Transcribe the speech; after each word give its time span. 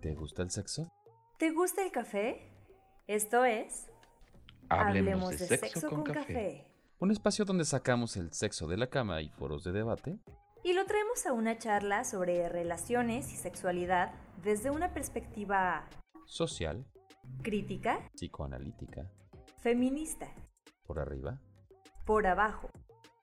¿Te 0.00 0.14
gusta 0.14 0.42
el 0.42 0.50
sexo? 0.50 0.90
¿Te 1.38 1.50
gusta 1.50 1.84
el 1.84 1.92
café? 1.92 2.40
Esto 3.06 3.44
es... 3.44 3.90
Hablemos, 4.70 5.38
de, 5.38 5.58
sexo, 5.58 5.90
con, 5.90 6.04
café. 6.04 6.64
Un 7.00 7.10
espacio 7.10 7.44
donde 7.44 7.64
sacamos 7.64 8.16
el 8.16 8.32
sexo 8.32 8.66
de 8.66 8.78
la 8.78 8.86
cama 8.88 9.20
y 9.20 9.28
foros 9.28 9.64
de 9.64 9.72
debate. 9.72 10.18
Y 10.62 10.72
lo 10.72 10.86
traemos 10.86 11.26
a 11.26 11.32
una 11.32 11.58
charla 11.58 12.04
sobre 12.04 12.48
relaciones 12.48 13.30
y 13.32 13.36
sexualidad 13.36 14.14
desde 14.42 14.70
una 14.70 14.94
perspectiva... 14.94 15.86
Social. 16.24 16.86
Crítica. 17.42 18.08
Psicoanalítica. 18.14 19.10
Feminista. 19.58 20.32
Por 20.86 20.98
arriba. 20.98 21.42
Por 22.06 22.26
abajo. 22.26 22.70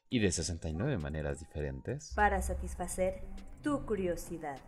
Y 0.09 0.19
de 0.19 0.31
69 0.31 0.97
maneras 0.99 1.39
diferentes. 1.39 2.13
Para 2.13 2.41
satisfacer 2.41 3.23
tu 3.63 3.85
curiosidad. 3.85 4.59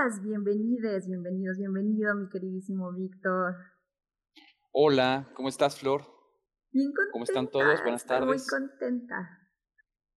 Bienvenidas, 0.00 0.22
bienvenides, 0.24 1.06
bienvenidos, 1.08 1.58
bienvenido, 1.58 2.14
mi 2.14 2.28
queridísimo 2.30 2.90
Víctor. 2.94 3.54
Hola, 4.72 5.28
¿cómo 5.34 5.50
estás, 5.50 5.78
Flor? 5.78 6.00
Bien 6.72 6.90
contenta. 6.90 7.12
¿Cómo 7.12 7.24
están 7.24 7.50
todos? 7.50 7.82
Buenas 7.82 8.06
tardes. 8.06 8.26
Muy 8.26 8.60
contenta. 8.60 9.28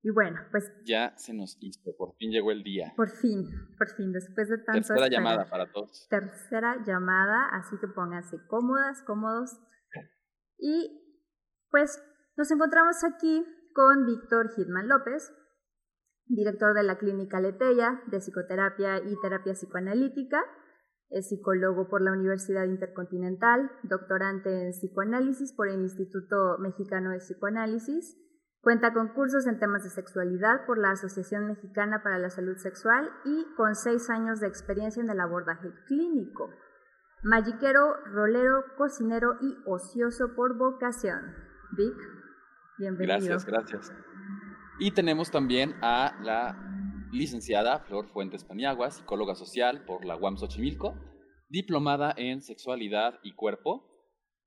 Y 0.05 0.11
bueno, 0.11 0.39
pues. 0.53 0.71
Ya 0.85 1.13
se 1.17 1.35
nos 1.35 1.59
hizo, 1.61 1.91
por 1.99 2.15
fin 2.15 2.31
llegó 2.31 2.53
el 2.53 2.63
día. 2.63 2.93
Por 2.97 3.11
fin, 3.11 3.45
por 3.77 3.89
fin, 3.97 4.13
después 4.13 4.51
de 4.51 4.59
tanto. 4.59 4.87
Tercera 4.87 5.09
llamada 5.09 5.51
para 5.51 5.73
todos. 5.73 6.07
Tercera 6.09 6.77
llamada, 6.87 7.49
así 7.51 7.75
que 7.81 7.89
pónganse 7.89 8.37
cómodas, 8.47 9.03
cómodos. 9.03 9.59
Y 10.59 11.27
pues 11.73 12.01
nos 12.37 12.49
encontramos 12.53 13.03
aquí 13.03 13.45
con 13.75 14.07
Víctor 14.07 14.49
Hitman 14.55 14.87
López, 14.87 15.33
director 16.35 16.75
de 16.75 16.83
la 16.83 16.99
Clínica 16.99 17.41
Leteya 17.41 18.03
de 18.07 18.19
Psicoterapia 18.19 18.99
y 18.99 19.15
Terapia 19.21 19.53
Psicoanalítica. 19.53 20.43
Es 21.11 21.29
psicólogo 21.29 21.89
por 21.89 22.01
la 22.01 22.13
Universidad 22.13 22.65
Intercontinental, 22.65 23.71
doctorante 23.83 24.63
en 24.63 24.71
psicoanálisis 24.71 25.53
por 25.53 25.69
el 25.69 25.81
Instituto 25.81 26.57
Mexicano 26.59 27.11
de 27.11 27.19
Psicoanálisis. 27.19 28.17
Cuenta 28.63 28.95
con 28.95 29.09
cursos 29.09 29.47
en 29.47 29.59
temas 29.59 29.83
de 29.83 29.91
sexualidad 29.91 30.65
por 30.67 30.79
la 30.79 30.93
Asociación 30.93 31.49
Mexicana 31.49 32.03
para 32.03 32.19
la 32.19 32.31
Salud 32.31 32.57
Sexual 32.57 33.11
y 33.25 33.45
con 33.57 33.75
seis 33.75 34.09
años 34.09 34.41
de 34.41 34.47
experiencia 34.47 35.03
en 35.03 35.11
el 35.11 35.21
abordaje 35.21 35.71
clínico. 35.87 36.49
Magiquero, 37.25 37.97
rolero, 38.07 38.65
cocinero 38.79 39.35
y 39.41 39.59
ocioso 39.67 40.35
por 40.35 40.57
vocación. 40.57 41.35
Vic, 41.77 41.97
bienvenido. 42.79 43.19
Gracias, 43.19 43.45
gracias. 43.45 43.93
Y 44.79 44.93
tenemos 44.93 45.31
también 45.31 45.75
a 45.83 46.19
la 46.23 47.09
licenciada 47.13 47.81
Flor 47.81 48.09
Fuentes 48.09 48.43
Paniagua, 48.43 48.91
psicóloga 48.91 49.35
social 49.35 49.85
por 49.85 50.05
la 50.05 50.17
UAM 50.17 50.39
Xochimilco, 50.39 50.95
diplomada 51.49 52.15
en 52.17 52.41
sexualidad 52.41 53.21
y 53.23 53.35
cuerpo 53.35 53.85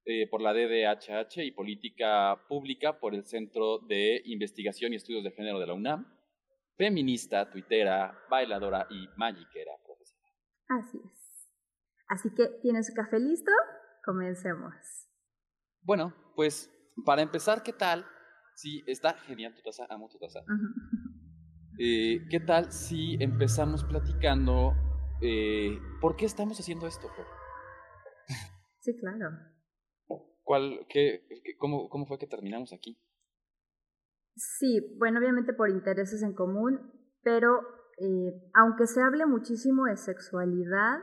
eh, 0.06 0.28
por 0.30 0.42
la 0.42 0.54
DDHH 0.54 1.46
y 1.46 1.52
política 1.52 2.44
pública 2.48 3.00
por 3.00 3.14
el 3.14 3.26
Centro 3.26 3.80
de 3.88 4.22
Investigación 4.26 4.94
y 4.94 4.96
Estudios 4.96 5.24
de 5.24 5.32
Género 5.32 5.60
de 5.60 5.68
la 5.68 5.74
UNAM, 5.74 6.08
feminista, 6.76 7.50
tuitera, 7.50 8.18
bailadora 8.30 8.88
y 8.90 9.08
magiquera 9.18 9.74
profesional. 9.86 10.32
Así 10.68 10.98
es. 10.98 11.52
Así 12.08 12.30
que, 12.36 12.48
¿tiene 12.62 12.84
su 12.84 12.94
café 12.94 13.20
listo? 13.20 13.52
Comencemos. 14.04 14.74
Bueno, 15.82 16.14
pues 16.36 16.72
para 17.06 17.22
empezar, 17.22 17.64
¿qué 17.64 17.74
tal 17.74 18.06
Sí, 18.56 18.84
está 18.88 19.14
genial 19.14 19.54
tu 19.54 19.62
taza, 19.62 19.86
amo 19.90 20.10
tu 20.10 20.18
taza. 20.18 20.40
Eh, 21.78 22.26
¿Qué 22.30 22.40
tal 22.40 22.72
si 22.72 23.18
empezamos 23.20 23.84
platicando 23.84 24.74
eh, 25.22 25.78
por 26.00 26.16
qué 26.16 26.26
estamos 26.26 26.60
haciendo 26.60 26.88
esto, 26.88 27.08
Sí, 28.80 28.96
claro. 28.98 29.30
¿Cuál, 30.44 30.86
qué, 30.88 31.28
cómo, 31.58 31.90
¿Cómo 31.90 32.06
fue 32.06 32.18
que 32.18 32.28
terminamos 32.28 32.72
aquí? 32.72 32.98
Sí, 34.36 34.96
bueno, 34.98 35.20
obviamente 35.20 35.54
por 35.54 35.70
intereses 35.70 36.22
en 36.22 36.34
común, 36.34 36.92
pero 37.24 37.60
eh, 37.98 38.52
aunque 38.54 38.86
se 38.86 39.02
hable 39.02 39.26
muchísimo 39.26 39.86
de 39.86 39.98
sexualidad, 39.98 41.00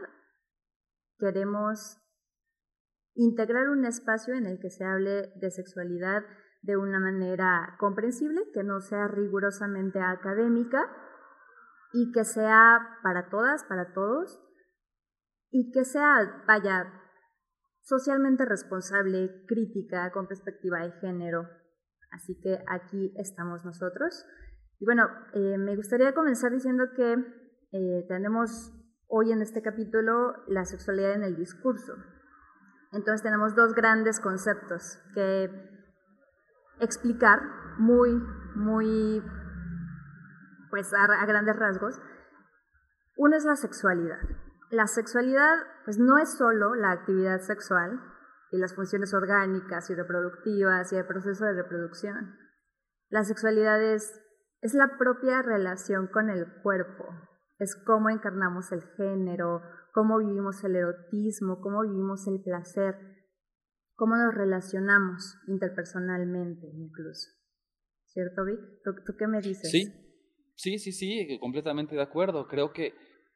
queremos 1.19 1.99
integrar 3.15 3.69
un 3.69 3.85
espacio 3.85 4.35
en 4.35 4.47
el 4.47 4.59
que 4.59 4.71
se 4.71 4.85
hable 4.85 5.33
de 5.37 5.51
sexualidad 5.51 6.23
de 6.63 6.77
una 6.77 7.01
manera 7.01 7.77
comprensible, 7.79 8.41
que 8.55 8.63
no 8.63 8.81
sea 8.81 9.09
rigurosamente 9.09 10.01
académica 10.01 10.81
y 11.93 12.13
que 12.13 12.25
sea 12.25 12.99
para 13.03 13.29
todas, 13.29 13.65
para 13.65 13.93
todos, 13.93 14.41
y 15.51 15.71
que 15.73 15.85
sea, 15.85 16.45
vaya, 16.47 16.91
socialmente 17.83 18.45
responsable, 18.45 19.45
crítica, 19.47 20.11
con 20.13 20.29
perspectiva 20.29 20.79
de 20.79 20.93
género. 21.01 21.49
Así 22.11 22.39
que 22.41 22.59
aquí 22.69 23.13
estamos 23.17 23.65
nosotros. 23.65 24.25
Y 24.79 24.85
bueno, 24.85 25.09
eh, 25.35 25.59
me 25.59 25.77
gustaría 25.77 26.15
comenzar 26.15 26.53
diciendo 26.53 26.85
que 26.97 27.13
eh, 27.73 28.07
tenemos 28.09 28.73
hoy 29.09 29.33
en 29.33 29.43
este 29.43 29.63
capítulo 29.63 30.35
la 30.47 30.65
sexualidad 30.65 31.13
en 31.15 31.25
el 31.25 31.37
discurso. 31.37 31.95
Entonces 32.93 33.23
tenemos 33.23 33.55
dos 33.55 33.75
grandes 33.75 34.21
conceptos 34.21 34.99
que 35.15 35.72
explicar 36.83 37.41
muy, 37.79 38.11
muy, 38.55 39.23
pues 40.71 40.93
a, 40.93 41.27
grandes 41.27 41.57
rasgos. 41.57 42.01
Uno 43.17 43.37
es 43.37 43.45
la 43.45 43.57
sexualidad. 43.57 44.19
La 44.71 44.87
sexualidad, 44.87 45.55
pues 45.85 45.99
no 45.99 46.19
es 46.19 46.37
solo 46.37 46.75
la 46.75 46.93
actividad 46.93 47.41
sexual 47.41 48.01
y 48.51 48.59
las 48.59 48.75
funciones 48.75 49.15
orgánicas 49.15 49.89
y 49.91 49.95
reproductivas 49.95 50.93
y 50.93 50.97
el 50.97 51.07
proceso 51.07 51.45
de 51.45 51.55
reproducción. 51.55 52.37
La 53.09 53.25
sexualidad 53.25 53.83
es, 53.83 54.21
es 54.61 54.75
la 54.75 54.97
propia 54.99 55.43
relación 55.43 56.07
con 56.07 56.31
el 56.31 56.47
cuerpo, 56.63 57.05
es 57.59 57.77
cómo 57.77 58.09
encarnamos 58.09 58.73
el 58.73 58.83
género, 58.97 59.63
cómo 59.93 60.19
vivimos 60.19 60.65
el 60.65 60.77
erotismo, 60.77 61.61
cómo 61.61 61.83
vivimos 61.83 62.27
el 62.27 62.43
placer, 62.43 63.12
cómo 64.03 64.17
nos 64.17 64.35
relacionamos 64.35 65.37
interpersonalmente 65.47 66.67
incluso. 66.75 67.31
¿Cierto, 68.07 68.45
Vic? 68.45 68.59
¿Tú, 68.83 68.91
qué 69.17 69.29
me 69.29 69.41
dices? 69.41 69.71
Sí, 69.71 69.85
sí, 70.57 70.81
sí, 70.81 70.91
sí, 70.91 71.39
completamente 71.39 71.95
de 71.95 72.03
acuerdo. 72.03 72.49
Creo 72.49 72.73
que 72.73 72.95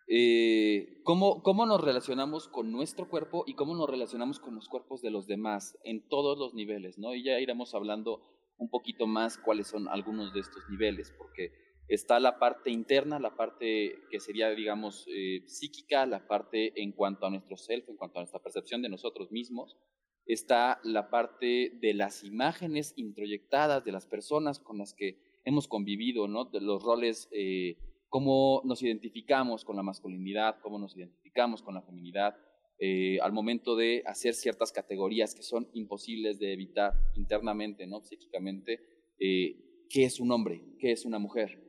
eh, 0.08 1.02
cómo, 1.04 1.40
cómo 1.44 1.66
nos 1.66 1.80
relacionamos 1.80 2.48
con 2.48 2.72
nuestro 2.72 3.08
cuerpo 3.08 3.44
y 3.46 3.54
cómo 3.54 3.76
nos 3.76 3.88
relacionamos 3.88 4.40
con 4.40 4.56
los 4.56 4.66
cuerpos 4.68 5.02
de 5.02 5.12
los 5.12 5.28
demás 5.28 5.78
en 5.84 6.08
todos 6.08 6.36
los 6.36 6.52
niveles, 6.52 6.98
¿no? 6.98 7.14
Y 7.14 7.22
ya 7.22 7.38
iremos 7.38 7.72
hablando 7.72 8.20
un 8.56 8.68
poquito 8.68 9.06
más 9.06 9.38
cuáles 9.38 9.68
son 9.68 9.86
algunos 9.86 10.34
de 10.34 10.40
estos 10.40 10.64
niveles, 10.68 11.14
porque 11.16 11.52
está 11.86 12.18
la 12.18 12.40
parte 12.40 12.72
interna, 12.72 13.20
la 13.20 13.36
parte 13.36 14.00
que 14.10 14.18
sería, 14.18 14.50
digamos, 14.50 15.06
eh, 15.14 15.44
psíquica, 15.46 16.06
la 16.06 16.26
parte 16.26 16.82
en 16.82 16.90
cuanto 16.90 17.24
a 17.24 17.30
nuestro 17.30 17.56
self, 17.56 17.88
en 17.88 17.96
cuanto 17.96 18.18
a 18.18 18.22
nuestra 18.22 18.42
percepción 18.42 18.82
de 18.82 18.88
nosotros 18.88 19.30
mismos, 19.30 19.76
está 20.26 20.80
la 20.82 21.08
parte 21.08 21.78
de 21.80 21.94
las 21.94 22.24
imágenes 22.24 22.92
introyectadas 22.96 23.84
de 23.84 23.92
las 23.92 24.06
personas 24.06 24.58
con 24.58 24.78
las 24.78 24.92
que 24.92 25.18
hemos 25.44 25.68
convivido, 25.68 26.26
¿no? 26.26 26.44
De 26.44 26.60
los 26.60 26.82
roles, 26.82 27.28
eh, 27.30 27.76
cómo 28.08 28.60
nos 28.64 28.82
identificamos 28.82 29.64
con 29.64 29.76
la 29.76 29.82
masculinidad, 29.82 30.58
cómo 30.60 30.78
nos 30.78 30.96
identificamos 30.96 31.62
con 31.62 31.74
la 31.74 31.82
feminidad, 31.82 32.36
eh, 32.78 33.18
al 33.20 33.32
momento 33.32 33.76
de 33.76 34.02
hacer 34.04 34.34
ciertas 34.34 34.72
categorías 34.72 35.34
que 35.34 35.42
son 35.42 35.68
imposibles 35.72 36.38
de 36.38 36.52
evitar 36.52 36.92
internamente, 37.14 37.86
¿no? 37.86 38.02
Psíquicamente, 38.02 38.80
eh, 39.20 39.86
¿qué 39.88 40.04
es 40.04 40.18
un 40.18 40.32
hombre? 40.32 40.62
¿Qué 40.78 40.90
es 40.90 41.06
una 41.06 41.20
mujer? 41.20 41.62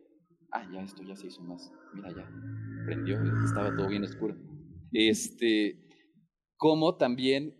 Ah, 0.52 0.68
ya 0.74 0.81
esto 0.81 1.04
ya 1.04 1.16
se 1.16 1.28
hizo 1.28 1.44
más. 1.44 1.72
Mira, 1.94 2.10
ya 2.10 2.28
prendió, 2.86 3.20
estaba 3.46 3.76
todo 3.76 3.88
bien 3.88 4.04
oscuro. 4.04 4.36
Este, 4.92 5.78
como 6.58 6.98
también 6.98 7.56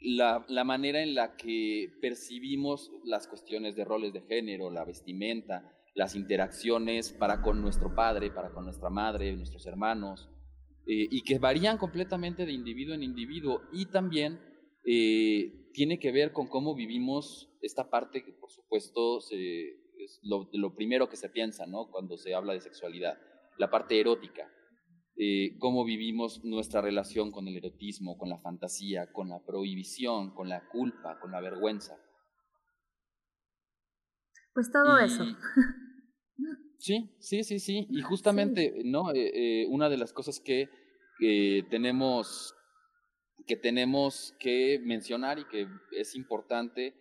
la, 0.00 0.44
la, 0.48 0.64
manera 0.64 1.02
en 1.02 1.14
la 1.14 1.36
que 1.36 1.92
percibimos 2.00 2.90
las 3.04 3.26
cuestiones 3.26 3.74
de 3.76 3.84
roles 3.84 4.12
de 4.12 4.22
género, 4.22 4.70
la 4.70 4.84
vestimenta, 4.84 5.72
las 5.94 6.14
interacciones 6.14 7.12
para 7.12 7.42
con 7.42 7.60
nuestro 7.60 7.94
padre, 7.94 8.30
para 8.30 8.50
con 8.50 8.64
nuestra 8.64 8.90
madre, 8.90 9.34
nuestros 9.34 9.66
hermanos, 9.66 10.28
eh, 10.86 11.06
y 11.10 11.22
que 11.22 11.38
varían 11.38 11.76
completamente 11.76 12.46
de 12.46 12.52
individuo 12.52 12.94
en 12.94 13.02
individuo 13.02 13.62
y 13.72 13.86
también 13.86 14.40
eh, 14.84 15.70
tiene 15.74 15.98
que 15.98 16.12
ver 16.12 16.32
con 16.32 16.46
cómo 16.46 16.74
vivimos 16.74 17.50
esta 17.60 17.90
parte 17.90 18.24
que 18.24 18.32
por 18.32 18.50
supuesto 18.50 19.18
es 19.18 20.20
lo, 20.22 20.48
lo 20.52 20.74
primero 20.74 21.08
que 21.08 21.16
se 21.16 21.28
piensa 21.28 21.66
¿no? 21.66 21.90
cuando 21.90 22.16
se 22.16 22.34
habla 22.34 22.54
de 22.54 22.60
sexualidad, 22.60 23.18
la 23.58 23.68
parte 23.68 24.00
erótica. 24.00 24.50
Eh, 25.20 25.56
cómo 25.58 25.84
vivimos 25.84 26.44
nuestra 26.44 26.80
relación 26.80 27.32
con 27.32 27.48
el 27.48 27.56
erotismo, 27.56 28.16
con 28.16 28.28
la 28.28 28.38
fantasía, 28.38 29.10
con 29.12 29.28
la 29.28 29.44
prohibición, 29.44 30.32
con 30.32 30.48
la 30.48 30.68
culpa, 30.68 31.18
con 31.18 31.32
la 31.32 31.40
vergüenza. 31.40 31.98
Pues 34.54 34.70
todo 34.72 34.98
eso. 34.98 35.24
Sí, 36.80 37.16
sí, 37.18 37.42
sí, 37.42 37.58
sí. 37.58 37.88
Y 37.90 38.02
justamente, 38.02 38.82
¿no? 38.84 39.10
Eh, 39.12 39.32
eh, 39.34 39.66
una 39.68 39.88
de 39.88 39.96
las 39.96 40.12
cosas 40.12 40.38
que 40.38 40.70
tenemos 41.68 42.54
que 43.48 43.56
tenemos 43.56 44.36
que 44.38 44.78
mencionar 44.84 45.40
y 45.40 45.44
que 45.46 45.66
es 45.90 46.14
importante. 46.14 46.94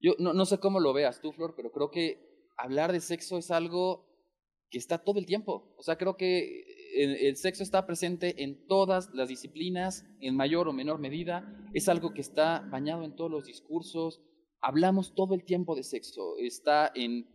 Yo 0.00 0.12
no, 0.20 0.34
no 0.34 0.44
sé 0.44 0.58
cómo 0.58 0.78
lo 0.78 0.92
veas 0.92 1.20
tú, 1.20 1.32
Flor, 1.32 1.54
pero 1.56 1.72
creo 1.72 1.90
que 1.90 2.50
hablar 2.56 2.92
de 2.92 3.00
sexo 3.00 3.38
es 3.38 3.50
algo 3.50 4.06
que 4.70 4.78
está 4.78 4.98
todo 4.98 5.18
el 5.18 5.26
tiempo. 5.26 5.74
O 5.76 5.82
sea, 5.82 5.96
creo 5.96 6.16
que 6.16 6.73
el, 6.94 7.36
sexo 7.36 7.62
está 7.62 7.86
presente 7.86 8.42
en 8.42 8.66
todas 8.66 9.10
las 9.12 9.28
disciplinas, 9.28 10.06
en 10.20 10.36
mayor 10.36 10.68
o 10.68 10.72
menor 10.72 10.98
medida. 10.98 11.44
Es 11.72 11.88
algo 11.88 12.14
que 12.14 12.20
está 12.20 12.60
bañado 12.70 13.04
en 13.04 13.14
todos 13.14 13.30
los 13.30 13.44
discursos. 13.44 14.22
Hablamos 14.60 15.14
todo 15.14 15.34
el 15.34 15.44
tiempo 15.44 15.74
de 15.74 15.82
sexo. 15.82 16.36
Está 16.38 16.90
en 16.94 17.28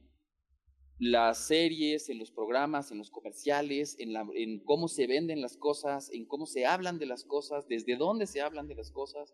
las 0.97 1.47
series, 1.47 2.09
en 2.09 2.19
los 2.19 2.31
programas, 2.31 2.91
en 2.91 2.97
los 2.97 3.11
comerciales, 3.11 3.95
en, 3.99 4.63
cómo 4.65 4.87
se 4.87 5.07
venden 5.07 5.41
las 5.41 5.57
cosas, 5.57 6.09
en 6.11 6.25
cómo 6.25 6.45
se 6.45 6.65
hablan 6.65 6.99
de 6.99 7.05
las 7.05 7.23
cosas, 7.23 7.67
desde 7.67 7.95
dónde 7.95 8.27
se 8.27 8.41
hablan 8.41 8.67
de 8.67 8.75
las 8.75 8.91
cosas. 8.91 9.33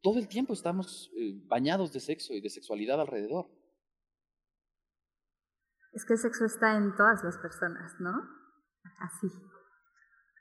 Todo 0.00 0.18
el 0.18 0.28
tiempo 0.28 0.52
estamos 0.52 1.10
eh, 1.16 1.40
bañados 1.46 1.92
de 1.92 2.00
sexo 2.00 2.34
y 2.34 2.40
de 2.40 2.50
sexualidad 2.50 3.00
alrededor. 3.00 3.50
Es 5.92 6.04
que 6.04 6.14
el 6.14 6.18
sexo 6.18 6.44
está 6.44 6.76
en 6.76 6.94
todas 6.96 7.22
las 7.24 7.38
personas, 7.38 7.92
¿no? 8.00 8.43
Así. 8.98 9.28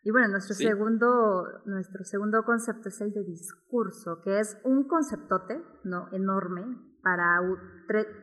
Y 0.04 0.12
bueno, 0.12 0.28
nuestro, 0.28 0.54
segundo, 0.54 1.46
nuestro 1.66 2.04
segundo 2.04 2.44
concepto 2.44 2.90
es 2.90 3.00
el 3.00 3.14
de 3.14 3.24
discurso, 3.24 4.22
que 4.22 4.40
es 4.40 4.58
un 4.66 4.88
conceptote 4.88 5.64
¿no? 5.86 6.10
enorme 6.12 6.66
para 7.02 7.40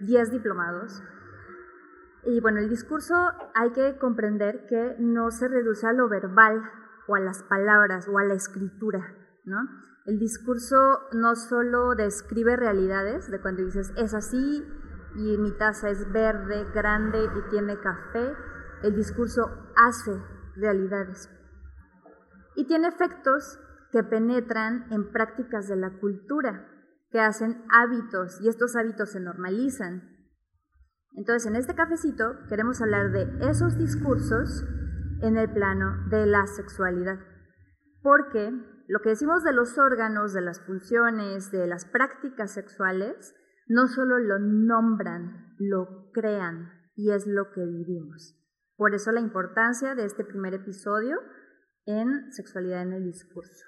10 0.00 0.30
diplomados. 0.30 1.02
Y 2.24 2.40
bueno, 2.40 2.58
el 2.58 2.68
discurso 2.68 3.14
hay 3.54 3.72
que 3.72 3.96
comprender 3.98 4.66
que 4.68 4.96
no 4.98 5.30
se 5.30 5.48
reduce 5.48 5.86
a 5.86 5.94
lo 5.94 6.08
verbal 6.10 6.62
o 7.08 7.14
a 7.14 7.20
las 7.20 7.42
palabras 7.44 8.08
o 8.08 8.18
a 8.18 8.24
la 8.24 8.34
escritura, 8.34 9.14
¿no? 9.44 9.56
El 10.04 10.18
discurso 10.18 11.00
no 11.12 11.34
solo 11.34 11.94
describe 11.94 12.56
realidades, 12.56 13.30
de 13.30 13.40
cuando 13.40 13.64
dices 13.64 13.92
es 13.96 14.12
así 14.14 14.66
y 15.14 15.38
mi 15.38 15.52
taza 15.52 15.90
es 15.90 16.10
verde, 16.12 16.66
grande 16.74 17.24
y 17.24 17.50
tiene 17.50 17.78
café, 17.78 18.34
el 18.82 18.94
discurso 18.96 19.42
hace 19.76 20.12
realidades. 20.56 21.30
Y 22.56 22.66
tiene 22.66 22.88
efectos 22.88 23.58
que 23.92 24.02
penetran 24.02 24.86
en 24.90 25.10
prácticas 25.10 25.68
de 25.68 25.76
la 25.76 25.98
cultura, 25.98 26.66
que 27.10 27.20
hacen 27.20 27.64
hábitos 27.70 28.40
y 28.40 28.48
estos 28.48 28.76
hábitos 28.76 29.10
se 29.10 29.20
normalizan. 29.20 30.02
Entonces, 31.14 31.46
en 31.46 31.56
este 31.56 31.74
cafecito 31.74 32.38
queremos 32.48 32.80
hablar 32.80 33.10
de 33.10 33.50
esos 33.50 33.76
discursos 33.76 34.64
en 35.22 35.36
el 35.36 35.50
plano 35.52 36.06
de 36.08 36.26
la 36.26 36.46
sexualidad. 36.46 37.18
Porque 38.02 38.52
lo 38.86 39.00
que 39.00 39.10
decimos 39.10 39.42
de 39.44 39.52
los 39.52 39.76
órganos, 39.76 40.32
de 40.32 40.40
las 40.40 40.60
funciones, 40.60 41.50
de 41.50 41.66
las 41.66 41.84
prácticas 41.84 42.52
sexuales, 42.52 43.34
no 43.66 43.86
solo 43.86 44.18
lo 44.18 44.38
nombran, 44.38 45.54
lo 45.58 46.10
crean 46.12 46.70
y 46.96 47.10
es 47.10 47.26
lo 47.26 47.50
que 47.52 47.64
vivimos. 47.64 48.39
Por 48.80 48.94
eso 48.94 49.12
la 49.12 49.20
importancia 49.20 49.94
de 49.94 50.06
este 50.06 50.24
primer 50.24 50.54
episodio 50.54 51.18
en 51.84 52.32
sexualidad 52.32 52.80
en 52.80 52.94
el 52.94 53.04
discurso. 53.04 53.66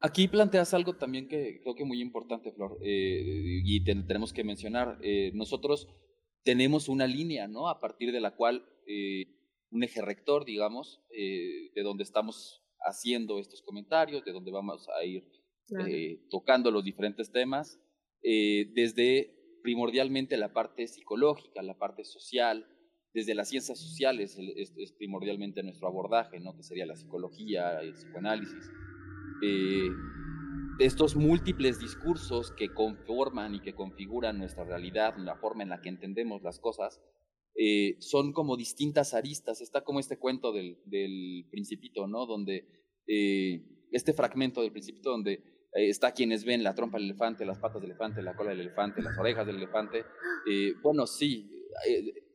Aquí 0.00 0.26
planteas 0.26 0.72
algo 0.72 0.96
también 0.96 1.28
que 1.28 1.60
creo 1.62 1.74
que 1.74 1.84
muy 1.84 2.00
importante, 2.00 2.50
Flor, 2.50 2.78
eh, 2.80 3.60
y 3.62 3.84
tenemos 3.84 4.32
que 4.32 4.42
mencionar. 4.42 4.96
Eh, 5.02 5.32
nosotros 5.34 5.86
tenemos 6.44 6.88
una 6.88 7.06
línea, 7.06 7.46
¿no? 7.46 7.68
A 7.68 7.78
partir 7.78 8.10
de 8.10 8.22
la 8.22 8.34
cual 8.36 8.64
eh, 8.86 9.36
un 9.70 9.84
eje 9.84 10.00
rector, 10.00 10.46
digamos, 10.46 11.04
de 11.10 11.82
donde 11.82 12.02
estamos 12.02 12.64
haciendo 12.80 13.38
estos 13.38 13.60
comentarios, 13.60 14.24
de 14.24 14.32
donde 14.32 14.50
vamos 14.50 14.88
a 14.98 15.04
ir 15.04 15.28
tocando 16.30 16.70
los 16.70 16.84
diferentes 16.84 17.30
temas, 17.30 17.78
desde 18.22 19.60
primordialmente 19.62 20.38
la 20.38 20.54
parte 20.54 20.86
psicológica, 20.88 21.60
la 21.60 21.76
parte 21.76 22.04
social, 22.04 22.66
desde 23.12 23.34
las 23.34 23.48
ciencias 23.48 23.78
sociales 23.78 24.38
es, 24.38 24.92
primordialmente 24.92 25.62
nuestro 25.62 25.88
abordaje, 25.88 26.38
¿no? 26.40 26.56
que 26.56 26.62
sería 26.62 26.86
la 26.86 26.96
psicología, 26.96 27.80
el 27.80 27.94
psicoanálisis. 27.94 28.70
Eh, 29.42 29.88
estos 30.78 31.16
múltiples 31.16 31.78
discursos 31.78 32.52
que 32.52 32.72
conforman 32.72 33.54
y 33.54 33.60
que 33.60 33.74
configuran 33.74 34.38
nuestra 34.38 34.64
realidad, 34.64 35.16
la 35.18 35.36
forma 35.36 35.62
en 35.62 35.70
la 35.70 35.80
que 35.80 35.88
entendemos 35.88 36.42
las 36.42 36.58
cosas, 36.60 37.00
eh, 37.56 37.96
son 37.98 38.32
como 38.32 38.56
distintas 38.56 39.12
aristas. 39.12 39.60
Está 39.60 39.82
como 39.82 40.00
este 40.00 40.18
cuento 40.18 40.52
del, 40.52 40.78
del 40.86 41.46
principito, 41.50 42.06
¿no? 42.06 42.26
Donde 42.26 42.64
eh, 43.08 43.88
este 43.90 44.12
fragmento 44.12 44.62
del 44.62 44.72
principito 44.72 45.10
donde 45.10 45.42
está 45.72 46.12
quienes 46.12 46.44
ven 46.44 46.64
la 46.64 46.74
trompa 46.74 46.98
del 46.98 47.10
elefante, 47.10 47.44
las 47.44 47.58
patas 47.58 47.80
del 47.80 47.90
elefante, 47.90 48.22
la 48.22 48.34
cola 48.34 48.50
del 48.50 48.60
elefante, 48.60 49.02
las 49.02 49.16
orejas 49.18 49.46
del 49.46 49.56
elefante. 49.56 50.04
bueno, 50.82 51.06
sí, 51.06 51.48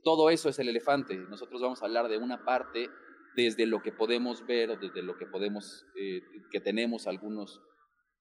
todo 0.06 0.30
eso 0.30 0.50
es 0.50 0.60
el 0.60 0.70
elefante. 0.70 1.18
Nosotros 1.18 1.62
vamos 1.64 1.82
a 1.82 1.88
hablar 1.88 2.08
de 2.08 2.20
una 2.20 2.46
parte 2.46 2.92
desde 3.36 3.66
lo 3.66 3.82
que 3.82 3.92
podemos 3.92 4.46
ver 4.46 4.70
o 4.70 4.78
desde 4.78 5.02
lo 5.02 5.18
que 5.18 5.26
podemos, 5.26 5.84
eh, 6.00 6.22
que 6.52 6.62
tenemos 6.62 7.08
algunos 7.08 7.60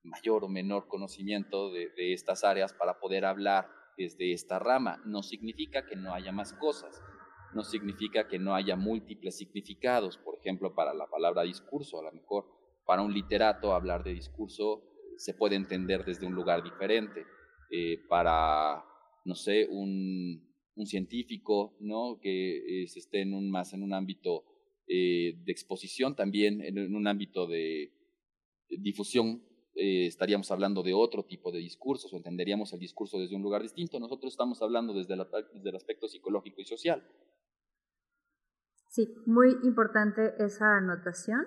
mayor 0.03 0.45
o 0.45 0.49
menor 0.49 0.89
conocimiento 0.89 1.71
de, 1.71 1.93
estas 2.15 2.43
áreas 2.43 2.73
para 2.73 2.99
poder 2.99 3.27
hablar 3.27 3.69
desde 3.99 4.33
esta 4.33 4.59
rama. 4.59 5.03
No 5.05 5.23
significa 5.23 5.85
que 5.85 5.95
no 5.95 6.15
haya 6.15 6.33
más 6.33 6.55
cosas, 6.55 7.03
no 7.53 7.63
significa 7.63 8.29
que 8.29 8.39
no 8.39 8.55
haya 8.55 8.77
múltiples 8.77 9.37
significados, 9.37 10.17
por 10.17 10.39
ejemplo, 10.39 10.75
para 10.75 10.95
la 10.95 11.07
palabra 11.11 11.43
discurso, 11.43 12.01
a 12.01 12.05
lo 12.05 12.13
mejor 12.13 12.47
para 12.87 13.03
un 13.03 13.13
literato 13.13 13.75
hablar 13.75 14.05
de 14.05 14.15
discurso 14.15 14.83
se 15.19 15.35
puede 15.35 15.57
entender 15.57 16.05
desde 16.07 16.27
un 16.27 16.35
lugar 16.35 16.63
diferente, 16.63 17.27
eh, 17.71 17.99
para, 18.09 18.83
no 19.27 19.35
sé, 19.35 19.69
un, 19.71 20.54
un 20.77 20.87
científico, 20.87 21.77
¿no? 21.81 22.19
Que 22.21 22.85
se 22.89 22.99
esté 22.99 23.23
en 23.23 23.35
un, 23.35 23.51
más 23.51 23.73
en 23.73 23.83
un 23.83 23.93
ámbito 23.93 24.45
eh, 24.87 25.41
de 25.45 25.53
exposición, 25.53 26.15
también 26.15 26.61
en, 26.61 26.95
un 26.95 27.07
ámbito 27.07 27.47
de, 27.47 27.91
difusión, 28.69 29.43
eh, 29.75 30.07
estaríamos 30.07 30.51
hablando 30.51 30.83
de 30.83 30.93
otro 30.93 31.25
tipo 31.25 31.51
de 31.53 31.59
discursos 31.59 32.13
o 32.13 32.17
entenderíamos 32.19 32.73
el 32.75 32.81
discurso 32.81 33.19
desde 33.19 33.35
un 33.35 33.43
lugar 33.43 33.63
distinto. 33.63 33.99
Nosotros 33.99 34.35
estamos 34.35 34.61
hablando 34.61 34.93
desde, 34.93 35.17
desde 35.55 35.71
el 35.71 35.77
aspecto 35.77 36.07
psicológico 36.07 36.61
y 36.61 36.65
social. 36.67 37.03
Sí, 38.91 39.09
muy 39.27 39.57
importante 39.65 40.35
esa 40.39 40.77
anotación. 40.77 41.47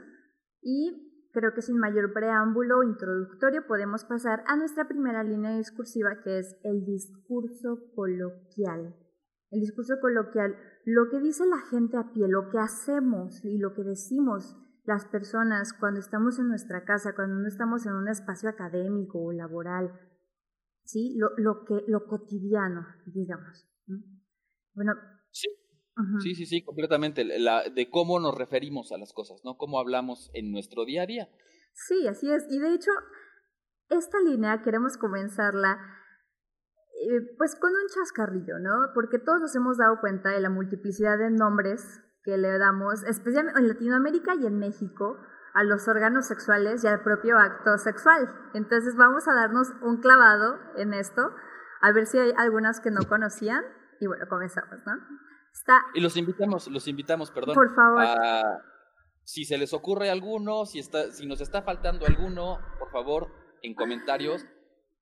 Y 0.62 1.04
Creo 1.34 1.54
que 1.54 1.62
sin 1.62 1.78
mayor 1.78 2.14
preámbulo 2.14 2.82
introductorio 2.82 3.68
podemos 3.68 4.04
pasar 4.06 4.44
a 4.48 4.56
nuestra 4.56 4.88
primera 4.88 5.24
línea 5.24 5.56
discursiva 5.56 6.22
que 6.24 6.40
es 6.40 6.58
el 6.64 6.84
discurso 6.84 7.78
coloquial 7.94 8.96
el 9.50 9.62
discurso 9.62 9.96
coloquial, 10.02 10.56
lo 10.86 11.10
que 11.10 11.20
dice 11.20 11.46
la 11.46 11.60
gente 11.70 11.98
a 11.98 12.12
pie, 12.14 12.28
lo 12.28 12.50
que 12.50 12.60
hacemos 12.60 13.44
y 13.44 13.58
lo 13.58 13.74
que 13.74 13.84
decimos 13.84 14.56
las 14.88 15.06
personas 15.06 15.74
cuando 15.74 16.00
estamos 16.00 16.40
en 16.40 16.48
nuestra 16.48 16.86
casa, 16.86 17.14
cuando 17.14 17.36
no 17.36 17.48
estamos 17.48 17.86
en 17.86 17.94
un 17.94 18.08
espacio 18.08 18.50
académico 18.50 19.22
o 19.22 19.34
laboral, 19.34 19.92
¿sí? 20.86 21.14
Lo, 21.18 21.32
lo 21.38 21.66
que, 21.66 21.84
lo 21.88 22.06
cotidiano, 22.08 22.88
digamos. 23.06 23.68
Bueno. 24.74 24.94
Sí. 25.30 25.50
sí, 26.24 26.36
sí, 26.36 26.46
sí, 26.46 26.64
completamente. 26.64 27.26
La, 27.26 27.70
de 27.70 27.90
cómo 27.90 28.20
nos 28.22 28.38
referimos 28.38 28.94
a 28.94 28.98
las 28.98 29.12
cosas, 29.12 29.42
¿no? 29.44 29.58
Cómo 29.58 29.80
hablamos 29.80 30.32
en 30.34 30.52
nuestro 30.52 30.86
día 30.86 31.04
a 31.04 31.06
día. 31.06 31.30
Sí, 31.74 32.08
así 32.08 32.32
es. 32.32 32.46
Y 32.50 32.60
de 32.60 32.74
hecho, 32.74 32.92
esta 33.90 34.22
línea 34.22 34.62
queremos 34.62 34.96
comenzarla 34.96 35.80
pues 37.38 37.56
con 37.56 37.72
un 37.72 37.88
chascarrillo, 37.94 38.60
¿no? 38.60 38.92
Porque 38.94 39.20
todos 39.20 39.40
nos 39.40 39.56
hemos 39.56 39.78
dado 39.78 40.00
cuenta 40.00 40.30
de 40.30 40.40
la 40.40 40.50
multiplicidad 40.50 41.18
de 41.18 41.30
nombres 41.30 42.02
que 42.24 42.38
le 42.38 42.58
damos, 42.58 43.04
especialmente 43.04 43.60
en 43.60 43.68
Latinoamérica 43.68 44.36
y 44.36 44.46
en 44.46 44.58
México, 44.58 45.18
a 45.54 45.64
los 45.64 45.88
órganos 45.88 46.28
sexuales 46.28 46.84
y 46.84 46.88
al 46.88 47.02
propio 47.02 47.38
acto 47.38 47.78
sexual. 47.78 48.30
Entonces 48.54 48.96
vamos 48.96 49.28
a 49.28 49.34
darnos 49.34 49.70
un 49.82 49.98
clavado 50.02 50.60
en 50.76 50.94
esto, 50.94 51.32
a 51.82 51.92
ver 51.92 52.06
si 52.06 52.20
hay 52.20 52.34
algunas 52.38 52.80
que 52.82 52.92
no 52.92 53.02
conocían. 53.08 53.64
Y 54.00 54.08
bueno, 54.08 54.26
comenzamos, 54.28 54.86
¿no? 54.86 54.94
Está... 55.54 55.82
Y 55.94 56.02
los 56.02 56.18
invitamos, 56.18 56.68
los 56.68 56.88
invitamos, 56.88 57.32
perdón. 57.32 57.56
Por 57.56 57.74
favor. 57.74 58.04
si 59.24 59.46
se 59.46 59.58
les 59.58 59.74
ocurre 59.74 60.10
alguno, 60.10 60.66
si, 60.66 60.80
está, 60.80 61.12
si 61.12 61.26
nos 61.26 61.42
está 61.42 61.62
faltando 61.62 62.06
alguno, 62.06 62.60
por 62.78 62.92
favor, 62.92 63.28
en 63.64 63.74
comentarios 63.74 64.46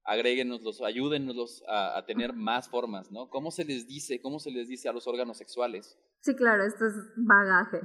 agréguenoslos, 0.05 0.81
ayúdennos 0.81 1.63
a, 1.67 1.97
a, 1.97 2.05
tener 2.05 2.33
más 2.33 2.69
formas, 2.69 3.12
¿no? 3.12 3.29
¿Cómo 3.29 3.51
se 3.51 3.65
les 3.65 3.88
dice, 3.88 4.21
cómo 4.21 4.39
se 4.39 4.51
les 4.51 4.67
dice 4.67 4.88
a 4.88 4.93
los 4.93 5.07
órganos 5.07 5.38
sexuales? 5.38 5.97
Sí, 6.21 6.35
claro, 6.35 6.63
esto 6.63 6.85
es 6.85 6.93
bagaje. 7.17 7.81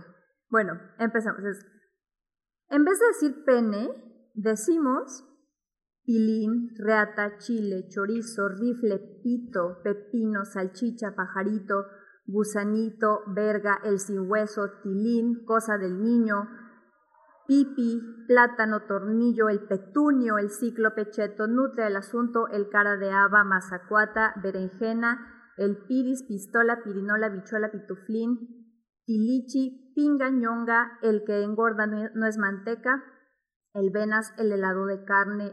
Bueno, 0.49 0.73
empezamos. 0.99 1.41
en 2.69 2.85
vez 2.85 2.99
de 2.99 3.07
decir 3.07 3.45
pene, 3.45 3.89
decimos 4.35 5.25
pilín, 6.05 6.71
reata, 6.77 7.39
chile, 7.39 7.87
chorizo, 7.89 8.49
rifle, 8.49 8.99
pito, 9.23 9.79
pepino, 9.85 10.45
salchicha, 10.45 11.15
pajarito, 11.15 11.85
gusanito, 12.27 13.21
verga, 13.29 13.81
el 13.85 14.01
sin 14.01 14.29
hueso, 14.29 14.63
tilín, 14.83 15.45
cosa 15.45 15.79
del 15.79 16.03
niño, 16.03 16.49
pipi, 17.51 18.01
plátano, 18.29 18.83
tornillo, 18.87 19.49
el 19.49 19.67
petunio, 19.67 20.39
el 20.39 20.51
ciclo 20.51 20.95
pecheto, 20.95 21.49
nutre 21.49 21.89
el 21.89 21.97
asunto, 21.97 22.47
el 22.47 22.69
cara 22.69 22.97
de 22.97 23.11
haba, 23.11 23.43
mazacuata, 23.43 24.35
berenjena, 24.41 25.51
el 25.57 25.77
piris, 25.79 26.23
pistola, 26.23 26.85
pirinola, 26.85 27.29
bichuela, 27.29 27.73
pituflín, 27.73 28.39
tilichi, 29.05 29.93
pinga, 29.97 30.31
ñonga, 30.31 31.01
el 31.03 31.25
que 31.25 31.43
engorda 31.43 31.89
no 31.89 32.25
es 32.25 32.39
manteca, 32.39 33.03
el 33.75 33.91
venas, 33.91 34.33
el 34.39 34.53
helado 34.53 34.87
de 34.87 35.05
carne, 35.05 35.53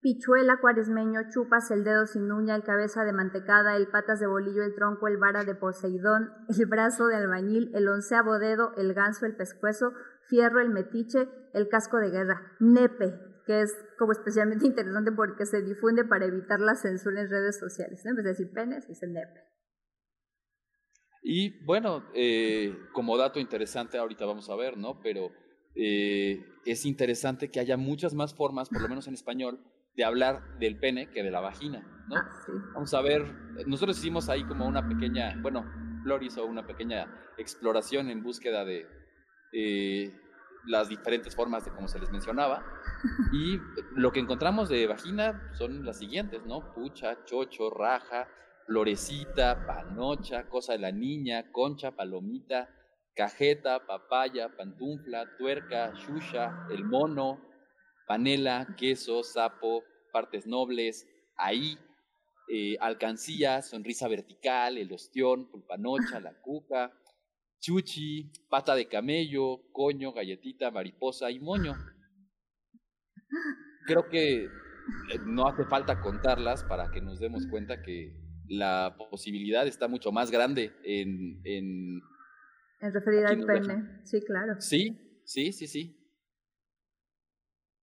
pichuela, 0.00 0.58
cuaresmeño, 0.58 1.20
chupas, 1.28 1.70
el 1.70 1.84
dedo 1.84 2.06
sin 2.06 2.32
uña, 2.32 2.54
el 2.56 2.62
cabeza 2.62 3.04
de 3.04 3.12
mantecada, 3.12 3.76
el 3.76 3.88
patas 3.88 4.20
de 4.20 4.26
bolillo, 4.26 4.62
el 4.62 4.74
tronco, 4.74 5.06
el 5.06 5.18
vara 5.18 5.44
de 5.44 5.54
Poseidón, 5.54 6.30
el 6.48 6.64
brazo 6.64 7.08
de 7.08 7.16
albañil, 7.16 7.72
el 7.74 7.88
onceavo 7.88 8.38
dedo, 8.38 8.72
el 8.78 8.94
ganso, 8.94 9.26
el 9.26 9.36
pescuezo, 9.36 9.92
fierro, 10.28 10.60
el 10.60 10.70
metiche, 10.70 11.28
el 11.54 11.68
casco 11.68 11.98
de 11.98 12.10
guerra, 12.10 12.52
nepe, 12.60 13.14
que 13.46 13.62
es 13.62 13.74
como 13.98 14.12
especialmente 14.12 14.66
interesante 14.66 15.12
porque 15.12 15.46
se 15.46 15.62
difunde 15.62 16.04
para 16.04 16.26
evitar 16.26 16.60
la 16.60 16.74
censura 16.74 17.20
en 17.20 17.30
redes 17.30 17.58
sociales. 17.58 18.04
En 18.04 18.16
vez 18.16 18.24
de 18.24 18.30
decir 18.30 18.52
penes, 18.52 18.86
dice 18.88 19.06
nepe. 19.06 19.40
Y 21.22 21.64
bueno, 21.64 22.04
eh, 22.14 22.76
como 22.92 23.16
dato 23.16 23.40
interesante, 23.40 23.98
ahorita 23.98 24.24
vamos 24.26 24.48
a 24.48 24.54
ver, 24.54 24.76
¿no? 24.76 25.00
Pero 25.00 25.32
eh, 25.74 26.44
es 26.64 26.86
interesante 26.86 27.50
que 27.50 27.58
haya 27.58 27.76
muchas 27.76 28.14
más 28.14 28.34
formas, 28.34 28.68
por 28.68 28.80
lo 28.80 28.88
menos 28.88 29.08
en 29.08 29.14
español, 29.14 29.60
de 29.96 30.04
hablar 30.04 30.58
del 30.58 30.78
pene 30.78 31.10
que 31.10 31.24
de 31.24 31.30
la 31.30 31.40
vagina, 31.40 31.80
¿no? 32.08 32.16
Ah, 32.16 32.30
vamos 32.74 32.94
a 32.94 33.00
ver, 33.00 33.24
nosotros 33.66 33.98
hicimos 33.98 34.28
ahí 34.28 34.44
como 34.44 34.66
una 34.66 34.86
pequeña, 34.88 35.36
bueno, 35.42 35.64
Flor 36.04 36.22
hizo 36.22 36.46
una 36.46 36.64
pequeña 36.64 37.32
exploración 37.38 38.10
en 38.10 38.22
búsqueda 38.22 38.64
de 38.64 38.86
eh, 39.52 40.12
las 40.66 40.88
diferentes 40.88 41.34
formas 41.34 41.64
de 41.64 41.70
como 41.70 41.88
se 41.88 41.98
les 41.98 42.10
mencionaba. 42.10 42.64
Y 43.32 43.60
lo 43.94 44.10
que 44.10 44.20
encontramos 44.20 44.68
de 44.68 44.86
vagina 44.86 45.52
son 45.54 45.84
las 45.84 45.98
siguientes, 45.98 46.44
¿no? 46.44 46.72
Pucha, 46.74 47.24
chocho, 47.24 47.70
raja, 47.70 48.28
florecita, 48.66 49.64
panocha, 49.66 50.48
cosa 50.48 50.72
de 50.72 50.80
la 50.80 50.92
niña, 50.92 51.50
concha, 51.52 51.92
palomita, 51.92 52.68
cajeta, 53.14 53.86
papaya, 53.86 54.54
pantufla, 54.56 55.36
tuerca, 55.38 55.92
shusha, 55.94 56.66
el 56.70 56.84
mono, 56.84 57.40
panela, 58.06 58.66
queso, 58.76 59.22
sapo, 59.22 59.84
partes 60.12 60.46
nobles, 60.46 61.06
ahí, 61.36 61.78
eh, 62.48 62.76
alcancía, 62.80 63.62
sonrisa 63.62 64.08
vertical, 64.08 64.78
el 64.78 64.92
ostión, 64.92 65.50
pulpanocha, 65.50 66.20
la 66.20 66.34
cuca, 66.40 66.92
chuchi, 67.60 68.30
pata 68.48 68.74
de 68.74 68.88
camello, 68.88 69.60
coño, 69.72 70.12
galletita, 70.12 70.70
mariposa 70.70 71.30
y 71.30 71.40
moño. 71.40 71.74
Creo 73.86 74.08
que 74.08 74.44
eh, 74.44 74.48
no 75.26 75.46
hace 75.46 75.64
falta 75.64 76.00
contarlas 76.00 76.64
para 76.64 76.90
que 76.90 77.00
nos 77.00 77.18
demos 77.20 77.46
cuenta 77.46 77.82
que 77.82 78.14
la 78.48 78.96
posibilidad 79.10 79.66
está 79.66 79.88
mucho 79.88 80.12
más 80.12 80.30
grande 80.30 80.72
en, 80.84 81.40
en 81.44 82.00
en 82.80 82.92
referida 82.92 83.28
al 83.28 83.44
pene, 83.44 84.00
sí, 84.04 84.20
claro. 84.24 84.60
Sí, 84.60 85.22
sí, 85.24 85.52
sí, 85.52 85.66
sí. 85.66 85.96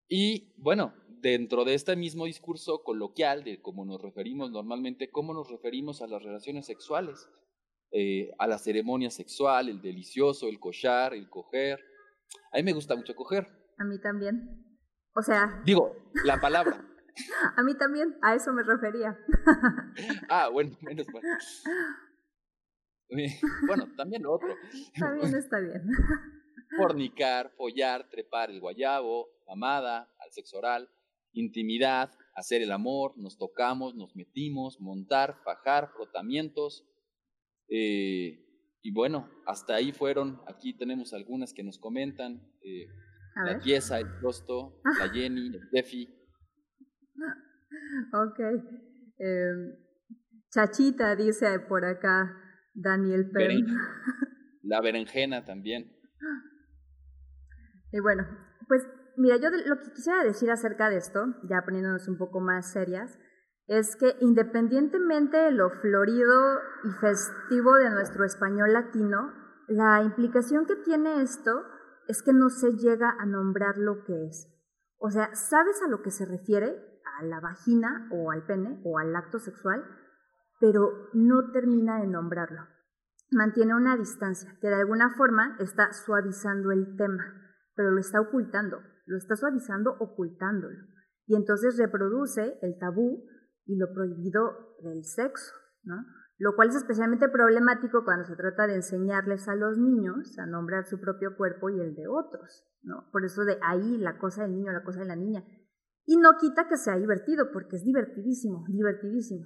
Y 0.08 0.54
bueno, 0.58 0.94
dentro 1.08 1.66
de 1.66 1.74
este 1.74 1.96
mismo 1.96 2.26
discurso 2.26 2.84
coloquial 2.84 3.44
de 3.44 3.62
cómo 3.62 3.86
nos 3.86 4.02
referimos 4.02 4.52
normalmente, 4.52 5.10
cómo 5.10 5.34
nos 5.34 5.50
referimos 5.50 6.02
a 6.02 6.08
las 6.08 6.22
relaciones 6.22 6.68
sexuales, 6.68 7.28
eh, 7.96 8.32
a 8.40 8.48
la 8.48 8.58
ceremonia 8.58 9.12
sexual, 9.12 9.70
el 9.70 9.80
delicioso, 9.80 10.50
el 10.50 10.60
cochar, 10.60 11.14
el 11.14 11.30
coger. 11.30 11.80
A 12.52 12.58
mí 12.58 12.64
me 12.64 12.74
gusta 12.74 12.96
mucho 12.96 13.14
coger. 13.14 13.48
A 13.78 13.84
mí 13.84 14.00
también. 14.02 14.66
O 15.16 15.22
sea. 15.22 15.62
Digo, 15.64 15.96
la 16.26 16.42
palabra. 16.42 16.84
a 17.56 17.62
mí 17.62 17.78
también, 17.78 18.18
a 18.24 18.34
eso 18.34 18.52
me 18.52 18.64
refería. 18.64 19.16
ah, 20.30 20.50
bueno, 20.50 20.76
menos 20.82 21.08
mal. 21.14 21.22
Bueno, 23.68 23.88
también 23.96 24.24
lo 24.24 24.34
otro. 24.34 24.48
También 24.98 25.36
está 25.36 25.60
bien. 25.60 25.84
Fornicar, 26.78 27.52
follar, 27.56 28.10
trepar 28.10 28.50
el 28.50 28.60
guayabo, 28.60 29.30
amada, 29.48 30.12
al 30.20 30.32
sexo 30.32 30.58
oral, 30.58 30.90
intimidad, 31.32 32.12
hacer 32.34 32.64
el 32.64 32.72
amor, 32.72 33.14
nos 33.16 33.38
tocamos, 33.38 33.94
nos 33.94 34.16
metimos, 34.16 34.80
montar, 34.82 35.38
fajar, 35.44 35.92
frotamientos. 35.94 36.88
Eh, 37.76 38.38
y 38.84 38.94
bueno, 38.94 39.28
hasta 39.48 39.74
ahí 39.74 39.92
fueron. 39.92 40.40
Aquí 40.48 40.78
tenemos 40.78 41.12
algunas 41.14 41.54
que 41.54 41.64
nos 41.64 41.80
comentan. 41.80 42.40
Eh, 42.62 42.86
la 43.36 43.58
pieza, 43.58 44.00
el 44.00 44.08
Prosto, 44.20 44.80
la 45.00 45.10
Jenny, 45.10 45.48
el 45.48 45.70
Defi. 45.72 46.08
Ok. 48.14 48.40
Em, 49.18 49.76
Chachita 50.52 51.16
dice 51.16 51.60
por 51.60 51.84
acá, 51.86 52.38
Daniel 52.74 53.30
Penn. 53.32 53.66
La 54.64 54.80
berenjena 54.80 55.44
también. 55.44 55.92
Y 57.92 58.00
bueno, 58.00 58.24
pues 58.68 58.88
mira, 59.18 59.38
yo 59.38 59.50
lo 59.50 59.82
que 59.82 59.92
quisiera 59.94 60.24
decir 60.24 60.50
acerca 60.50 60.90
de 60.90 60.98
esto, 60.98 61.26
ya 61.50 61.64
poniéndonos 61.66 62.08
un 62.08 62.18
poco 62.18 62.40
más 62.40 62.72
serias, 62.72 63.20
es 63.68 63.96
que 63.96 64.16
independientemente 64.20 65.38
de 65.38 65.52
lo 65.52 65.70
florido 65.70 66.60
y 66.84 66.92
festivo 67.00 67.76
de 67.76 67.90
nuestro 67.90 68.26
español 68.26 68.74
latino, 68.74 69.32
la 69.68 70.02
implicación 70.04 70.66
que 70.66 70.76
tiene 70.76 71.22
esto 71.22 71.64
es 72.08 72.22
que 72.22 72.34
no 72.34 72.50
se 72.50 72.74
llega 72.74 73.16
a 73.18 73.26
nombrar 73.26 73.78
lo 73.78 74.04
que 74.04 74.26
es. 74.28 74.50
O 74.98 75.10
sea, 75.10 75.34
¿sabes 75.34 75.82
a 75.82 75.88
lo 75.88 76.02
que 76.02 76.12
se 76.12 76.26
refiere? 76.26 77.02
A 77.20 77.24
la 77.24 77.40
vagina 77.40 78.10
o 78.12 78.32
al 78.32 78.46
pene 78.46 78.82
o 78.84 79.00
al 79.00 79.16
acto 79.16 79.40
sexual, 79.40 79.84
pero 80.60 81.10
no 81.14 81.52
termina 81.52 82.00
de 82.02 82.08
nombrarlo. 82.08 82.62
Mantiene 83.32 83.76
una 83.76 83.98
distancia 83.98 84.58
que 84.62 84.68
de 84.68 84.76
alguna 84.76 85.16
forma 85.16 85.56
está 85.60 85.92
suavizando 85.94 86.72
el 86.72 86.96
tema, 86.98 87.24
pero 87.76 87.92
lo 87.92 88.00
está 88.00 88.22
ocultando, 88.22 88.82
lo 89.06 89.18
está 89.18 89.36
suavizando 89.36 89.96
ocultándolo. 90.00 90.78
Y 91.26 91.36
entonces 91.36 91.78
reproduce 91.78 92.60
el 92.62 92.78
tabú 92.78 93.26
y 93.66 93.78
lo 93.78 93.94
prohibido 93.94 94.76
del 94.82 95.04
sexo, 95.04 95.54
¿no? 95.84 95.96
Lo 96.38 96.56
cual 96.56 96.70
es 96.70 96.76
especialmente 96.76 97.30
problemático 97.30 98.04
cuando 98.04 98.26
se 98.26 98.36
trata 98.36 98.68
de 98.68 98.76
enseñarles 98.76 99.48
a 99.48 99.56
los 99.56 99.78
niños 99.78 100.38
a 100.40 100.46
nombrar 100.46 100.86
su 100.86 101.00
propio 101.00 101.38
cuerpo 101.38 101.70
y 101.70 101.80
el 101.80 101.96
de 101.96 102.08
otros, 102.08 102.66
¿no? 102.82 103.10
Por 103.12 103.24
eso 103.24 103.46
de 103.46 103.58
ahí 103.62 103.98
la 103.98 104.18
cosa 104.18 104.44
del 104.44 104.56
niño, 104.56 104.72
la 104.72 104.84
cosa 104.84 105.00
de 105.00 105.06
la 105.06 105.16
niña. 105.16 105.44
Y 106.06 106.18
no 106.18 106.32
quita 106.40 106.68
que 106.68 106.76
sea 106.76 106.98
divertido, 106.98 107.52
porque 107.54 107.78
es 107.78 107.86
divertidísimo, 107.86 108.66
divertidísimo. 108.68 109.46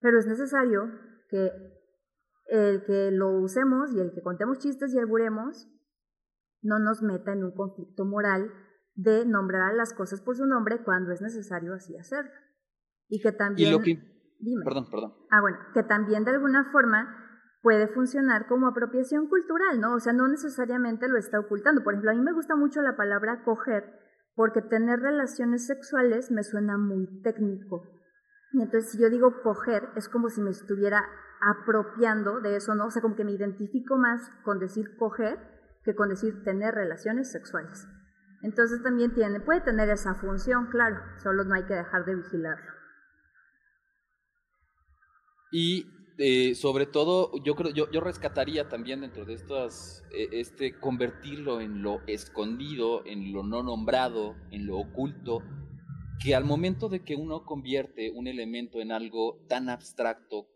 Pero 0.00 0.18
es 0.18 0.26
necesario 0.26 0.90
que 1.28 1.52
el 2.46 2.84
que 2.84 3.10
lo 3.12 3.38
usemos 3.38 3.92
y 3.92 4.00
el 4.00 4.12
que 4.12 4.22
contemos 4.22 4.58
chistes 4.58 4.92
y 4.94 4.98
alburemos 4.98 5.68
no 6.62 6.78
nos 6.78 7.02
meta 7.02 7.32
en 7.32 7.44
un 7.44 7.52
conflicto 7.52 8.04
moral 8.04 8.50
de 8.94 9.24
nombrar 9.26 9.70
a 9.70 9.74
las 9.74 9.92
cosas 9.92 10.20
por 10.20 10.36
su 10.36 10.46
nombre 10.46 10.82
cuando 10.82 11.12
es 11.12 11.20
necesario 11.20 11.74
así 11.74 11.96
hacerlo. 11.96 12.32
Y 13.08 13.20
que 13.20 13.32
también... 13.32 13.72
lo 13.72 13.80
que... 13.80 13.98
Dime. 14.38 14.64
Perdón, 14.64 14.90
perdón. 14.90 15.14
Ah, 15.30 15.40
bueno, 15.40 15.58
que 15.72 15.82
también 15.82 16.24
de 16.24 16.32
alguna 16.32 16.70
forma 16.70 17.26
puede 17.62 17.88
funcionar 17.88 18.46
como 18.46 18.68
apropiación 18.68 19.28
cultural, 19.28 19.80
¿no? 19.80 19.94
O 19.94 20.00
sea, 20.00 20.12
no 20.12 20.28
necesariamente 20.28 21.08
lo 21.08 21.16
está 21.18 21.40
ocultando. 21.40 21.82
Por 21.82 21.94
ejemplo, 21.94 22.10
a 22.10 22.14
mí 22.14 22.20
me 22.20 22.32
gusta 22.32 22.54
mucho 22.54 22.82
la 22.82 22.96
palabra 22.96 23.42
coger 23.44 23.92
porque 24.34 24.60
tener 24.60 25.00
relaciones 25.00 25.66
sexuales 25.66 26.30
me 26.30 26.44
suena 26.44 26.76
muy 26.76 27.22
técnico. 27.22 27.82
Y 28.52 28.62
entonces, 28.62 28.92
si 28.92 28.98
yo 28.98 29.10
digo 29.10 29.42
coger, 29.42 29.88
es 29.96 30.08
como 30.08 30.28
si 30.28 30.42
me 30.42 30.50
estuviera 30.50 31.02
apropiando 31.40 32.40
de 32.40 32.56
eso, 32.56 32.74
¿no? 32.74 32.86
O 32.86 32.90
sea, 32.90 33.02
como 33.02 33.16
que 33.16 33.24
me 33.24 33.32
identifico 33.32 33.96
más 33.96 34.30
con 34.44 34.58
decir 34.58 34.96
coger 34.96 35.38
que 35.84 35.94
con 35.94 36.08
decir 36.08 36.42
tener 36.44 36.74
relaciones 36.74 37.30
sexuales. 37.30 37.88
Entonces 38.42 38.82
también 38.82 39.14
tiene, 39.14 39.40
puede 39.40 39.60
tener 39.60 39.88
esa 39.88 40.14
función, 40.14 40.66
claro, 40.66 41.00
solo 41.22 41.44
no 41.44 41.54
hay 41.54 41.64
que 41.64 41.74
dejar 41.74 42.04
de 42.04 42.16
vigilarlo. 42.16 42.75
Y 45.58 45.86
eh, 46.18 46.54
sobre 46.54 46.84
todo, 46.84 47.32
yo 47.42 47.54
creo, 47.54 47.72
yo, 47.72 47.90
yo, 47.90 48.02
rescataría 48.02 48.68
también 48.68 49.00
dentro 49.00 49.24
de 49.24 49.32
estas, 49.32 50.04
eh, 50.14 50.28
este 50.32 50.78
convertirlo 50.78 51.62
en 51.62 51.80
lo 51.80 52.06
escondido, 52.06 53.06
en 53.06 53.32
lo 53.32 53.42
no 53.42 53.62
nombrado, 53.62 54.36
en 54.50 54.66
lo 54.66 54.76
oculto, 54.76 55.42
que 56.22 56.34
al 56.34 56.44
momento 56.44 56.90
de 56.90 57.02
que 57.04 57.16
uno 57.16 57.46
convierte 57.46 58.10
un 58.10 58.26
elemento 58.26 58.82
en 58.82 58.92
algo 58.92 59.46
tan 59.48 59.70
abstracto, 59.70 60.46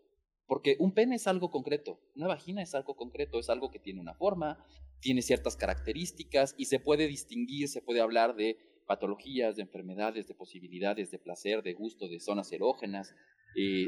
porque 0.45 0.75
un 0.77 0.93
pene 0.93 1.15
es 1.15 1.25
algo 1.25 1.49
concreto, 1.49 1.99
una 2.15 2.27
vagina 2.27 2.61
es 2.61 2.75
algo 2.75 2.95
concreto, 2.95 3.39
es 3.39 3.49
algo 3.49 3.71
que 3.71 3.79
tiene 3.79 4.01
una 4.01 4.13
forma, 4.13 4.63
tiene 4.99 5.23
ciertas 5.23 5.55
características 5.55 6.53
y 6.59 6.65
se 6.65 6.79
puede 6.79 7.07
distinguir, 7.07 7.69
se 7.69 7.81
puede 7.81 8.01
hablar 8.01 8.35
de 8.35 8.59
patologías, 8.85 9.55
de 9.55 9.63
enfermedades, 9.63 10.27
de 10.27 10.35
posibilidades, 10.35 11.09
de 11.09 11.17
placer, 11.17 11.63
de 11.63 11.73
gusto, 11.73 12.07
de 12.07 12.19
zonas 12.19 12.51
erógenas. 12.51 13.15
Eh, 13.55 13.87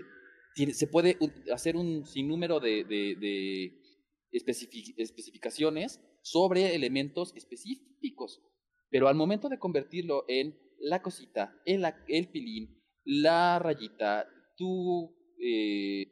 se 0.55 0.87
puede 0.87 1.17
hacer 1.51 1.75
un 1.75 2.05
sinnúmero 2.05 2.59
de, 2.59 2.83
de, 2.83 3.79
especificaciones 4.31 6.01
sobre 6.21 6.75
elementos 6.75 7.33
específicos, 7.35 8.41
pero 8.89 9.07
al 9.07 9.15
momento 9.15 9.49
de 9.49 9.59
convertirlo 9.59 10.25
en 10.27 10.57
la 10.79 11.01
cosita, 11.01 11.55
el, 11.65 11.85
el 12.07 12.29
pilín, 12.29 12.81
la 13.03 13.59
rayita, 13.59 14.27
tu, 14.55 15.15
eh, 15.39 16.07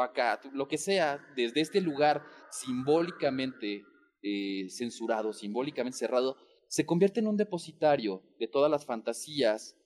acá, 0.00 0.40
lo 0.52 0.68
que 0.68 0.78
sea, 0.78 1.20
desde 1.36 1.60
este 1.60 1.80
lugar 1.80 2.22
simbólicamente 2.50 3.84
eh, 4.22 4.68
censurado, 4.70 5.32
simbólicamente 5.32 5.98
cerrado, 5.98 6.36
se 6.68 6.86
convierte 6.86 7.20
en 7.20 7.26
un 7.26 7.36
depositario 7.36 8.22
de 8.38 8.48
todas 8.48 8.70
las 8.70 8.86
fantasías 8.86 9.76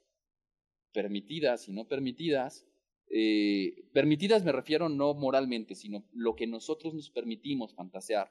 permitidas 0.93 1.69
y 1.69 1.73
no 1.73 1.87
permitidas. 1.87 2.67
Eh, 3.11 3.91
permitidas 3.93 4.45
me 4.45 4.53
refiero 4.53 4.89
no 4.89 5.15
moralmente, 5.15 5.75
sino 5.75 6.05
lo 6.13 6.35
que 6.35 6.47
nosotros 6.47 6.95
nos 6.95 7.11
permitimos 7.11 7.75
fantasear. 7.75 8.31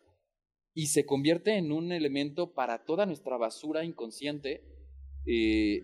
Y 0.74 0.88
se 0.88 1.05
convierte 1.05 1.57
en 1.57 1.72
un 1.72 1.91
elemento 1.91 2.53
para 2.53 2.86
toda 2.86 3.05
nuestra 3.05 3.38
basura 3.38 3.84
inconsciente 3.84 4.63
eh, 5.25 5.81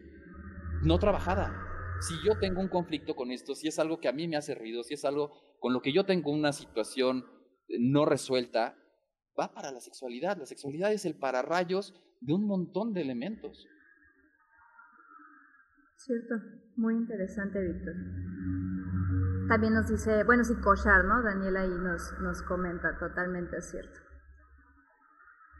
no 0.83 0.99
trabajada. 0.99 1.51
Si 2.01 2.13
yo 2.25 2.37
tengo 2.39 2.61
un 2.61 2.67
conflicto 2.67 3.15
con 3.15 3.31
esto, 3.31 3.55
si 3.55 3.67
es 3.67 3.79
algo 3.79 3.99
que 3.99 4.07
a 4.07 4.11
mí 4.11 4.27
me 4.27 4.35
hace 4.35 4.55
ruido, 4.55 4.83
si 4.83 4.93
es 4.93 5.05
algo 5.05 5.31
con 5.59 5.73
lo 5.73 5.81
que 5.81 5.93
yo 5.93 6.05
tengo 6.05 6.31
una 6.31 6.51
situación 6.51 7.25
no 7.79 8.05
resuelta, 8.05 8.77
va 9.39 9.53
para 9.53 9.71
la 9.71 9.79
sexualidad. 9.79 10.37
La 10.37 10.45
sexualidad 10.45 10.91
es 10.91 11.05
el 11.05 11.15
pararrayos 11.15 11.93
de 12.21 12.33
un 12.33 12.45
montón 12.45 12.93
de 12.93 13.01
elementos. 13.01 13.65
Cierto, 16.05 16.35
muy 16.75 16.95
interesante, 16.95 17.61
Víctor. 17.61 17.93
También 19.47 19.73
nos 19.73 19.87
dice, 19.87 20.25
bueno, 20.25 20.43
sí, 20.43 20.53
Koshar, 20.55 21.05
¿no? 21.05 21.23
Daniela 21.23 21.61
ahí 21.61 21.77
nos, 21.77 22.19
nos 22.19 22.41
comenta, 22.41 22.97
totalmente 22.97 23.61
cierto. 23.61 23.99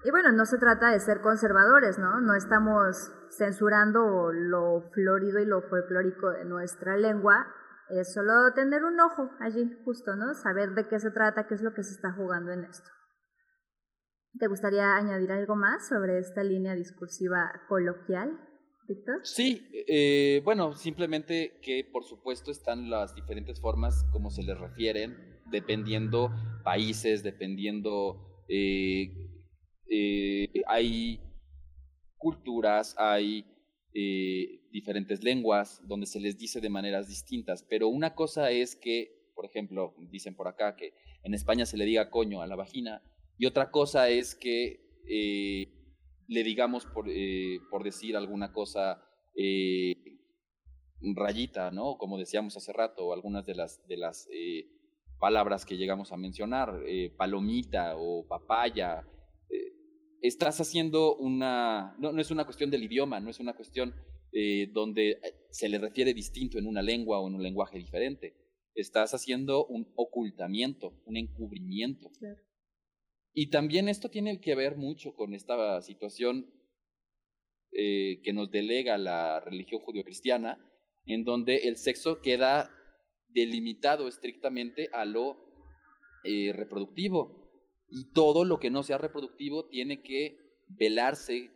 Y 0.04 0.12
bueno, 0.12 0.34
no 0.34 0.46
se 0.46 0.58
trata 0.58 0.90
de 0.90 1.00
ser 1.00 1.22
conservadores, 1.22 1.98
¿no? 1.98 2.20
No 2.20 2.36
estamos 2.36 3.14
censurando 3.38 4.34
lo 4.34 4.90
florido 4.92 5.40
y 5.40 5.46
lo 5.46 5.62
folclórico 5.62 6.32
de 6.32 6.44
nuestra 6.44 6.98
lengua, 6.98 7.48
es 7.90 8.14
solo 8.14 8.52
tener 8.54 8.84
un 8.84 9.00
ojo 9.00 9.32
allí, 9.40 9.72
justo, 9.86 10.18
¿no? 10.18 10.34
Saber 10.34 10.72
de 10.72 10.90
qué 10.90 11.00
se 11.00 11.12
trata, 11.12 11.48
qué 11.48 11.56
es 11.56 11.62
lo 11.62 11.74
que 11.74 11.84
se 11.84 11.94
está 11.94 12.12
jugando 12.12 12.52
en 12.52 12.66
esto. 12.66 12.90
¿Te 14.40 14.48
gustaría 14.48 14.96
añadir 14.96 15.32
algo 15.32 15.56
más 15.56 15.88
sobre 15.88 16.20
esta 16.20 16.44
línea 16.44 16.74
discursiva 16.74 17.50
coloquial, 17.70 18.38
Sí, 19.24 19.68
eh, 19.88 20.42
bueno, 20.44 20.75
simplemente 20.75 21.60
que 21.62 21.84
por 21.84 22.04
supuesto 22.04 22.52
están 22.52 22.90
las 22.90 23.16
diferentes 23.16 23.60
formas 23.60 24.06
como 24.12 24.30
se 24.30 24.44
les 24.44 24.58
refieren, 24.58 25.18
dependiendo 25.50 26.32
países, 26.63 27.24
dependiendo... 27.24 28.44
Eh, 28.50 29.30
eh, 29.90 30.50
hay 30.68 31.20
culturas, 32.18 32.96
hay 32.98 33.46
diferentes 34.72 35.24
lenguas 35.24 35.80
donde 35.88 36.08
se 36.08 36.20
les 36.20 36.38
dice 36.38 36.60
de 36.60 36.70
maneras 36.70 37.08
distintas, 37.08 37.63
pero 37.70 37.90
una 37.90 38.16
cosa 38.16 38.50
es 38.50 38.75
que, 38.75 39.30
por 39.36 39.46
ejemplo, 39.46 39.94
dicen 40.10 40.36
por 40.36 40.48
acá 40.48 40.75
que 40.75 40.94
en 41.22 41.36
España 41.36 41.68
se 41.68 41.78
le 41.78 41.86
diga 41.86 42.10
coño 42.10 42.42
a 42.42 42.48
la 42.48 42.56
vagina, 42.56 43.04
y 43.38 43.46
otra 43.46 43.72
cosa 43.72 44.10
es 44.10 44.36
que 44.36 44.84
eh, 45.08 45.83
le 46.27 46.44
digamos, 46.44 46.86
por, 46.86 47.10
eh, 47.10 47.60
por, 47.70 47.84
decir 47.84 48.15
alguna 48.15 48.52
cosa, 48.52 49.02
eh, 49.36 49.95
rayita, 51.02 51.71
¿no? 51.71 51.98
Como 51.98 52.17
decíamos 52.17 52.56
hace 52.58 52.71
rato, 52.74 53.13
algunas 53.13 53.45
de 53.45 53.56
las, 53.56 53.86
de 53.88 53.98
las 53.98 54.28
palabras 55.19 55.65
que 55.65 55.78
llegamos 55.78 56.12
a 56.12 56.17
mencionar, 56.17 56.82
palomita 57.17 57.95
o 57.98 58.26
papaya. 58.28 59.06
estás 60.21 60.62
haciendo 60.62 61.15
una, 61.17 61.95
no, 62.00 62.13
no, 62.13 62.21
es 62.21 62.32
una 62.32 62.45
cuestión 62.45 62.71
del 62.71 62.84
idioma, 62.84 63.19
no 63.19 63.30
es 63.30 63.39
una 63.39 63.54
cuestión 63.54 63.93
donde 64.71 65.19
se 65.50 65.67
le 65.67 65.78
refiere 65.78 66.13
distinto 66.13 66.58
en 66.58 66.67
una 66.67 66.82
lengua 66.82 67.19
o 67.19 67.28
en 67.28 67.36
un 67.36 67.43
lenguaje 67.43 67.78
diferente. 67.78 68.34
Estás 68.76 69.13
haciendo 69.13 69.65
un 69.65 69.91
ocultamiento, 69.95 70.93
un 71.06 71.17
encubrimiento. 71.17 72.10
Claro. 72.17 72.41
Y 73.34 73.50
también 73.50 73.89
esto 73.89 74.10
tiene 74.10 74.39
que 74.39 74.56
ver 74.56 74.78
mucho 74.78 75.15
con 75.15 75.34
esta 75.34 75.82
situación 75.82 76.54
eh, 77.72 78.22
que 78.24 78.34
nos 78.34 78.52
delega 78.52 78.98
la 79.00 79.39
religión 79.39 79.82
judio-cristiana, 79.82 80.63
en 81.06 81.24
donde 81.24 81.67
el 81.67 81.78
sexo 81.78 82.22
queda 82.22 82.69
delimitado 83.30 84.08
estrictamente 84.08 84.89
a 84.93 85.06
lo 85.06 85.38
eh, 86.24 86.54
reproductivo. 86.54 87.41
Y 87.89 88.12
todo 88.12 88.46
lo 88.46 88.60
que 88.60 88.69
no 88.69 88.84
sea 88.84 89.00
reproductivo 89.00 89.67
tiene 89.67 90.04
que 90.04 90.38
velarse, 90.67 91.52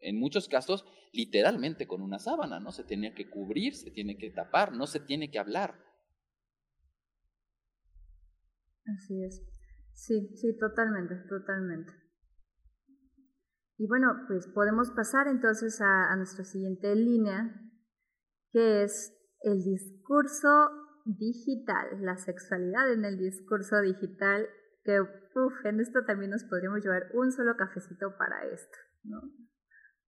en 0.00 0.18
muchos 0.18 0.48
casos, 0.48 0.84
literalmente 1.12 1.86
con 1.86 2.02
una 2.02 2.18
sábana, 2.18 2.58
¿no? 2.58 2.72
Se 2.72 2.82
tiene 2.82 3.14
que 3.14 3.30
cubrir, 3.30 3.74
se 3.74 3.92
tiene 3.92 4.18
que 4.18 4.30
tapar, 4.30 4.72
no 4.72 4.88
se 4.88 4.98
tiene 4.98 5.30
que 5.30 5.38
hablar. 5.38 5.80
Así 8.84 9.22
es. 9.22 9.53
Sí, 9.94 10.28
sí, 10.36 10.56
totalmente, 10.58 11.14
totalmente. 11.28 11.92
Y 13.78 13.86
bueno, 13.86 14.24
pues 14.28 14.46
podemos 14.48 14.90
pasar 14.90 15.28
entonces 15.28 15.80
a, 15.80 16.14
nuestra 16.16 16.44
siguiente 16.44 16.94
línea, 16.94 17.60
que 18.52 18.84
es 18.84 19.12
el 19.40 19.62
discurso 19.62 20.70
digital, 21.04 21.86
la 22.00 22.16
sexualidad 22.16 22.92
en 22.92 23.04
el 23.04 23.18
discurso 23.18 23.80
digital, 23.80 24.46
que 24.84 25.00
uf, 25.00 25.64
en 25.64 25.80
esto 25.80 26.04
también 26.06 26.30
nos 26.30 26.44
podríamos 26.44 26.82
llevar 26.82 27.10
un 27.14 27.32
solo 27.32 27.56
cafecito 27.56 28.16
para 28.16 28.44
esto, 28.52 28.78
¿no? 29.02 29.22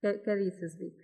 ¿Qué, 0.01 0.23
qué 0.25 0.37
dices, 0.37 0.79
Vic? 0.79 0.95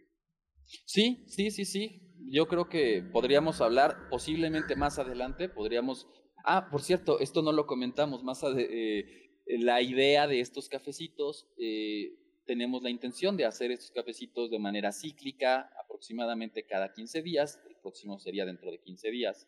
Sí, 0.86 1.24
sí, 1.28 1.50
sí, 1.50 1.64
sí. 1.64 2.14
Yo 2.30 2.46
creo 2.46 2.68
que 2.68 3.08
podríamos 3.12 3.60
hablar 3.60 4.08
posiblemente 4.08 4.76
más 4.76 4.98
adelante, 4.98 5.48
podríamos 5.48 6.06
Ah, 6.44 6.68
por 6.70 6.82
cierto, 6.82 7.20
esto 7.20 7.40
no 7.42 7.52
lo 7.52 7.66
comentamos 7.66 8.24
más 8.24 8.42
eh, 8.44 9.30
la 9.46 9.80
idea 9.80 10.26
de 10.26 10.40
estos 10.40 10.68
cafecitos, 10.68 11.46
eh, 11.56 12.18
tenemos 12.44 12.82
la 12.82 12.90
intención 12.90 13.36
de 13.36 13.44
hacer 13.44 13.70
estos 13.70 13.92
cafecitos 13.92 14.50
de 14.50 14.58
manera 14.58 14.90
cíclica, 14.90 15.70
aproximadamente 15.80 16.64
cada 16.64 16.92
15 16.92 17.22
días, 17.22 17.60
el 17.68 17.76
próximo 17.76 18.18
sería 18.18 18.44
dentro 18.44 18.72
de 18.72 18.80
15 18.80 19.10
días, 19.12 19.46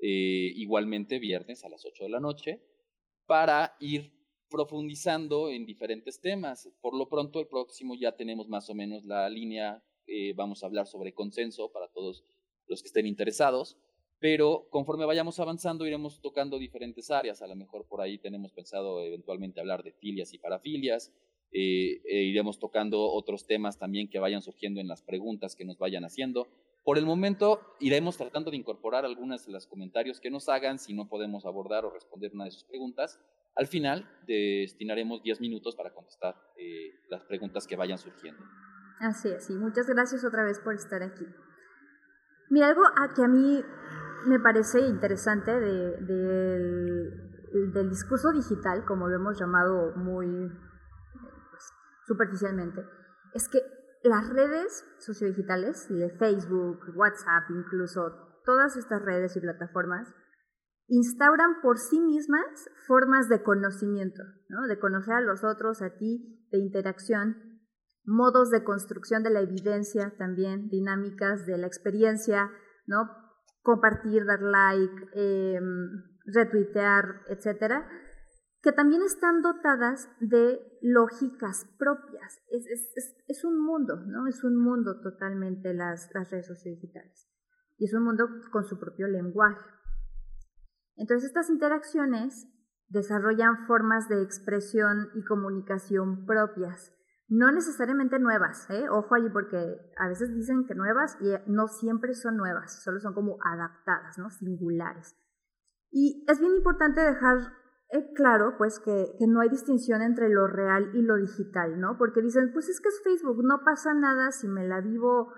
eh, 0.00 0.50
igualmente 0.56 1.20
viernes 1.20 1.64
a 1.64 1.68
las 1.68 1.84
8 1.84 2.04
de 2.04 2.10
la 2.10 2.18
noche, 2.18 2.60
para 3.26 3.76
ir 3.78 4.12
profundizando 4.50 5.48
en 5.48 5.64
diferentes 5.64 6.20
temas. 6.20 6.68
Por 6.80 6.96
lo 6.96 7.08
pronto, 7.08 7.38
el 7.38 7.46
próximo 7.46 7.94
ya 7.94 8.16
tenemos 8.16 8.48
más 8.48 8.68
o 8.68 8.74
menos 8.74 9.04
la 9.04 9.30
línea, 9.30 9.82
vamos 10.34 10.62
a 10.62 10.66
hablar 10.66 10.86
sobre 10.86 11.14
consenso 11.14 11.72
para 11.72 11.88
todos 11.88 12.24
los 12.66 12.82
que 12.82 12.88
estén 12.88 13.06
interesados 13.06 13.78
pero 14.22 14.68
conforme 14.70 15.04
vayamos 15.04 15.40
avanzando 15.40 15.84
iremos 15.84 16.20
tocando 16.20 16.56
diferentes 16.56 17.10
áreas. 17.10 17.42
A 17.42 17.48
lo 17.48 17.56
mejor 17.56 17.84
por 17.88 18.00
ahí 18.00 18.18
tenemos 18.18 18.52
pensado 18.52 19.00
eventualmente 19.02 19.58
hablar 19.58 19.82
de 19.82 19.90
filias 19.90 20.32
y 20.32 20.38
parafilias. 20.38 21.12
Eh, 21.50 22.00
e 22.04 22.22
iremos 22.22 22.60
tocando 22.60 23.02
otros 23.02 23.46
temas 23.48 23.80
también 23.80 24.08
que 24.08 24.20
vayan 24.20 24.40
surgiendo 24.40 24.80
en 24.80 24.86
las 24.86 25.02
preguntas 25.02 25.56
que 25.56 25.64
nos 25.64 25.76
vayan 25.76 26.04
haciendo. 26.04 26.46
Por 26.84 26.98
el 26.98 27.04
momento 27.04 27.60
iremos 27.80 28.16
tratando 28.16 28.52
de 28.52 28.58
incorporar 28.58 29.04
algunos 29.04 29.44
de 29.44 29.50
los 29.50 29.66
comentarios 29.66 30.20
que 30.20 30.30
nos 30.30 30.48
hagan 30.48 30.78
si 30.78 30.94
no 30.94 31.08
podemos 31.08 31.44
abordar 31.44 31.84
o 31.84 31.90
responder 31.90 32.30
una 32.32 32.44
de 32.44 32.52
sus 32.52 32.62
preguntas. 32.62 33.18
Al 33.56 33.66
final 33.66 34.08
destinaremos 34.28 35.24
10 35.24 35.40
minutos 35.40 35.74
para 35.74 35.92
contestar 35.92 36.36
eh, 36.56 36.92
las 37.10 37.24
preguntas 37.24 37.66
que 37.66 37.74
vayan 37.74 37.98
surgiendo. 37.98 38.44
Así 39.00 39.28
es, 39.30 39.50
y 39.50 39.54
muchas 39.54 39.88
gracias 39.88 40.24
otra 40.24 40.44
vez 40.44 40.60
por 40.60 40.76
estar 40.76 41.02
aquí. 41.02 41.26
Mira, 42.50 42.68
algo 42.68 42.82
a 42.84 43.14
que 43.14 43.22
a 43.22 43.28
mí 43.28 43.62
me 44.26 44.40
parece 44.40 44.80
interesante 44.80 45.50
de, 45.50 45.96
del 47.72 47.88
discurso 47.88 48.32
digital, 48.32 48.84
como 48.86 49.08
lo 49.08 49.16
hemos 49.16 49.38
llamado 49.38 49.94
muy 49.96 50.26
pues, 51.50 51.72
superficialmente, 52.06 52.84
es 53.34 53.48
que 53.48 53.60
las 54.04 54.28
redes 54.30 54.84
sociodigitales, 54.98 55.88
Facebook, 56.18 56.80
WhatsApp, 56.96 57.50
incluso 57.50 58.40
todas 58.44 58.76
estas 58.76 59.02
redes 59.02 59.36
y 59.36 59.40
plataformas, 59.40 60.12
instauran 60.88 61.60
por 61.62 61.78
sí 61.78 62.00
mismas 62.00 62.68
formas 62.86 63.28
de 63.28 63.42
conocimiento, 63.42 64.22
¿no? 64.48 64.66
de 64.66 64.78
conocer 64.78 65.14
a 65.14 65.20
los 65.20 65.44
otros, 65.44 65.80
a 65.82 65.96
ti, 65.96 66.48
de 66.50 66.58
interacción, 66.58 67.60
modos 68.04 68.50
de 68.50 68.64
construcción 68.64 69.22
de 69.22 69.30
la 69.30 69.40
evidencia 69.40 70.12
también, 70.18 70.68
dinámicas 70.68 71.46
de 71.46 71.56
la 71.56 71.66
experiencia, 71.66 72.50
¿no? 72.86 73.21
Compartir, 73.62 74.24
dar 74.24 74.42
like, 74.42 75.08
eh, 75.14 75.60
retuitear, 76.24 77.22
etcétera, 77.28 77.88
que 78.62 78.72
también 78.72 79.02
están 79.02 79.42
dotadas 79.42 80.08
de 80.20 80.60
lógicas 80.82 81.66
propias. 81.78 82.40
Es, 82.48 83.44
un 83.44 83.60
mundo, 83.60 83.96
¿no? 84.06 84.28
Es 84.28 84.44
un 84.44 84.56
mundo 84.56 85.00
totalmente 85.00 85.74
las, 85.74 86.10
las 86.14 86.30
redes 86.30 86.46
sociodigitales. 86.46 87.28
Y 87.76 87.86
es 87.86 87.94
un 87.94 88.04
mundo 88.04 88.28
con 88.52 88.64
su 88.64 88.78
propio 88.78 89.08
lenguaje. 89.08 89.68
Entonces 90.94 91.28
estas 91.28 91.50
interacciones 91.50 92.46
desarrollan 92.88 93.66
formas 93.66 94.08
de 94.08 94.22
expresión 94.22 95.08
y 95.14 95.24
comunicación 95.24 96.24
propias, 96.26 96.92
no 97.32 97.50
necesariamente 97.50 98.18
nuevas, 98.18 98.68
¿eh? 98.68 98.84
ojo 98.90 99.14
allí 99.14 99.30
porque 99.30 99.56
a 99.96 100.06
veces 100.06 100.34
dicen 100.34 100.66
que 100.66 100.74
nuevas 100.74 101.16
y 101.22 101.32
no 101.50 101.66
siempre 101.66 102.12
son 102.12 102.36
nuevas, 102.36 102.82
solo 102.84 103.00
son 103.00 103.14
como 103.14 103.38
adaptadas, 103.42 104.18
¿no? 104.18 104.28
singulares. 104.28 105.16
Y 105.90 106.26
es 106.28 106.40
bien 106.40 106.54
importante 106.54 107.00
dejar 107.00 107.38
eh, 107.88 108.12
claro 108.14 108.56
pues 108.58 108.78
que, 108.80 109.14
que, 109.18 109.26
no 109.26 109.40
hay 109.40 109.48
distinción 109.48 110.02
entre 110.02 110.28
lo 110.28 110.46
real 110.46 110.90
y 110.94 111.00
lo 111.00 111.16
digital, 111.16 111.80
¿no? 111.80 111.96
Porque 111.96 112.20
dicen, 112.20 112.50
pues 112.52 112.68
es 112.68 112.80
que 112.82 112.88
es 112.88 113.00
Facebook, 113.02 113.42
no 113.42 113.64
pasa 113.64 113.94
nada 113.94 114.30
si 114.30 114.46
me 114.46 114.66
la 114.66 114.82
vivo 114.82 115.32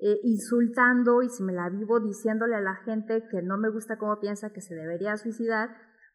eh, 0.00 0.20
insultando 0.24 1.22
y 1.22 1.30
si 1.30 1.42
me 1.42 1.54
la 1.54 1.70
vivo 1.70 1.98
diciéndole 1.98 2.56
a 2.56 2.60
la 2.60 2.76
gente 2.84 3.26
que 3.30 3.40
no 3.40 3.56
me 3.56 3.70
gusta 3.70 3.96
cómo 3.96 4.20
piensa 4.20 4.52
que 4.52 4.60
se 4.60 4.74
debería 4.74 5.16
suicidar, 5.16 5.70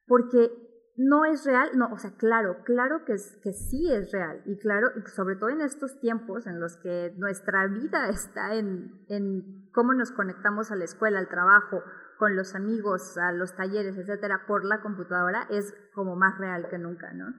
porque 0.05 0.72
no 0.95 1.25
es 1.25 1.45
real, 1.45 1.71
no, 1.75 1.87
o 1.91 1.97
sea, 1.97 2.11
claro, 2.17 2.63
claro 2.63 3.03
que, 3.05 3.13
es, 3.13 3.37
que 3.41 3.51
sí 3.51 3.91
es 3.91 4.11
real 4.11 4.41
y 4.45 4.57
claro, 4.57 4.89
sobre 5.15 5.35
todo 5.35 5.49
en 5.49 5.61
estos 5.61 5.99
tiempos 5.99 6.45
en 6.45 6.59
los 6.59 6.77
que 6.77 7.13
nuestra 7.17 7.67
vida 7.67 8.09
está 8.09 8.55
en, 8.55 9.03
en 9.09 9.69
cómo 9.71 9.93
nos 9.93 10.11
conectamos 10.11 10.71
a 10.71 10.75
la 10.75 10.85
escuela, 10.85 11.19
al 11.19 11.29
trabajo, 11.29 11.81
con 12.19 12.35
los 12.35 12.53
amigos, 12.53 13.17
a 13.17 13.31
los 13.31 13.55
talleres, 13.55 13.97
etcétera, 13.97 14.45
por 14.47 14.65
la 14.65 14.81
computadora, 14.81 15.47
es 15.49 15.73
como 15.93 16.15
más 16.15 16.37
real 16.37 16.67
que 16.69 16.77
nunca, 16.77 17.11
¿no? 17.11 17.33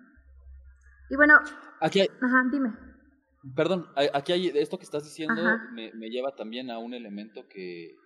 Y 1.10 1.16
bueno, 1.16 1.38
aquí 1.80 2.00
ajá, 2.00 2.44
dime. 2.50 2.72
Perdón, 3.54 3.86
aquí 4.14 4.32
hay, 4.32 4.48
esto 4.48 4.78
que 4.78 4.84
estás 4.84 5.04
diciendo 5.04 5.40
me, 5.72 5.92
me, 5.92 6.08
lleva 6.08 6.34
también 6.34 6.70
a 6.70 6.78
un 6.78 6.94
elemento 6.94 7.46
que, 7.46 7.90
eh, 7.90 7.96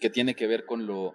que 0.00 0.08
tiene 0.08 0.34
que 0.34 0.46
ver 0.46 0.64
con 0.64 0.86
lo, 0.86 1.14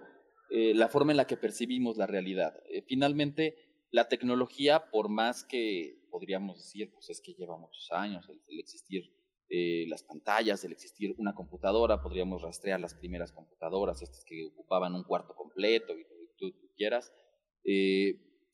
eh, 0.51 0.73
la 0.75 0.89
forma 0.89 1.11
en 1.11 1.17
la 1.17 1.27
que 1.27 1.37
percibimos 1.37 1.97
la 1.97 2.07
realidad. 2.07 2.61
Eh, 2.69 2.83
finalmente, 2.87 3.55
la 3.89 4.07
tecnología, 4.07 4.91
por 4.91 5.09
más 5.09 5.43
que 5.43 5.97
podríamos 6.11 6.57
decir, 6.57 6.91
pues 6.93 7.09
es 7.09 7.21
que 7.21 7.33
lleva 7.33 7.57
muchos 7.57 7.91
años 7.91 8.29
el, 8.29 8.59
existir 8.59 9.11
las 9.89 10.03
pantallas, 10.03 10.63
el 10.63 10.71
existir 10.71 11.13
una 11.17 11.35
computadora, 11.35 12.01
podríamos 12.01 12.41
rastrear 12.41 12.79
las 12.79 12.93
primeras 12.93 13.33
computadoras, 13.33 14.01
estas 14.01 14.23
que 14.23 14.45
ocupaban 14.45 14.95
un 14.95 15.03
cuarto 15.03 15.35
completo 15.35 15.91
y 15.93 16.03
lo 16.03 16.09
que 16.09 16.35
tú, 16.37 16.53
quieras 16.77 17.11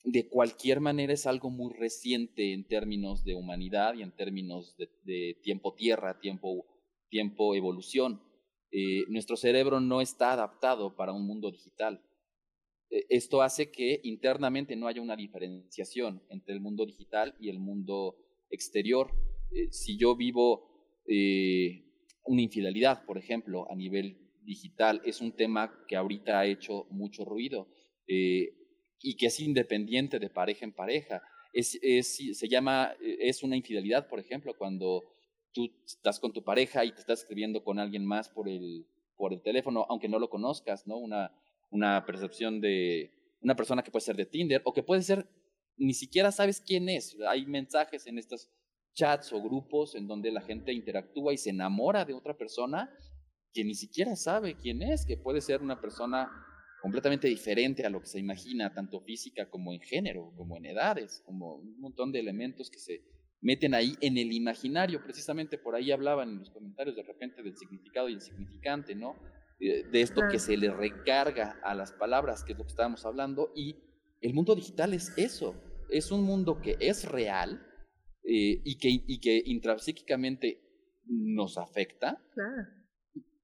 de 0.08 0.30
cualquier 0.30 0.80
manera 0.80 1.12
es 1.12 1.28
algo 1.28 1.50
muy 1.50 1.74
reciente 1.74 2.54
en 2.54 2.66
términos 2.66 3.26
de 3.26 3.36
humanidad 3.36 3.94
y 3.96 4.04
en 4.04 4.16
términos 4.16 4.76
de, 4.78 5.38
tiempo-tierra, 5.44 6.20
tiempo, 6.22 6.66
tiempo 7.10 7.56
evolución. 7.56 8.22
Eh, 8.72 9.06
nuestro 9.08 9.38
cerebro 9.38 9.80
no 9.80 10.02
está 10.02 10.34
adaptado 10.34 10.96
para 10.96 11.14
un 11.14 11.26
mundo 11.26 11.52
digital. 11.52 12.02
Eh, 12.90 13.06
esto 13.10 13.42
hace 13.42 13.72
que 13.72 14.02
internamente 14.04 14.76
no 14.76 14.88
haya 14.88 15.02
una 15.02 15.16
diferenciación 15.16 16.22
entre 16.30 16.54
el 16.54 16.60
mundo 16.60 16.86
digital 16.86 17.36
y 17.40 17.50
el 17.50 17.60
mundo 17.60 18.18
exterior. 18.50 19.12
Eh, 19.52 19.72
si 19.72 19.98
yo 19.98 20.16
vivo 20.16 20.76
una 22.26 22.42
infidelidad, 22.42 23.06
por 23.06 23.18
ejemplo, 23.18 23.66
a 23.72 23.76
nivel 23.76 24.18
digital, 24.44 25.02
es 25.06 25.22
un 25.22 25.32
tema 25.32 25.86
que 25.88 25.96
ahorita 25.96 26.38
ha 26.38 26.46
hecho 26.46 26.86
mucho 26.90 27.24
ruido 27.24 27.70
y 28.06 29.16
que 29.16 29.28
es 29.28 29.40
independiente 29.40 30.20
de 30.20 30.30
pareja 30.30 30.66
en 30.66 30.74
pareja. 30.74 31.22
Es, 31.54 31.80
es, 31.82 32.38
se 32.38 32.48
llama, 32.50 32.94
es 33.00 33.42
una 33.42 33.56
infidelidad, 33.56 34.10
por 34.10 34.20
ejemplo, 34.20 34.54
cuando 34.58 35.17
tú 35.54 35.70
estás 35.86 36.20
con 36.20 36.34
tu 36.34 36.44
pareja 36.44 36.86
y 36.86 36.92
te 36.92 37.00
estás 37.00 37.22
escribiendo 37.22 37.64
con 37.64 37.80
alguien 37.80 38.06
más 38.06 38.30
por 38.30 38.48
el, 38.48 38.86
por 39.16 39.34
el 39.34 39.42
teléfono, 39.42 39.86
aunque 39.90 40.10
no 40.10 40.20
lo 40.20 40.30
conozcas, 40.30 40.88
¿no? 40.88 40.98
Una, 40.98 41.32
una 41.70 42.06
percepción 42.06 42.62
de 42.62 43.12
una 43.42 43.56
persona 43.56 43.84
que 43.84 43.92
puede 43.92 44.06
ser 44.06 44.16
de 44.16 44.26
Tinder 44.26 44.62
o 44.66 44.74
que 44.74 44.84
puede 44.84 45.02
ser, 45.02 45.28
ni 45.78 45.94
siquiera 45.94 46.32
sabes 46.32 46.62
quién 46.62 46.90
es. 46.90 47.18
Hay 47.28 47.46
mensajes 47.46 48.08
en 48.08 48.18
estos 48.18 48.50
chats 48.94 49.32
o 49.32 49.42
grupos 49.42 49.96
en 49.96 50.08
donde 50.08 50.32
la 50.32 50.42
gente 50.42 50.74
interactúa 50.74 51.34
y 51.34 51.38
se 51.38 51.52
enamora 51.52 52.04
de 52.04 52.14
otra 52.14 52.36
persona 52.36 52.92
que 53.54 53.64
ni 53.64 53.76
siquiera 53.76 54.16
sabe 54.16 54.56
quién 54.56 54.82
es, 54.82 55.06
que 55.06 55.18
puede 55.18 55.42
ser 55.42 55.62
una 55.62 55.80
persona 55.80 56.30
completamente 56.82 57.28
diferente 57.28 57.86
a 57.86 57.90
lo 57.90 58.02
que 58.02 58.08
se 58.08 58.20
imagina, 58.20 58.74
tanto 58.74 59.02
física 59.02 59.50
como 59.50 59.74
en 59.74 59.82
género, 59.82 60.32
como 60.36 60.58
en 60.58 60.66
edades, 60.66 61.22
como 61.26 61.56
un 61.56 61.80
montón 61.80 62.12
de 62.12 62.20
elementos 62.20 62.70
que 62.70 62.80
se 62.80 63.02
meten 63.42 63.74
ahí 63.74 63.96
en 64.02 64.18
el 64.18 64.32
imaginario. 64.32 65.04
Precisamente 65.04 65.58
por 65.58 65.76
ahí 65.76 65.92
hablaban 65.92 66.30
en 66.30 66.40
los 66.40 66.50
comentarios 66.50 66.96
de 66.96 67.04
repente 67.04 67.44
del 67.44 67.58
significado 67.58 68.10
y 68.10 68.14
el 68.14 68.22
significante, 68.22 68.96
¿no? 68.96 69.16
De, 69.60 70.02
esto 70.02 70.22
que 70.30 70.38
se 70.38 70.56
le 70.56 70.72
recarga 70.72 71.60
a 71.64 71.74
las 71.74 71.92
palabras, 71.92 72.44
que 72.44 72.54
es 72.54 72.58
lo 72.60 72.64
que 72.64 72.70
estábamos 72.70 73.06
hablando, 73.06 73.52
y 73.56 73.76
el 74.22 74.34
mundo 74.36 74.54
digital 74.54 74.94
es 74.94 75.18
eso, 75.18 75.56
es 75.90 76.12
un 76.12 76.24
mundo 76.24 76.62
que 76.62 76.78
es 76.80 77.06
real 77.06 77.66
eh, 78.24 78.62
y, 78.64 78.78
que, 78.78 78.90
y 78.90 79.20
que 79.20 79.42
intrapsíquicamente 79.46 80.62
nos 81.08 81.58
afecta 81.58 82.22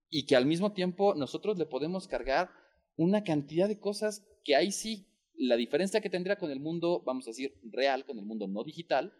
y 0.10 0.26
que 0.26 0.36
al 0.36 0.46
mismo 0.46 0.74
tiempo 0.74 1.16
nosotros 1.16 1.58
le 1.58 1.66
podemos 1.66 2.08
cargar 2.08 2.52
una 2.96 3.24
cantidad 3.24 3.68
de 3.68 3.80
cosas 3.80 4.24
que 4.44 4.56
ahí 4.56 4.72
sí, 4.72 5.08
la 5.36 5.56
diferencia 5.56 6.02
que 6.02 6.10
tendría 6.10 6.38
con 6.38 6.52
el 6.52 6.60
mundo, 6.60 7.02
vamos 7.04 7.26
a 7.26 7.32
decir, 7.32 7.56
real, 7.64 8.06
con 8.06 8.20
el 8.20 8.26
mundo 8.26 8.48
no 8.48 8.64
digital, 8.64 9.12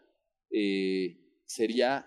eh, 0.50 1.42
sería 1.46 2.06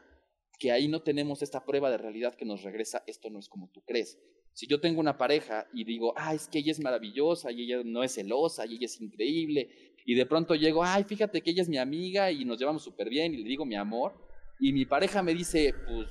que 0.60 0.72
ahí 0.72 0.88
no 0.88 1.02
tenemos 1.02 1.42
esta 1.42 1.66
prueba 1.66 1.90
de 1.92 1.98
realidad 1.98 2.36
que 2.36 2.46
nos 2.46 2.64
regresa, 2.64 3.04
esto 3.08 3.30
no 3.30 3.40
es 3.40 3.48
como 3.48 3.70
tú 3.72 3.84
crees. 3.86 4.18
Si 4.54 4.66
yo 4.66 4.82
tengo 4.82 5.00
una 5.00 5.18
pareja 5.18 5.68
y 5.72 5.84
digo, 5.84 6.14
ah, 6.18 6.34
es 6.34 6.48
que 6.48 6.60
ella 6.60 6.72
es 6.72 6.80
maravillosa 6.80 7.52
y 7.52 7.64
ella 7.64 7.84
no 7.86 8.04
es 8.04 8.16
celosa 8.16 8.66
y 8.66 8.76
ella 8.76 8.86
es 8.86 9.00
increíble, 9.00 9.70
y 10.04 10.16
de 10.16 10.26
pronto 10.26 10.56
llego, 10.56 10.84
ay, 10.84 11.04
fíjate 11.04 11.42
que 11.42 11.52
ella 11.52 11.62
es 11.62 11.70
mi 11.70 11.78
amiga 11.78 12.32
y 12.32 12.46
nos 12.46 12.58
llevamos 12.58 12.84
súper 12.84 13.10
bien 13.10 13.34
y 13.34 13.38
le 13.38 13.48
digo 13.48 13.66
mi 13.66 13.76
amor, 13.76 14.14
y 14.60 14.74
mi 14.74 14.86
pareja 14.86 15.22
me 15.22 15.34
dice, 15.34 15.74
pues 15.86 16.08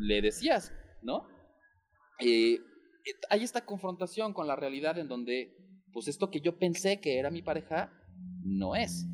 le 0.00 0.22
decías, 0.22 0.72
¿no? 1.02 1.28
Eh, 2.20 2.58
hay 3.28 3.42
esta 3.42 3.66
confrontación 3.66 4.32
con 4.32 4.46
la 4.46 4.56
realidad 4.56 4.98
en 4.98 5.08
donde, 5.08 5.54
pues 5.92 6.08
esto 6.08 6.30
que 6.30 6.40
yo 6.40 6.58
pensé 6.58 7.00
que 7.00 7.18
era 7.18 7.30
mi 7.30 7.42
pareja, 7.42 7.92
no 8.42 8.76
es. 8.76 9.06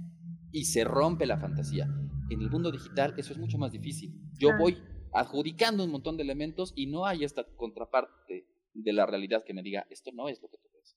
Y 0.52 0.64
se 0.66 0.84
rompe 0.84 1.26
la 1.26 1.38
fantasía. 1.38 1.88
En 2.30 2.40
el 2.40 2.48
mundo 2.48 2.70
digital 2.70 3.14
eso 3.16 3.32
es 3.32 3.38
mucho 3.38 3.58
más 3.58 3.72
difícil. 3.72 4.14
Yo 4.38 4.56
voy 4.56 4.78
adjudicando 5.12 5.84
un 5.84 5.90
montón 5.90 6.16
de 6.16 6.22
elementos 6.22 6.72
y 6.76 6.86
no 6.86 7.04
hay 7.04 7.24
esta 7.24 7.44
contraparte 7.56 8.46
de 8.72 8.92
la 8.92 9.04
realidad 9.04 9.42
que 9.44 9.52
me 9.52 9.62
diga, 9.62 9.84
esto 9.90 10.12
no 10.14 10.28
es 10.28 10.40
lo 10.40 10.48
que 10.48 10.58
tú 10.58 10.68
ves. 10.72 10.96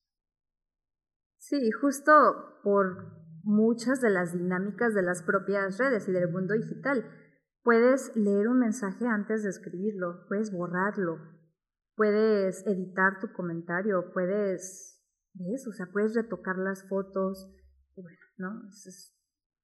Sí, 1.39 1.71
justo 1.71 2.11
por 2.63 3.23
muchas 3.43 3.99
de 3.99 4.11
las 4.11 4.33
dinámicas 4.33 4.93
de 4.93 5.01
las 5.01 5.23
propias 5.23 5.77
redes 5.77 6.07
y 6.07 6.11
del 6.11 6.31
mundo 6.31 6.53
digital. 6.53 7.03
Puedes 7.63 8.15
leer 8.15 8.47
un 8.47 8.59
mensaje 8.59 9.05
antes 9.07 9.43
de 9.43 9.49
escribirlo, 9.49 10.25
puedes 10.27 10.51
borrarlo, 10.51 11.17
puedes 11.95 12.65
editar 12.67 13.19
tu 13.19 13.31
comentario, 13.33 14.11
puedes, 14.13 15.01
¿ves? 15.33 15.67
O 15.67 15.71
sea, 15.71 15.87
puedes 15.91 16.13
retocar 16.13 16.57
las 16.57 16.87
fotos, 16.87 17.49
y 17.95 18.01
bueno, 18.01 18.19
¿no? 18.37 18.71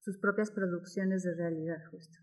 Sus 0.00 0.18
propias 0.18 0.50
producciones 0.50 1.22
de 1.22 1.34
realidad, 1.34 1.78
justo. 1.90 2.18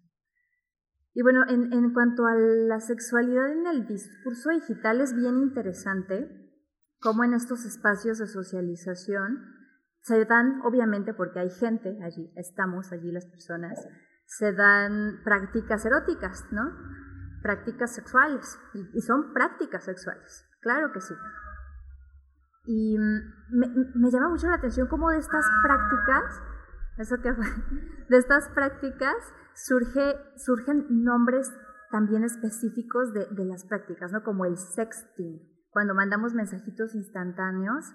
Y 1.14 1.24
bueno, 1.24 1.46
en, 1.50 1.94
cuanto 1.94 2.28
a 2.28 2.36
la 2.36 2.80
sexualidad 2.80 3.52
en 3.52 3.66
el 3.66 3.88
discurso 3.88 4.52
digital 4.52 5.02
es 5.02 5.16
bien 5.16 5.40
interesante 5.40 6.30
cómo 7.00 7.24
en 7.24 7.34
estos 7.34 7.66
espacios 7.66 8.20
de 8.20 8.28
socialización 8.28 9.44
se 10.02 10.26
dan, 10.26 10.62
obviamente 10.64 11.16
porque 11.16 11.40
hay 11.40 11.50
gente 11.50 11.98
allí, 12.04 12.32
estamos 12.36 12.92
allí 12.92 13.12
las 13.12 13.26
personas, 13.26 13.84
se 14.26 14.54
dan 14.54 15.24
prácticas 15.24 15.86
eróticas, 15.86 16.46
¿no? 16.52 16.72
prácticas 17.42 17.96
sexuales, 17.96 18.60
y, 18.94 19.02
son 19.02 19.34
prácticas 19.34 19.86
sexuales, 19.86 20.46
claro 20.62 20.92
que 20.92 21.02
sí. 21.02 21.16
Y 22.66 22.98
me, 23.00 23.68
me, 23.96 24.12
llama 24.12 24.30
mucho 24.30 24.48
la 24.48 24.56
atención 24.56 24.88
cómo 24.88 25.10
de 25.10 25.18
estas 25.18 25.46
prácticas, 25.64 26.42
eso 26.98 27.16
que 27.22 27.32
de 28.10 28.18
estas 28.18 28.50
prácticas 28.50 29.16
surge, 29.54 30.16
surgen 30.38 30.86
nombres 30.90 31.52
también 31.92 32.24
específicos 32.24 33.14
de, 33.14 33.26
de 33.32 33.46
las 33.46 33.66
prácticas, 33.66 34.12
¿no? 34.12 34.24
Como 34.24 34.46
el 34.46 34.58
sexting, 34.58 35.40
cuando 35.70 35.94
mandamos 35.94 36.34
mensajitos 36.34 36.96
instantáneos 36.96 37.86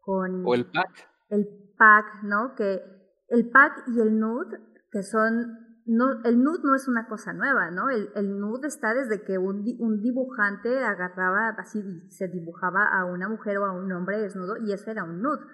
con... 0.00 0.44
O 0.44 0.54
el 0.54 0.66
pack. 0.66 0.90
El 1.28 1.46
pack, 1.76 2.22
¿no? 2.22 2.54
Que 2.54 2.82
el 3.28 3.50
pack 3.50 3.84
y 3.88 4.00
el 4.00 4.18
nude, 4.18 4.58
que 4.90 5.02
son 5.02 5.66
no, 5.86 6.20
el 6.24 6.42
nude 6.42 6.62
no 6.64 6.74
es 6.74 6.88
una 6.88 7.06
cosa 7.06 7.32
nueva, 7.32 7.70
¿no? 7.70 7.88
El, 7.90 8.10
el 8.16 8.38
nude 8.38 8.66
está 8.66 8.92
desde 8.92 9.22
que 9.22 9.38
un, 9.38 9.64
un, 9.78 10.00
dibujante 10.00 10.84
agarraba 10.84 11.50
así, 11.58 11.80
se 12.08 12.26
dibujaba 12.26 12.84
a 12.88 13.04
una 13.04 13.28
mujer 13.28 13.58
o 13.58 13.66
a 13.66 13.72
un 13.72 13.90
hombre 13.92 14.18
desnudo 14.18 14.56
y 14.56 14.72
eso 14.72 14.90
era 14.90 15.04
un 15.04 15.22
nude. 15.22 15.46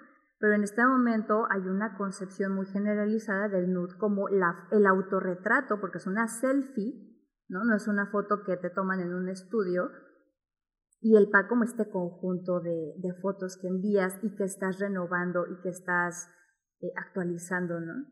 Pero 0.43 0.55
en 0.55 0.63
este 0.63 0.85
momento 0.85 1.47
hay 1.49 1.61
una 1.61 1.95
concepción 1.95 2.51
muy 2.51 2.65
generalizada 2.65 3.47
del 3.47 3.71
nude 3.71 3.97
como 3.97 4.27
el 4.27 4.85
autorretrato, 4.85 5.79
porque 5.79 5.99
es 5.99 6.05
una 6.05 6.27
selfie, 6.27 7.17
¿no? 7.47 7.63
No 7.63 7.73
es 7.77 7.87
una 7.87 8.07
foto 8.07 8.43
que 8.45 8.57
te 8.57 8.69
toman 8.69 8.99
en 8.99 9.13
un 9.13 9.29
estudio. 9.29 9.89
Y 10.99 11.15
el 11.15 11.29
pack 11.29 11.47
como 11.47 11.63
este 11.63 11.89
conjunto 11.89 12.59
de, 12.59 12.93
de 12.97 13.13
fotos 13.21 13.55
que 13.55 13.69
envías 13.69 14.19
y 14.21 14.35
que 14.35 14.43
estás 14.43 14.79
renovando 14.79 15.45
y 15.47 15.61
que 15.61 15.69
estás 15.69 16.27
eh, 16.81 16.91
actualizando, 16.97 17.79
¿no? 17.79 18.05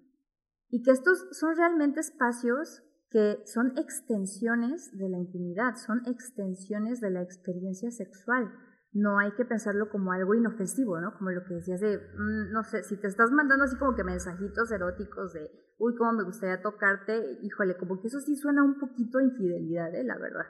Y 0.69 0.83
que 0.83 0.91
estos 0.91 1.27
son 1.37 1.57
realmente 1.57 1.99
espacios 1.99 2.81
que 3.09 3.43
son 3.45 3.77
extensiones 3.77 4.97
de 4.97 5.09
la 5.09 5.17
intimidad, 5.17 5.75
son 5.75 6.01
extensiones 6.05 7.01
de 7.01 7.09
la 7.09 7.23
experiencia 7.23 7.91
sexual. 7.91 8.53
No 8.93 9.19
hay 9.19 9.31
que 9.37 9.45
pensarlo 9.45 9.89
como 9.89 10.11
algo 10.11 10.35
inofensivo, 10.35 10.99
¿no? 10.99 11.13
Como 11.17 11.31
lo 11.31 11.45
que 11.45 11.55
decías 11.55 11.79
de, 11.79 11.97
mm, 11.97 12.51
no 12.51 12.63
sé, 12.63 12.83
si 12.83 12.99
te 12.99 13.07
estás 13.07 13.31
mandando 13.31 13.65
así 13.65 13.77
como 13.77 13.95
que 13.95 14.03
mensajitos 14.03 14.71
eróticos 14.71 15.33
de, 15.33 15.49
uy, 15.77 15.95
cómo 15.97 16.11
me 16.13 16.23
gustaría 16.23 16.61
tocarte, 16.61 17.39
híjole, 17.41 17.77
como 17.77 18.01
que 18.01 18.07
eso 18.07 18.19
sí 18.19 18.35
suena 18.35 18.63
un 18.63 18.79
poquito 18.79 19.19
a 19.19 19.23
infidelidad, 19.23 19.95
¿eh? 19.95 20.03
La 20.03 20.17
verdad. 20.17 20.45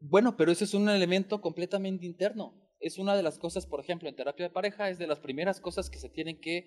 Bueno, 0.00 0.36
pero 0.36 0.52
ese 0.52 0.64
es 0.64 0.74
un 0.74 0.88
elemento 0.88 1.40
completamente 1.40 2.06
interno. 2.06 2.52
Es 2.80 2.98
una 2.98 3.16
de 3.16 3.22
las 3.22 3.38
cosas, 3.38 3.66
por 3.66 3.80
ejemplo, 3.80 4.08
en 4.08 4.14
terapia 4.14 4.46
de 4.46 4.54
pareja, 4.54 4.90
es 4.90 4.98
de 4.98 5.06
las 5.06 5.20
primeras 5.20 5.60
cosas 5.60 5.90
que 5.90 5.98
se 5.98 6.08
tienen 6.08 6.40
que 6.40 6.58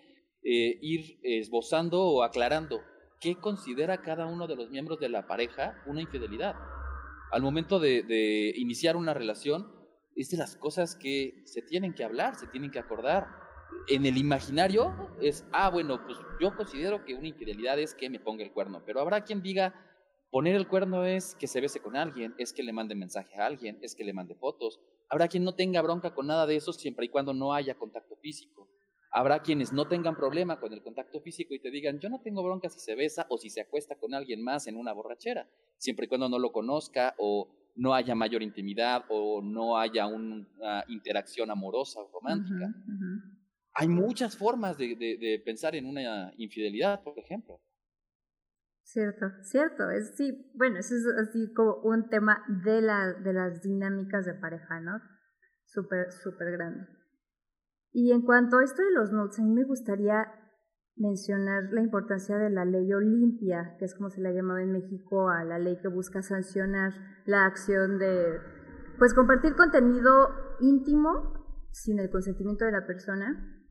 eh, 0.44 0.80
ir 0.82 1.20
esbozando 1.24 2.02
o 2.02 2.24
aclarando 2.24 2.82
qué 3.22 3.36
considera 3.36 4.02
cada 4.02 4.26
uno 4.26 4.48
de 4.48 4.56
los 4.56 4.70
miembros 4.72 5.00
de 5.00 5.08
la 5.08 5.28
pareja 5.28 5.82
una 5.86 6.02
infidelidad. 6.02 6.56
Al 7.32 7.42
momento 7.42 7.80
de, 7.80 8.54
iniciar 8.58 8.98
una 8.98 9.14
relación, 9.14 9.72
es 10.16 10.30
de 10.30 10.38
las 10.38 10.56
cosas 10.56 10.96
que 10.96 11.42
se 11.46 11.62
tienen 11.62 11.94
que 11.94 12.04
hablar, 12.04 12.36
se 12.36 12.48
tienen 12.48 12.72
que 12.72 12.80
acordar. 12.80 13.28
En 13.88 14.06
el 14.06 14.18
imaginario 14.18 14.94
es, 15.22 15.46
ah, 15.52 15.70
bueno, 15.70 16.04
pues 16.06 16.18
yo 16.40 16.56
considero 16.56 17.04
que 17.06 17.16
una 17.16 17.28
infidelidad 17.28 17.80
es 17.80 17.96
que 17.96 18.10
me 18.10 18.20
ponga 18.20 18.44
el 18.44 18.52
cuerno, 18.52 18.84
pero 18.86 19.00
habrá 19.00 19.24
quien 19.24 19.42
diga, 19.42 19.74
poner 20.30 20.56
el 20.56 20.68
cuerno 20.68 21.06
es 21.06 21.36
que 21.36 21.48
se 21.48 21.62
bese 21.62 21.82
con 21.82 21.96
alguien, 21.96 22.36
es 22.38 22.54
que 22.54 22.64
le 22.64 22.74
mande 22.74 22.96
mensaje 22.96 23.36
a 23.40 23.46
alguien, 23.46 23.80
es 23.82 23.96
que 23.96 24.04
le 24.04 24.14
mande 24.14 24.36
fotos. 24.36 24.80
Habrá 25.10 25.28
quien 25.28 25.44
no 25.44 25.56
tenga 25.56 25.82
bronca 25.82 26.14
con 26.14 26.28
nada 26.28 26.46
de 26.46 26.56
eso 26.56 26.74
siempre 26.74 27.06
y 27.06 27.10
cuando 27.10 27.34
no 27.34 27.54
haya 27.54 27.76
contacto 27.76 28.16
físico. 28.18 28.70
Habrá 29.14 29.42
quienes 29.42 29.74
no 29.74 29.90
tengan 29.90 30.16
problema 30.16 30.60
con 30.60 30.72
el 30.72 30.82
contacto 30.82 31.20
físico 31.20 31.54
y 31.54 31.60
te 31.60 31.70
digan, 31.70 32.00
yo 32.00 32.08
no 32.10 32.22
tengo 32.22 32.42
bronca 32.44 32.70
si 32.70 32.80
se 32.80 32.96
besa 32.96 33.26
o 33.30 33.38
si 33.38 33.50
se 33.50 33.60
acuesta 33.60 33.96
con 33.96 34.14
alguien 34.14 34.42
más 34.42 34.68
en 34.68 34.78
una 34.78 34.94
borrachera, 34.94 35.50
siempre 35.78 36.06
y 36.06 36.08
cuando 36.08 36.30
no 36.30 36.40
lo 36.40 36.54
conozca 36.54 37.14
o 37.18 37.50
no 37.76 37.94
haya 37.94 38.16
mayor 38.16 38.44
intimidad 38.44 39.06
o 39.10 39.42
no 39.42 39.78
haya 39.78 40.08
una 40.08 40.46
interacción 40.88 41.50
amorosa 41.52 42.00
o 42.02 42.12
romántica. 42.12 42.74
Hay 43.74 43.88
muchas 43.88 44.38
formas 44.38 44.78
de, 44.78 45.42
pensar 45.46 45.76
en 45.76 45.86
una 45.86 46.34
infidelidad, 46.38 47.04
por 47.04 47.18
ejemplo. 47.18 47.62
Cierto, 48.84 49.26
cierto. 49.44 49.90
Es, 49.90 50.16
sí, 50.18 50.52
bueno, 50.56 50.80
eso 50.80 50.96
es 50.96 51.06
así 51.30 51.54
como 51.54 51.76
un 51.84 52.10
tema 52.10 52.44
de, 52.66 52.82
la, 52.82 53.14
de 53.14 53.32
las 53.32 53.62
dinámicas 53.62 54.26
de 54.26 54.34
pareja, 54.34 54.82
¿no? 54.82 55.00
Súper, 55.66 56.12
súper 56.12 56.52
grande. 56.52 56.88
Y 57.94 58.12
en 58.12 58.22
cuanto 58.22 58.58
a 58.58 58.64
esto 58.64 58.82
de 58.82 58.92
los 58.92 59.12
nudes, 59.12 59.40
a 59.40 59.44
mí 59.44 59.54
me 59.54 59.64
gustaría 59.64 60.28
mencionar 61.02 61.72
la 61.72 61.82
importancia 61.82 62.38
de 62.38 62.50
la 62.50 62.64
ley 62.64 62.94
Olimpia, 62.94 63.76
que 63.78 63.86
es 63.86 63.96
como 63.96 64.10
se 64.10 64.22
le 64.22 64.30
ha 64.30 64.34
llamado 64.34 64.60
en 64.60 64.72
México 64.72 65.30
a 65.30 65.44
la 65.44 65.60
ley 65.60 65.78
que 65.82 65.88
busca 65.88 66.22
sancionar 66.22 66.94
la 67.26 67.46
acción 67.46 67.98
de, 67.98 68.40
pues, 69.00 69.14
compartir 69.14 69.56
contenido 69.56 70.30
íntimo 70.60 71.68
sin 71.72 72.00
el 72.00 72.10
consentimiento 72.10 72.66
de 72.66 72.72
la 72.72 72.86
persona, 72.86 73.66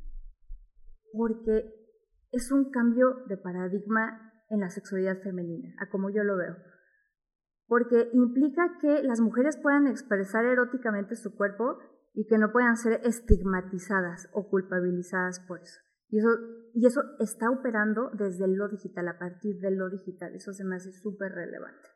porque 1.12 1.72
es 2.32 2.50
un 2.50 2.70
cambio 2.70 3.24
de 3.28 3.36
paradigma 3.36 4.32
en 4.48 4.60
la 4.60 4.70
sexualidad 4.70 5.20
femenina, 5.22 5.74
a 5.78 5.88
como 5.88 6.10
yo 6.10 6.24
lo 6.24 6.36
veo. 6.36 6.56
Porque 7.66 8.10
implica 8.12 8.78
que 8.80 9.02
las 9.04 9.20
mujeres 9.20 9.56
puedan 9.56 9.86
expresar 9.86 10.44
eróticamente 10.44 11.14
su 11.14 11.36
cuerpo 11.36 11.78
y 12.12 12.26
que 12.26 12.38
no 12.38 12.50
puedan 12.50 12.76
ser 12.76 13.00
estigmatizadas 13.04 14.28
o 14.32 14.48
culpabilizadas 14.48 15.40
por 15.46 15.60
eso. 15.60 15.80
Y 16.08 16.18
eso, 16.18 16.28
y 16.74 16.86
eso 16.86 17.00
está 17.18 17.50
operando 17.50 18.10
desde 18.12 18.46
lo 18.48 18.68
digital, 18.68 19.08
a 19.08 19.18
partir 19.18 19.58
de 19.60 19.70
lo 19.70 19.90
digital. 19.90 20.34
Eso 20.34 20.52
se 20.52 20.64
me 20.64 20.76
hace 20.76 20.92
súper 20.92 21.32
relevante. 21.32 21.88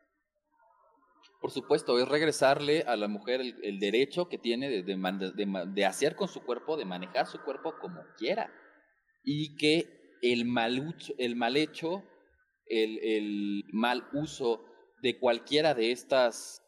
Por 1.41 1.51
supuesto, 1.51 1.99
es 1.99 2.07
regresarle 2.07 2.81
a 2.83 2.95
la 2.95 3.07
mujer 3.07 3.41
el, 3.41 3.79
derecho 3.79 4.27
que 4.27 4.37
tiene 4.37 4.83
de, 4.83 5.85
hacer 5.85 6.15
con 6.15 6.27
su 6.27 6.43
cuerpo, 6.43 6.77
de 6.77 6.85
manejar 6.85 7.27
su 7.27 7.39
cuerpo 7.43 7.75
como 7.79 8.01
quiera. 8.17 8.51
Y 9.23 9.55
que 9.57 10.17
el 10.21 10.45
mal, 10.45 10.77
hecho, 11.57 12.03
el 12.67 13.63
mal 13.73 14.07
uso 14.13 14.65
de 15.01 15.19
cualquiera 15.19 15.73
de 15.73 15.91
estas 15.91 16.63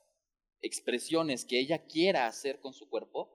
expresiones 0.61 1.45
que 1.45 1.59
ella 1.59 1.85
quiera 1.85 2.27
hacer 2.27 2.59
con 2.59 2.73
su 2.73 2.87
cuerpo, 2.89 3.29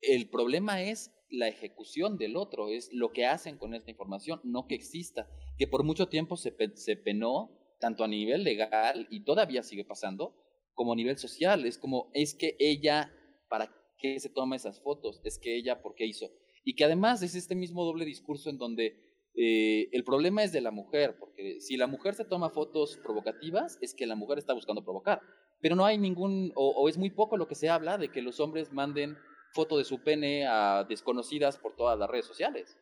el 0.00 0.28
problema 0.28 0.82
es 0.82 1.10
la 1.32 1.48
ejecución 1.48 2.18
del 2.18 2.36
otro, 2.36 2.68
es 2.68 2.92
lo 2.92 3.10
que 3.10 3.26
hacen 3.26 3.56
con 3.56 3.74
esta 3.74 3.90
información, 3.90 4.40
no 4.44 4.66
que 4.66 4.74
exista, 4.74 5.28
que 5.58 5.66
por 5.66 5.82
mucho 5.82 6.06
tiempo 6.06 6.36
se, 6.36 6.54
se 6.74 6.96
penó, 6.96 7.58
tanto 7.80 8.04
a 8.04 8.08
nivel 8.08 8.44
legal 8.44 9.08
y 9.10 9.24
todavía 9.24 9.64
sigue 9.64 9.84
pasando, 9.84 10.36
como 10.74 10.92
a 10.92 10.96
nivel 10.96 11.18
social. 11.18 11.66
Es 11.66 11.78
como, 11.78 12.10
es 12.14 12.34
que 12.34 12.54
ella, 12.60 13.12
¿para 13.48 13.74
qué 13.98 14.20
se 14.20 14.28
toma 14.28 14.54
esas 14.54 14.80
fotos? 14.80 15.20
Es 15.24 15.38
que 15.38 15.56
ella, 15.56 15.82
¿por 15.82 15.96
qué 15.96 16.06
hizo? 16.06 16.30
Y 16.64 16.76
que 16.76 16.84
además 16.84 17.22
es 17.22 17.34
este 17.34 17.56
mismo 17.56 17.84
doble 17.84 18.04
discurso 18.04 18.50
en 18.50 18.58
donde 18.58 18.96
eh, 19.34 19.88
el 19.90 20.04
problema 20.04 20.44
es 20.44 20.52
de 20.52 20.60
la 20.60 20.70
mujer, 20.70 21.16
porque 21.18 21.60
si 21.60 21.76
la 21.76 21.88
mujer 21.88 22.14
se 22.14 22.24
toma 22.24 22.50
fotos 22.50 22.98
provocativas, 23.02 23.78
es 23.80 23.94
que 23.94 24.06
la 24.06 24.14
mujer 24.14 24.38
está 24.38 24.52
buscando 24.52 24.84
provocar. 24.84 25.20
Pero 25.60 25.74
no 25.74 25.84
hay 25.84 25.98
ningún, 25.98 26.52
o 26.54 26.88
es 26.88 26.98
muy 26.98 27.10
poco 27.10 27.36
lo 27.36 27.48
que 27.48 27.54
se 27.54 27.68
habla 27.68 27.96
de 27.96 28.10
que 28.10 28.22
los 28.22 28.40
hombres 28.40 28.72
manden 28.72 29.16
foto 29.52 29.78
de 29.78 29.84
su 29.84 30.02
pene 30.02 30.46
a 30.46 30.84
desconocidas 30.88 31.58
por 31.58 31.76
todas 31.76 31.98
las 31.98 32.08
redes 32.08 32.26
sociales. 32.26 32.78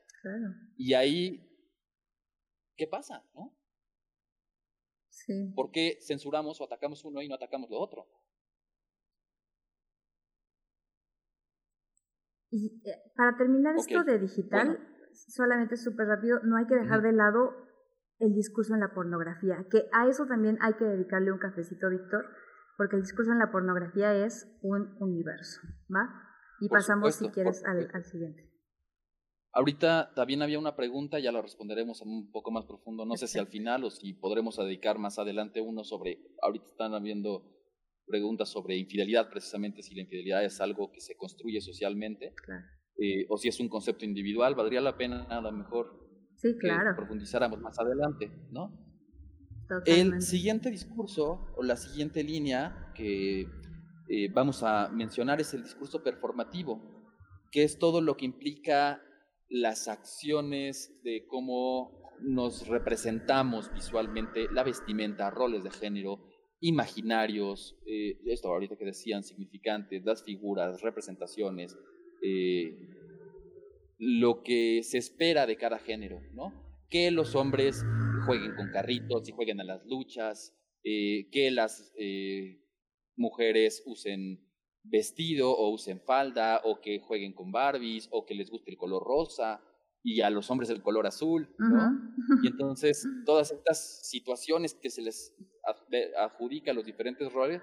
Y 0.77 0.95
ahí, 0.95 1.41
¿qué 2.77 2.87
pasa? 2.87 3.25
¿No? 3.35 3.57
Sí. 5.09 5.53
¿Por 5.55 5.71
qué 5.71 5.99
censuramos 6.07 6.61
o 6.61 6.65
atacamos 6.65 7.05
uno 7.05 7.21
y 7.23 7.29
no 7.29 7.35
atacamos 7.35 7.71
lo 7.71 7.79
otro? 7.79 8.07
Y 12.51 12.83
eh, 12.89 13.13
para 13.17 13.37
terminar 13.37 13.77
esto 13.77 14.03
de 14.03 14.19
digital, 14.19 14.79
solamente 15.13 15.77
súper 15.77 16.09
rápido, 16.09 16.41
no 16.43 16.57
hay 16.57 16.67
que 16.67 16.75
dejar 16.75 17.01
de 17.03 17.13
lado 17.13 17.55
el 18.19 18.35
discurso 18.35 18.75
en 18.75 18.81
la 18.81 18.93
pornografía, 18.93 19.67
que 19.71 19.89
a 19.93 20.09
eso 20.09 20.27
también 20.27 20.59
hay 20.61 20.75
que 20.75 20.85
dedicarle 20.85 21.33
un 21.33 21.39
cafecito, 21.39 21.89
Víctor, 21.89 22.27
porque 22.77 22.97
el 22.97 23.03
discurso 23.03 23.33
en 23.33 23.39
la 23.39 23.51
pornografía 23.51 24.15
es 24.15 24.59
un 24.63 24.97
universo, 25.01 25.61
¿va? 25.95 26.30
Y 26.61 26.69
pasamos, 26.69 27.15
si 27.15 27.29
quieres, 27.31 27.63
al, 27.65 28.05
siguiente. 28.05 28.49
Ahorita 29.53 30.13
también 30.15 30.43
había 30.43 30.59
una 30.59 30.77
pregunta, 30.77 31.19
ya 31.19 31.33
la 31.33 31.43
responderemos 31.43 32.03
un 32.03 32.31
poco 32.31 32.51
más 32.51 32.67
profundo. 32.67 33.05
No 33.05 33.17
sé 33.17 33.27
si 33.27 33.39
al 33.39 33.49
final 33.49 33.85
o 33.85 33.91
si 33.91 34.13
podremos 34.13 34.57
dedicar 34.57 34.99
más 34.99 35.19
adelante 35.19 35.61
uno 35.61 35.83
sobre. 35.85 36.19
Ahorita 36.43 36.67
están 36.67 36.95
habiendo 36.95 37.43
preguntas 38.07 38.49
sobre 38.49 38.77
infidelidad, 38.77 39.31
precisamente 39.31 39.83
si 39.83 39.95
la 39.95 40.03
infidelidad 40.03 40.45
es 40.45 40.61
algo 40.61 40.91
que 40.93 41.01
se 41.01 41.17
construye 41.17 41.61
socialmente 41.61 42.35
eh, 42.99 43.27
o 43.29 43.39
si 43.39 43.49
es 43.49 43.59
un 43.61 43.69
concepto 43.69 44.05
individual. 44.05 44.55
Valdría 44.55 44.81
la 44.81 44.97
pena 44.97 45.25
a 45.25 45.41
lo 45.41 45.53
mejor 45.53 46.01
sí, 46.37 46.57
claro. 46.59 46.91
que 46.91 46.97
profundizáramos 46.97 47.61
más 47.61 47.79
adelante, 47.79 48.31
¿no? 48.51 48.91
El 49.87 50.21
siguiente 50.21 50.69
discurso 50.69 51.47
o 51.57 51.63
la 51.63 51.77
siguiente 51.77 52.25
línea 52.25 52.93
que 52.95 53.47
eh, 54.13 54.29
vamos 54.29 54.65
a 54.65 54.89
mencionar 54.89 55.41
es 55.41 55.55
el 55.55 55.63
discurso 55.63 56.03
performativo, 56.03 56.83
que 57.53 57.63
es 57.63 57.79
todo 57.79 58.01
lo 58.01 58.17
que 58.17 58.25
implica 58.25 59.01
las 59.49 59.87
acciones 59.87 61.01
de 61.05 61.27
cómo 61.29 62.11
nos 62.21 62.67
representamos 62.67 63.73
visualmente, 63.73 64.49
la 64.51 64.65
vestimenta, 64.65 65.31
roles 65.31 65.63
de 65.63 65.71
género, 65.71 66.27
imaginarios, 66.59 67.79
eh, 67.87 68.19
esto 68.27 68.49
ahorita 68.49 68.77
que 68.77 68.85
decían, 68.85 69.23
significantes, 69.23 70.05
las 70.05 70.25
figuras, 70.25 70.83
representaciones, 70.83 71.79
eh, 72.21 72.77
lo 73.97 74.43
que 74.43 74.83
se 74.83 74.99
espera 74.99 75.47
de 75.47 75.57
cada 75.57 75.79
género, 75.79 76.21
¿no? 76.33 76.53
Que 76.91 77.13
los 77.13 77.37
hombres 77.37 77.85
jueguen 78.27 78.57
con 78.57 78.73
carritos 78.73 79.29
y 79.29 79.33
jueguen 79.33 79.61
a 79.61 79.65
las 79.65 79.87
luchas, 79.87 80.53
que 80.83 81.51
las 81.53 81.93
mujeres 83.17 83.83
usen 83.87 84.47
vestido 84.83 85.51
o 85.51 85.71
usen 85.71 86.01
falda 86.01 86.61
o 86.65 86.81
que 86.81 87.01
jueguen 87.01 87.33
con 87.33 87.53
Barbies 87.53 88.09
o 88.11 88.25
que 88.25 88.35
les 88.35 88.51
guste 88.51 88.71
el 88.71 88.77
color 88.77 89.03
rosa 89.05 89.61
y 90.03 90.23
a 90.23 90.31
los 90.31 90.51
hombres 90.51 90.71
el 90.71 90.83
color 90.83 91.07
azul, 91.07 91.49
¿no? 91.59 92.01
Y 92.43 92.47
entonces 92.47 93.07
todas 93.27 93.53
estas 93.53 94.09
situaciones 94.09 94.75
que 94.75 94.89
se 94.89 95.03
les 95.03 95.35
adjudica 96.17 96.71
a 96.71 96.75
los 96.75 96.87
diferentes 96.87 97.31
roles 97.33 97.63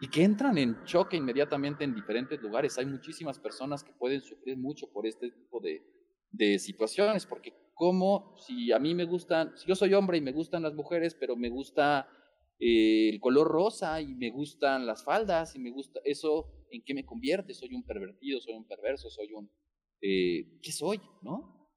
y, 0.00 0.08
que 0.08 0.22
entran 0.22 0.58
en 0.58 0.84
choque 0.84 1.16
inmediatamente 1.16 1.84
en 1.84 1.94
diferentes 1.94 2.40
lugares. 2.40 2.78
Hay 2.78 2.86
muchísimas 2.86 3.38
personas 3.38 3.82
que 3.82 3.92
pueden 3.92 4.20
sufrir 4.20 4.56
mucho 4.56 4.88
por 4.92 5.06
este 5.06 5.30
tipo 5.30 5.60
de, 5.60 5.82
de 6.30 6.58
situaciones, 6.58 7.26
porque 7.26 7.52
como 7.74 8.36
si 8.38 8.72
a 8.72 8.78
mí 8.78 8.94
me 8.94 9.04
gustan, 9.04 9.56
si 9.56 9.66
yo 9.66 9.74
soy 9.74 9.94
hombre 9.94 10.18
y 10.18 10.20
me 10.20 10.32
gustan 10.32 10.62
las 10.62 10.74
mujeres, 10.74 11.14
pero 11.14 11.36
me 11.36 11.48
gusta 11.48 12.08
eh, 12.58 13.10
el 13.10 13.20
color 13.20 13.48
rosa 13.48 14.00
y 14.00 14.14
me 14.14 14.30
gustan 14.30 14.86
las 14.86 15.04
faldas 15.04 15.54
y 15.56 15.58
me 15.58 15.70
gusta 15.70 16.00
eso, 16.04 16.66
¿en 16.70 16.82
qué 16.84 16.94
me 16.94 17.04
convierte? 17.04 17.54
Soy 17.54 17.74
un 17.74 17.84
pervertido, 17.84 18.40
soy 18.40 18.54
un 18.54 18.66
perverso, 18.66 19.10
soy 19.10 19.32
un... 19.32 19.50
Eh, 20.00 20.60
¿Qué 20.62 20.72
soy? 20.72 21.00
¿No? 21.22 21.70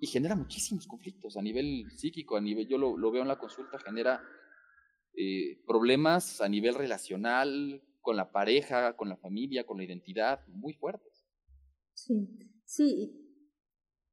Y 0.00 0.06
genera 0.06 0.36
muchísimos 0.36 0.86
conflictos 0.86 1.36
a 1.36 1.42
nivel 1.42 1.84
psíquico, 1.96 2.36
a 2.36 2.40
nivel, 2.40 2.68
yo 2.68 2.78
lo, 2.78 2.96
lo 2.96 3.10
veo 3.10 3.22
en 3.22 3.28
la 3.28 3.38
consulta, 3.38 3.78
genera 3.78 4.22
eh, 5.14 5.62
problemas 5.66 6.40
a 6.40 6.48
nivel 6.48 6.74
relacional, 6.74 7.82
con 8.00 8.16
la 8.16 8.30
pareja, 8.30 8.96
con 8.96 9.08
la 9.08 9.16
familia, 9.16 9.66
con 9.66 9.76
la 9.76 9.84
identidad, 9.84 10.46
muy 10.48 10.72
fuertes. 10.74 11.26
Sí, 11.92 12.26
sí. 12.64 13.24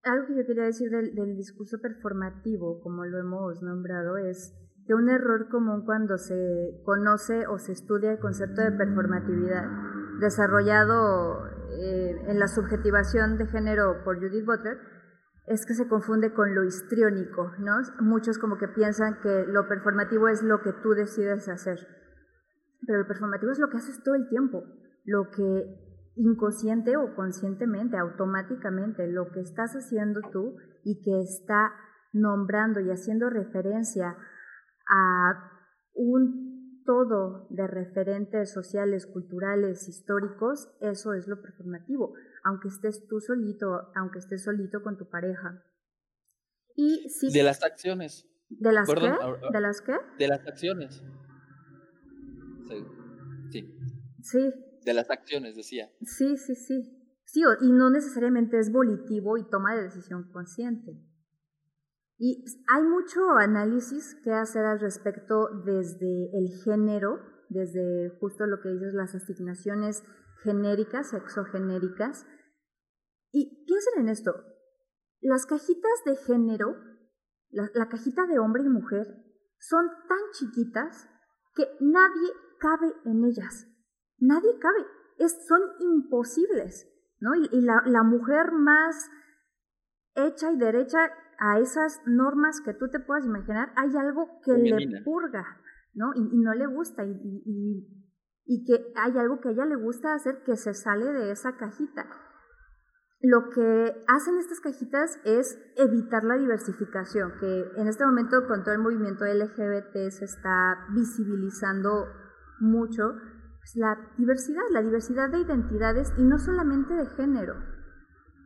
Algo 0.03 0.27
que 0.27 0.35
yo 0.35 0.45
quería 0.45 0.63
decir 0.63 0.89
del, 0.89 1.15
del 1.15 1.37
discurso 1.37 1.77
performativo, 1.81 2.81
como 2.81 3.05
lo 3.05 3.19
hemos 3.19 3.61
nombrado, 3.61 4.17
es 4.17 4.53
que 4.85 4.93
un 4.93 5.09
error 5.09 5.49
común 5.49 5.83
cuando 5.83 6.17
se 6.17 6.81
conoce 6.85 7.47
o 7.47 7.57
se 7.57 7.71
estudia 7.71 8.11
el 8.11 8.19
concepto 8.19 8.61
de 8.61 8.71
performatividad, 8.71 9.65
desarrollado 10.19 11.47
eh, 11.71 12.21
en 12.27 12.39
la 12.39 12.47
subjetivación 12.47 13.37
de 13.37 13.47
género 13.47 14.03
por 14.03 14.17
Judith 14.19 14.45
Butler, 14.45 14.77
es 15.47 15.65
que 15.65 15.73
se 15.73 15.87
confunde 15.87 16.33
con 16.33 16.55
lo 16.55 16.63
histriónico, 16.63 17.51
¿no? 17.59 17.77
Muchos 17.99 18.37
como 18.37 18.57
que 18.57 18.67
piensan 18.67 19.19
que 19.21 19.45
lo 19.47 19.67
performativo 19.67 20.27
es 20.27 20.41
lo 20.43 20.61
que 20.61 20.73
tú 20.73 20.91
decides 20.91 21.47
hacer, 21.49 21.79
pero 22.85 22.99
el 22.99 23.07
performativo 23.07 23.51
es 23.51 23.59
lo 23.59 23.69
que 23.69 23.77
haces 23.77 24.01
todo 24.03 24.15
el 24.15 24.27
tiempo, 24.27 24.63
lo 25.03 25.29
que 25.29 25.85
inconsciente 26.15 26.95
o 26.97 27.13
conscientemente, 27.15 27.97
automáticamente, 27.97 29.07
lo 29.07 29.31
que 29.31 29.41
estás 29.41 29.73
haciendo 29.75 30.21
tú 30.31 30.55
y 30.83 31.01
que 31.01 31.21
está 31.21 31.73
nombrando 32.13 32.79
y 32.79 32.89
haciendo 32.89 33.29
referencia 33.29 34.15
a 34.87 35.51
un 35.93 36.83
todo 36.85 37.47
de 37.49 37.67
referentes 37.67 38.51
sociales, 38.51 39.07
culturales, 39.07 39.87
históricos, 39.87 40.69
eso 40.79 41.13
es 41.13 41.27
lo 41.27 41.41
performativo, 41.41 42.13
aunque 42.43 42.67
estés 42.67 43.07
tú 43.07 43.19
solito, 43.19 43.91
aunque 43.95 44.19
estés 44.19 44.43
solito 44.43 44.83
con 44.83 44.97
tu 44.97 45.09
pareja. 45.09 45.63
Y 46.75 47.09
si, 47.09 47.31
de 47.31 47.43
las 47.43 47.63
acciones. 47.63 48.29
¿De 48.49 48.71
las 48.71 48.87
qué? 48.87 49.13
¿De 49.51 49.61
las 49.61 49.81
qué? 49.81 49.95
De 50.19 50.27
las 50.27 50.45
acciones. 50.47 51.03
Sí. 53.49 53.75
Sí. 54.21 54.53
De 54.83 54.93
las 54.93 55.09
acciones, 55.09 55.55
decía. 55.55 55.89
Sí, 56.01 56.37
sí, 56.37 56.55
sí. 56.55 56.91
Sí, 57.25 57.41
y 57.61 57.71
no 57.71 57.89
necesariamente 57.89 58.59
es 58.59 58.71
volitivo 58.71 59.37
y 59.37 59.49
toma 59.49 59.75
de 59.75 59.83
decisión 59.83 60.31
consciente. 60.31 61.01
Y 62.17 62.45
hay 62.73 62.83
mucho 62.83 63.31
análisis 63.37 64.15
que 64.23 64.31
hacer 64.31 64.65
al 64.65 64.79
respecto 64.79 65.49
desde 65.65 66.29
el 66.37 66.49
género, 66.63 67.19
desde 67.49 68.09
justo 68.19 68.45
lo 68.45 68.61
que 68.61 68.69
dices, 68.69 68.93
las 68.93 69.13
asignaciones 69.15 70.03
genéricas, 70.43 71.13
exogenéricas. 71.13 72.25
Y 73.31 73.65
piensen 73.65 74.03
en 74.03 74.09
esto, 74.09 74.33
las 75.21 75.45
cajitas 75.45 76.03
de 76.05 76.15
género, 76.15 76.75
la, 77.49 77.89
cajita 77.89 78.25
de 78.27 78.39
hombre 78.39 78.63
y 78.63 78.69
mujer, 78.69 79.07
son 79.59 79.87
tan 80.07 80.19
chiquitas 80.33 81.09
que 81.55 81.67
nadie 81.79 82.29
cabe 82.59 82.93
en 83.05 83.25
ellas. 83.25 83.67
Nadie 84.19 84.57
cabe. 84.59 84.85
Es, 85.17 85.45
son 85.47 85.61
imposibles. 85.79 86.87
¿no? 87.19 87.35
Y, 87.35 87.61
la, 87.61 88.03
mujer 88.03 88.51
más 88.51 89.09
hecha 90.15 90.51
y 90.51 90.57
derecha 90.57 91.11
a 91.39 91.59
esas 91.59 92.01
normas 92.05 92.61
que 92.61 92.73
tú 92.73 92.89
te 92.89 92.99
puedas 92.99 93.25
imaginar, 93.25 93.71
hay 93.75 93.95
algo 93.97 94.39
que 94.43 94.53
le 94.53 95.01
purga, 95.03 95.45
¿no? 95.93 96.11
Y, 96.15 96.37
no 96.37 96.53
le 96.53 96.67
gusta, 96.67 97.03
y, 97.05 97.11
y, 97.11 97.87
y, 98.45 98.65
que 98.65 98.93
hay 98.95 99.17
algo 99.17 99.39
que 99.39 99.49
a 99.49 99.51
ella 99.51 99.65
le 99.65 99.75
gusta 99.75 100.13
hacer 100.13 100.43
que 100.45 100.55
se 100.55 100.73
sale 100.73 101.05
de 101.05 101.31
esa 101.31 101.55
cajita. 101.57 102.05
Lo 103.21 103.49
que 103.49 104.03
hacen 104.07 104.37
estas 104.37 104.59
cajitas 104.59 105.19
es 105.23 105.57
evitar 105.77 106.23
la 106.23 106.37
diversificación, 106.37 107.33
que 107.39 107.71
en 107.77 107.87
este 107.87 108.05
momento 108.05 108.45
con 108.47 108.63
todo 108.63 108.75
el 108.75 108.81
movimiento 108.81 109.25
LGBT 109.25 110.11
se 110.11 110.25
está 110.25 110.85
visibilizando 110.93 112.05
mucho 112.59 113.13
pues, 113.57 113.75
la 113.75 113.97
diversidad, 114.17 114.61
la 114.71 114.81
diversidad 114.81 115.29
de 115.31 115.39
identidades 115.39 116.13
y 116.17 116.23
no 116.23 116.37
solamente 116.37 116.93
de 116.93 117.07
género, 117.07 117.55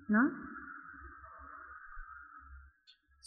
¿no? 0.08 0.49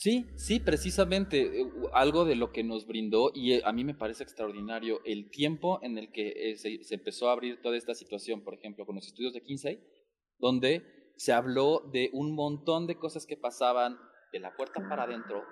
Sí, 0.02 0.26
sí, 0.34 0.58
precisamente 0.58 1.60
eh, 1.60 1.72
algo 1.92 2.24
de 2.24 2.34
lo 2.34 2.50
que 2.50 2.64
nos 2.64 2.88
brindó 2.88 3.30
y 3.32 3.52
eh, 3.52 3.62
a 3.64 3.72
mí 3.72 3.84
me 3.84 3.94
parece 3.94 4.24
extraordinario 4.24 5.00
el 5.04 5.30
tiempo 5.30 5.78
en 5.80 5.96
el 5.96 6.10
que 6.10 6.50
eh, 6.50 6.56
se, 6.56 6.80
empezó 6.92 7.28
a 7.28 7.34
abrir 7.34 7.62
toda 7.62 7.76
esta 7.76 7.94
situación, 7.94 8.42
por 8.42 8.54
ejemplo, 8.54 8.84
con 8.84 8.96
los 8.96 9.06
estudios 9.06 9.32
de 9.32 9.44
Kinsey, 9.44 9.78
donde 10.40 11.12
se 11.16 11.32
habló 11.32 11.88
de 11.92 12.10
un 12.14 12.34
montón 12.34 12.88
de 12.88 12.96
cosas 12.96 13.26
que 13.26 13.36
pasaban 13.36 13.96
de 14.32 14.40
la 14.40 14.56
puerta 14.56 14.84
para 14.88 15.04
adentro 15.04 15.44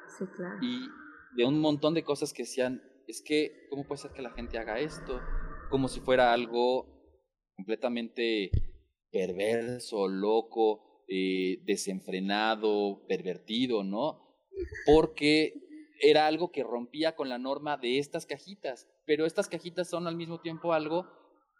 y 0.60 0.80
de 1.36 1.44
un 1.44 1.60
montón 1.60 1.94
de 1.94 2.02
cosas 2.02 2.32
que 2.32 2.42
decían, 2.42 2.82
es 3.06 3.22
que, 3.22 3.68
¿cómo 3.70 3.86
puede 3.86 4.02
ser 4.02 4.10
que 4.10 4.22
la 4.22 4.32
gente 4.32 4.58
haga 4.58 4.80
esto? 4.80 5.20
Como 5.70 5.86
si 5.86 6.00
fuera 6.00 6.32
algo 6.32 6.88
completamente 7.54 8.50
perverso, 9.12 10.08
loco, 10.08 11.04
desenfrenado, 11.06 13.06
pervertido, 13.06 13.84
¿no? 13.84 14.29
Porque 14.86 15.54
era 16.00 16.26
algo 16.26 16.50
que 16.50 16.62
rompía 16.62 17.14
con 17.14 17.28
la 17.28 17.38
norma 17.38 17.76
de 17.76 17.98
estas 17.98 18.26
cajitas, 18.26 18.88
pero 19.06 19.26
estas 19.26 19.48
cajitas 19.48 19.88
son 19.88 20.06
al 20.06 20.16
mismo 20.16 20.40
tiempo 20.40 20.72
algo 20.72 21.06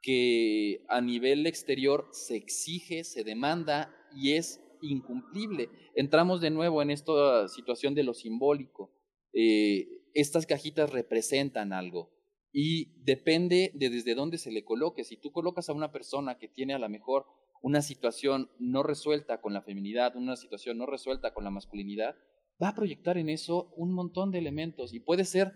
que 0.03 0.85
a 0.89 1.01
nivel 1.01 1.47
exterior 1.47 2.09
se 2.13 2.37
exige, 2.37 3.05
se 3.05 3.23
demanda 3.23 3.95
y 4.15 4.33
es 4.33 4.61
incumplible. 4.83 5.69
Entramos 5.95 6.41
de 6.41 6.51
nuevo 6.51 6.81
en 6.81 6.91
esta 6.91 7.49
situación 7.49 7.95
de 7.95 8.05
lo 8.05 8.15
simbólico. 8.15 8.91
Eh, 9.33 9.89
estas 10.15 10.47
cajitas 10.47 10.91
representan 10.91 11.73
algo 11.73 12.11
y 12.53 13.03
depende 13.05 13.71
de 13.75 13.91
desde 13.91 14.15
dónde 14.15 14.39
se 14.39 14.51
le 14.51 14.65
coloque. 14.65 15.05
Si 15.05 15.17
tú 15.17 15.31
colocas 15.33 15.69
a 15.69 15.75
una 15.75 15.93
persona 15.93 16.39
que 16.39 16.49
tiene 16.49 16.75
a 16.75 16.79
lo 16.79 16.89
mejor 16.89 17.27
una 17.63 17.83
situación 17.83 18.51
no 18.59 18.83
resuelta 18.83 19.41
con 19.41 19.53
la 19.53 19.63
feminidad, 19.63 20.17
una 20.17 20.37
situación 20.37 20.79
no 20.79 20.87
resuelta 20.87 21.35
con 21.35 21.45
la 21.45 21.51
masculinidad, 21.51 22.17
va 22.63 22.69
a 22.69 22.75
proyectar 22.75 23.19
en 23.19 23.29
eso 23.29 23.73
un 23.77 23.93
montón 23.93 24.31
de 24.31 24.39
elementos 24.39 24.93
y 24.93 25.01
puede 25.01 25.25
ser, 25.25 25.53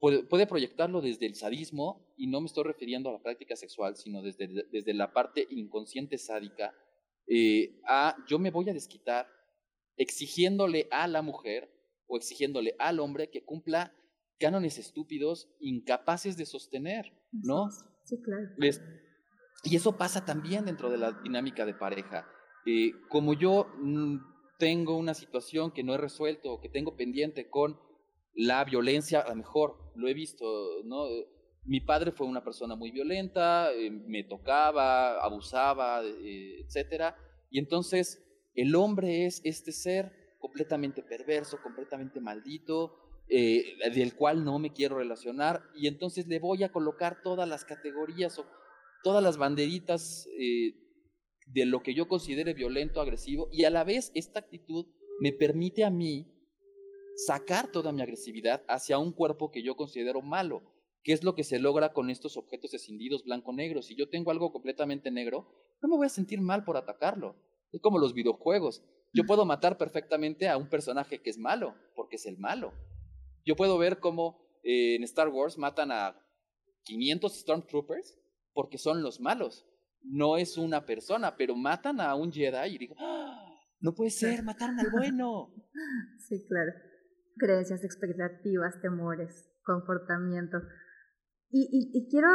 puede, 0.00 0.46
proyectarlo 0.46 1.00
desde 1.00 1.26
el 1.26 1.34
sadismo, 1.34 2.14
y 2.16 2.26
no 2.26 2.40
me 2.40 2.46
estoy 2.46 2.64
refiriendo 2.64 3.10
a 3.10 3.12
la 3.12 3.22
práctica 3.22 3.56
sexual, 3.56 3.96
sino 3.96 4.22
desde, 4.22 4.48
desde 4.72 4.94
la 4.94 5.12
parte 5.12 5.46
inconsciente 5.50 6.18
sádica, 6.18 6.74
eh, 7.26 7.80
a 7.86 8.16
yo 8.26 8.38
me 8.38 8.50
voy 8.50 8.68
a 8.70 8.74
desquitar 8.74 9.28
exigiéndole 9.96 10.88
a 10.90 11.06
la 11.06 11.22
mujer 11.22 11.70
o 12.06 12.16
exigiéndole 12.16 12.74
al 12.78 13.00
hombre 13.00 13.30
que 13.30 13.44
cumpla 13.44 13.92
cánones 14.38 14.78
estúpidos 14.78 15.48
incapaces 15.60 16.36
de 16.36 16.46
sostener, 16.46 17.12
¿no? 17.32 17.68
Sí, 18.04 18.16
claro. 18.22 18.48
y 19.64 19.76
eso 19.76 19.96
pasa 19.98 20.24
también 20.24 20.64
dentro 20.64 20.90
de 20.90 20.96
la 20.96 21.12
dinámica 21.12 21.66
de 21.66 21.74
pareja. 21.74 22.26
Eh, 22.64 22.92
como 23.08 23.34
yo 23.34 23.66
mm, 23.78 24.16
tengo 24.58 24.96
una 24.96 25.14
situación 25.14 25.70
que 25.70 25.84
no 25.84 25.94
he 25.94 25.98
resuelto 25.98 26.52
o 26.52 26.60
que 26.60 26.68
tengo 26.68 26.96
pendiente 26.96 27.48
con 27.48 27.80
la 28.34 28.64
violencia, 28.64 29.20
a 29.20 29.30
lo 29.30 29.36
mejor 29.36 29.92
lo 29.94 30.08
he 30.08 30.14
visto, 30.14 30.82
¿no? 30.84 31.06
Mi 31.64 31.80
padre 31.80 32.12
fue 32.12 32.26
una 32.26 32.44
persona 32.44 32.74
muy 32.74 32.90
violenta, 32.90 33.72
eh, 33.72 33.90
me 33.90 34.24
tocaba, 34.24 35.22
abusaba, 35.22 36.02
eh, 36.04 36.60
etcétera, 36.64 37.16
y 37.50 37.58
entonces 37.58 38.24
el 38.54 38.74
hombre 38.74 39.26
es 39.26 39.40
este 39.44 39.72
ser 39.72 40.36
completamente 40.40 41.02
perverso, 41.02 41.60
completamente 41.62 42.20
maldito, 42.20 42.96
eh, 43.28 43.76
del 43.94 44.14
cual 44.14 44.44
no 44.44 44.58
me 44.58 44.72
quiero 44.72 44.98
relacionar, 44.98 45.62
y 45.74 45.86
entonces 45.86 46.26
le 46.26 46.38
voy 46.38 46.64
a 46.64 46.72
colocar 46.72 47.22
todas 47.22 47.48
las 47.48 47.64
categorías 47.64 48.38
o 48.38 48.46
todas 49.02 49.22
las 49.22 49.36
banderitas 49.36 50.26
de 51.52 51.66
lo 51.66 51.82
que 51.82 51.94
yo 51.94 52.08
considere 52.08 52.54
violento, 52.54 53.00
agresivo, 53.00 53.48
y 53.52 53.64
a 53.64 53.70
la 53.70 53.84
vez 53.84 54.12
esta 54.14 54.40
actitud 54.40 54.86
me 55.20 55.32
permite 55.32 55.84
a 55.84 55.90
mí 55.90 56.26
sacar 57.16 57.72
toda 57.72 57.92
mi 57.92 58.02
agresividad 58.02 58.64
hacia 58.68 58.98
un 58.98 59.12
cuerpo 59.12 59.50
que 59.50 59.62
yo 59.62 59.76
considero 59.76 60.22
malo, 60.22 60.62
que 61.02 61.12
es 61.12 61.24
lo 61.24 61.34
que 61.34 61.44
se 61.44 61.58
logra 61.58 61.92
con 61.92 62.10
estos 62.10 62.36
objetos 62.36 62.74
escindidos 62.74 63.24
blanco-negro. 63.24 63.82
Si 63.82 63.96
yo 63.96 64.08
tengo 64.08 64.30
algo 64.30 64.52
completamente 64.52 65.10
negro, 65.10 65.48
no 65.82 65.88
me 65.88 65.96
voy 65.96 66.06
a 66.06 66.10
sentir 66.10 66.40
mal 66.40 66.64
por 66.64 66.76
atacarlo. 66.76 67.36
Es 67.72 67.80
como 67.80 67.98
los 67.98 68.14
videojuegos. 68.14 68.82
Yo 69.12 69.24
puedo 69.24 69.44
matar 69.44 69.78
perfectamente 69.78 70.48
a 70.48 70.56
un 70.56 70.68
personaje 70.68 71.20
que 71.20 71.30
es 71.30 71.38
malo, 71.38 71.74
porque 71.96 72.16
es 72.16 72.26
el 72.26 72.38
malo. 72.38 72.72
Yo 73.44 73.56
puedo 73.56 73.78
ver 73.78 73.98
cómo 74.00 74.38
eh, 74.62 74.96
en 74.96 75.02
Star 75.04 75.28
Wars 75.28 75.56
matan 75.56 75.90
a 75.90 76.20
500 76.84 77.32
Stormtroopers 77.32 78.18
porque 78.52 78.78
son 78.78 79.02
los 79.02 79.20
malos. 79.20 79.67
No 80.02 80.36
es 80.36 80.56
una 80.56 80.84
persona, 80.86 81.36
pero 81.36 81.54
matan 81.54 82.00
a 82.00 82.14
un 82.14 82.32
Jedi 82.32 82.74
y 82.74 82.78
digo, 82.78 82.94
¡Ah! 82.98 83.48
no 83.80 83.94
puede 83.94 84.10
ser, 84.10 84.42
mataron 84.42 84.78
al 84.78 84.90
bueno. 84.90 85.54
Sí, 86.28 86.44
claro. 86.46 86.72
Creencias, 87.36 87.84
expectativas, 87.84 88.80
temores, 88.82 89.48
comportamiento. 89.62 90.58
Y, 91.50 91.68
y, 91.70 92.10
quiero 92.10 92.28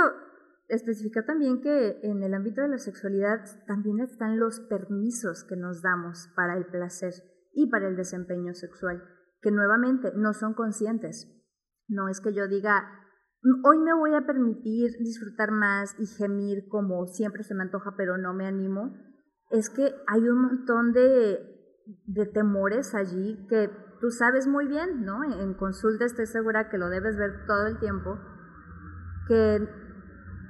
especificar 0.69 1.25
también 1.25 1.61
que 1.61 1.99
en 2.01 2.23
el 2.23 2.33
ámbito 2.33 2.61
de 2.61 2.69
la 2.69 2.77
sexualidad 2.77 3.41
también 3.67 3.99
están 3.99 4.39
los 4.39 4.61
permisos 4.61 5.43
que 5.43 5.55
nos 5.55 5.81
damos 5.81 6.29
para 6.35 6.57
el 6.57 6.65
placer 6.65 7.13
y 7.53 7.69
para 7.69 7.87
el 7.87 7.95
desempeño 7.95 8.53
sexual, 8.53 9.03
que 9.41 9.51
nuevamente 9.51 10.11
no 10.15 10.33
son 10.33 10.53
conscientes. 10.53 11.29
No 11.87 12.07
es 12.09 12.21
que 12.21 12.33
yo 12.33 12.47
diga, 12.47 13.02
hoy 13.63 13.77
me 13.79 13.93
voy 13.93 14.13
a 14.15 14.25
permitir 14.25 14.91
disfrutar 14.99 15.51
más 15.51 15.95
y 15.99 16.05
gemir 16.05 16.67
como 16.69 17.05
siempre 17.07 17.43
se 17.43 17.53
me 17.53 17.63
antoja, 17.63 17.95
pero 17.97 18.17
no 18.17 18.33
me 18.33 18.45
animo. 18.47 18.93
Es 19.49 19.69
que 19.69 19.93
hay 20.07 20.27
un 20.27 20.41
montón 20.41 20.93
de, 20.93 21.49
temores 22.33 22.95
allí 22.95 23.45
que 23.49 23.69
tú 23.99 24.09
sabes 24.09 24.47
muy 24.47 24.67
bien, 24.67 25.03
¿no? 25.03 25.23
En 25.23 25.53
consulta 25.55 26.05
estoy 26.05 26.25
segura 26.25 26.69
que 26.69 26.77
lo 26.77 26.89
debes 26.89 27.17
ver 27.17 27.45
todo 27.45 27.67
el 27.67 27.79
tiempo, 27.79 28.17
que 29.27 29.67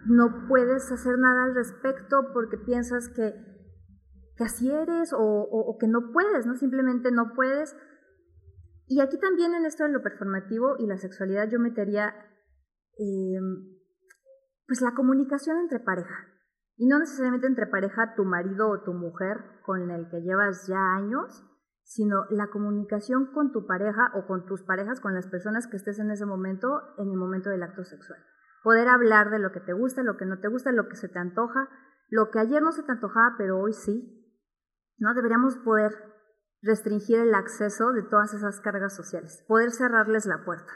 no 0.06 0.48
puedes 0.48 0.92
hacer 0.92 1.18
nada 1.18 1.46
al 1.46 1.56
respecto 1.56 2.32
porque 2.34 2.58
piensas 2.58 3.10
que, 3.10 3.34
que 4.38 4.44
así 4.44 4.70
eres 4.72 5.14
o, 5.14 5.20
o, 5.20 5.78
que 5.80 5.88
no 5.88 6.12
puedes, 6.12 6.46
¿no? 6.46 6.56
Simplemente 6.56 7.12
no 7.12 7.34
puedes. 7.34 7.76
Y 8.86 9.00
aquí 9.00 9.18
también 9.18 9.56
en 9.56 9.66
esto 9.66 9.84
de 9.84 9.90
lo 9.90 10.04
performativo 10.04 10.76
y 10.78 10.86
la 10.86 10.98
sexualidad 10.98 11.50
yo 11.50 11.60
metería 11.60 12.14
em, 12.98 13.80
pues 14.68 14.82
la 14.82 14.94
comunicación 14.94 15.58
entre 15.58 15.80
pareja. 15.80 16.28
Y 16.76 16.88
no 16.88 17.00
necesariamente 17.00 17.48
entre 17.48 17.68
pareja, 17.68 18.16
tu 18.16 18.26
marido 18.26 18.70
o 18.70 18.82
tu 18.84 18.94
mujer 18.94 19.38
con 19.66 19.92
el 19.92 20.10
que 20.10 20.22
llevas 20.22 20.68
ya 20.68 20.96
años, 20.96 21.44
sino 21.84 22.26
la 22.30 22.48
comunicación 22.48 23.32
con 23.34 23.52
tu 23.52 23.68
pareja 23.68 24.12
o 24.16 24.26
con 24.26 24.46
tus 24.46 24.64
parejas, 24.64 25.00
con 25.00 25.14
las 25.14 25.28
personas 25.28 25.68
que 25.68 25.78
estés 25.78 26.00
en 26.00 26.12
ese 26.12 26.26
momento, 26.26 26.82
en 26.98 27.10
el 27.10 27.18
momento 27.18 27.50
del 27.50 27.64
acto 27.64 27.84
sexual. 27.84 28.20
Poder 28.64 28.88
hablar 28.88 29.30
de 29.30 29.40
lo 29.40 29.52
que 29.52 29.60
te 29.60 29.74
gusta, 29.74 30.04
lo 30.04 30.18
que 30.18 30.26
no 30.26 30.40
te 30.40 30.48
gusta, 30.48 30.72
lo 30.72 30.88
que 30.88 30.96
se 30.96 31.10
te 31.10 31.20
antoja, 31.20 31.70
lo 32.10 32.32
que 32.32 32.40
ayer 32.40 32.62
no 32.62 32.72
se 32.72 32.84
te 32.84 32.92
antojaba, 32.92 33.36
pero 33.38 33.60
hoy 33.60 33.74
sí. 33.74 34.20
¿No? 34.98 35.14
Deberíamos 35.14 35.58
poder 35.58 35.92
restringir 36.62 37.20
el 37.20 37.36
acceso 37.36 37.92
de 37.92 38.04
todas 38.04 38.34
esas 38.34 38.62
cargas 38.62 38.96
sociales, 38.96 39.44
poder 39.48 39.72
cerrarles 39.72 40.26
la 40.26 40.46
puerta. 40.46 40.72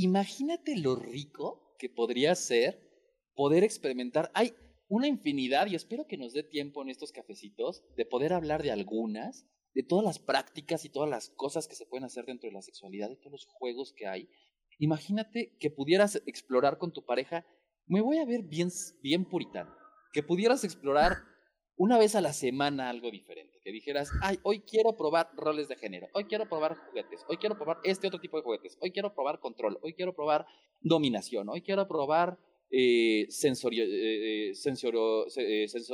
Imagínate 0.00 0.76
lo 0.76 0.94
rico 0.94 1.74
que 1.76 1.88
podría 1.88 2.36
ser 2.36 2.80
poder 3.34 3.64
experimentar. 3.64 4.30
Hay 4.32 4.54
una 4.86 5.08
infinidad, 5.08 5.66
y 5.66 5.74
espero 5.74 6.06
que 6.06 6.16
nos 6.16 6.32
dé 6.32 6.44
tiempo 6.44 6.82
en 6.82 6.88
estos 6.88 7.10
cafecitos, 7.10 7.82
de 7.96 8.06
poder 8.06 8.32
hablar 8.32 8.62
de 8.62 8.70
algunas, 8.70 9.44
de 9.74 9.82
todas 9.82 10.04
las 10.04 10.20
prácticas 10.20 10.84
y 10.84 10.88
todas 10.88 11.10
las 11.10 11.30
cosas 11.30 11.66
que 11.66 11.74
se 11.74 11.84
pueden 11.84 12.04
hacer 12.04 12.26
dentro 12.26 12.48
de 12.48 12.54
la 12.54 12.62
sexualidad, 12.62 13.08
de 13.08 13.16
todos 13.16 13.32
los 13.32 13.46
juegos 13.46 13.92
que 13.92 14.06
hay. 14.06 14.28
Imagínate 14.78 15.56
que 15.58 15.70
pudieras 15.70 16.22
explorar 16.26 16.78
con 16.78 16.92
tu 16.92 17.04
pareja, 17.04 17.44
me 17.88 18.00
voy 18.00 18.18
a 18.18 18.24
ver 18.24 18.44
bien, 18.44 18.68
bien 19.02 19.24
puritano, 19.24 19.74
que 20.12 20.22
pudieras 20.22 20.62
explorar 20.62 21.24
una 21.78 21.96
vez 21.96 22.16
a 22.16 22.20
la 22.20 22.32
semana 22.32 22.90
algo 22.90 23.10
diferente, 23.10 23.60
que 23.62 23.70
dijeras, 23.70 24.10
ay, 24.20 24.38
hoy 24.42 24.60
quiero 24.60 24.96
probar 24.96 25.30
roles 25.36 25.68
de 25.68 25.76
género, 25.76 26.08
hoy 26.12 26.24
quiero 26.24 26.48
probar 26.48 26.76
juguetes, 26.76 27.24
hoy 27.28 27.36
quiero 27.36 27.56
probar 27.56 27.78
este 27.84 28.08
otro 28.08 28.20
tipo 28.20 28.36
de 28.36 28.42
juguetes, 28.42 28.76
hoy 28.80 28.90
quiero 28.90 29.14
probar 29.14 29.38
control, 29.38 29.78
hoy 29.82 29.94
quiero 29.94 30.12
probar 30.12 30.44
dominación, 30.80 31.48
hoy 31.48 31.62
quiero 31.62 31.86
probar 31.86 32.36
eh, 32.70 33.26
sensorio, 33.30 33.84
eh, 33.84 34.50
eh, 34.50 34.54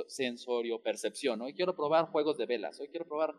sensorio, 0.09 0.83
percepción, 0.83 1.43
hoy 1.43 1.53
quiero 1.53 1.77
probar 1.77 2.07
juegos 2.07 2.39
de 2.39 2.47
velas, 2.47 2.81
hoy 2.81 2.89
quiero 2.89 3.07
probar 3.07 3.35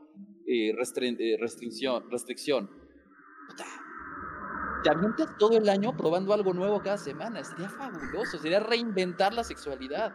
restricción, 1.37 2.09
restricción. 2.11 2.69
Te 4.83 4.89
avientas 4.91 5.35
todo 5.39 5.57
el 5.57 5.67
año 5.67 5.97
probando 5.97 6.31
algo 6.31 6.53
nuevo 6.53 6.79
cada 6.83 6.97
semana, 6.97 7.43
sería 7.43 7.69
fabuloso, 7.69 8.37
sería 8.37 8.59
reinventar 8.59 9.33
la 9.33 9.43
sexualidad. 9.43 10.13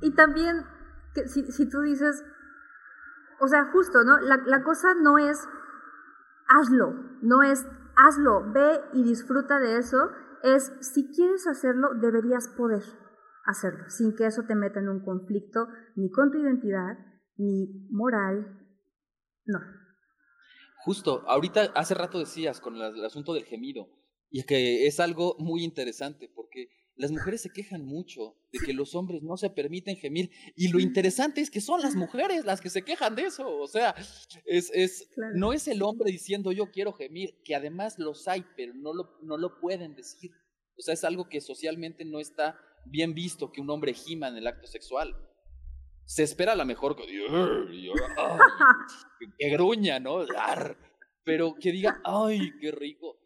Y 0.00 0.14
también, 0.14 0.64
si 1.26 1.68
tú 1.68 1.80
dices, 1.80 2.22
o 3.40 3.48
sea, 3.48 3.70
justo, 3.72 4.04
¿no? 4.04 4.18
La, 4.20 4.38
la 4.46 4.62
cosa 4.62 4.94
no 4.94 5.18
es 5.18 5.38
hazlo, 6.48 6.94
no 7.22 7.42
es 7.42 7.66
hazlo, 7.96 8.52
ve 8.52 8.80
y 8.92 9.02
disfruta 9.02 9.58
de 9.58 9.78
eso, 9.78 10.10
es 10.42 10.72
si 10.80 11.10
quieres 11.12 11.46
hacerlo, 11.46 11.94
deberías 11.94 12.48
poder 12.48 12.82
hacerlo, 13.44 13.88
sin 13.88 14.14
que 14.14 14.26
eso 14.26 14.42
te 14.46 14.54
meta 14.54 14.80
en 14.80 14.88
un 14.88 15.04
conflicto 15.04 15.68
ni 15.94 16.10
con 16.10 16.30
tu 16.30 16.38
identidad, 16.38 16.98
ni 17.36 17.86
moral, 17.90 18.60
no. 19.44 19.60
Justo, 20.84 21.22
ahorita 21.26 21.72
hace 21.74 21.94
rato 21.94 22.18
decías 22.18 22.60
con 22.60 22.76
el 22.76 23.04
asunto 23.04 23.34
del 23.34 23.44
gemido, 23.44 23.88
y 24.30 24.44
que 24.44 24.86
es 24.86 25.00
algo 25.00 25.36
muy 25.38 25.64
interesante, 25.64 26.30
porque 26.34 26.68
las 26.96 27.12
mujeres 27.12 27.42
se 27.42 27.50
quejan 27.50 27.84
mucho 27.84 28.36
de 28.52 28.58
que 28.58 28.72
los 28.72 28.94
hombres 28.94 29.22
no 29.22 29.36
se 29.36 29.50
permiten 29.50 29.96
gemir 29.96 30.30
y 30.56 30.68
lo 30.68 30.80
interesante 30.80 31.42
es 31.42 31.50
que 31.50 31.60
son 31.60 31.82
las 31.82 31.94
mujeres 31.94 32.44
las 32.44 32.60
que 32.60 32.70
se 32.70 32.82
quejan 32.82 33.14
de 33.14 33.24
eso, 33.24 33.48
o 33.48 33.66
sea, 33.66 33.94
es, 34.46 34.70
es 34.74 35.10
no 35.34 35.52
es 35.52 35.68
el 35.68 35.82
hombre 35.82 36.10
diciendo 36.10 36.52
yo 36.52 36.70
quiero 36.70 36.92
gemir, 36.94 37.38
que 37.44 37.54
además 37.54 37.98
los 37.98 38.26
hay, 38.28 38.44
pero 38.56 38.72
no 38.74 38.94
lo, 38.94 39.18
no 39.22 39.36
lo 39.36 39.60
pueden 39.60 39.94
decir. 39.94 40.32
O 40.78 40.82
sea, 40.82 40.94
es 40.94 41.04
algo 41.04 41.28
que 41.28 41.40
socialmente 41.40 42.04
no 42.04 42.20
está 42.20 42.58
bien 42.84 43.14
visto 43.14 43.50
que 43.50 43.60
un 43.60 43.70
hombre 43.70 43.94
gima 43.94 44.28
en 44.28 44.36
el 44.36 44.46
acto 44.46 44.66
sexual. 44.66 45.16
Se 46.04 46.22
espera 46.22 46.52
a 46.52 46.56
la 46.56 46.64
mejor 46.64 46.96
que, 46.96 47.06
que 49.38 49.50
gruña, 49.50 49.98
¿no? 50.00 50.24
Pero 51.24 51.54
que 51.54 51.72
diga, 51.72 52.00
ay, 52.04 52.52
qué 52.60 52.70
rico 52.70 53.18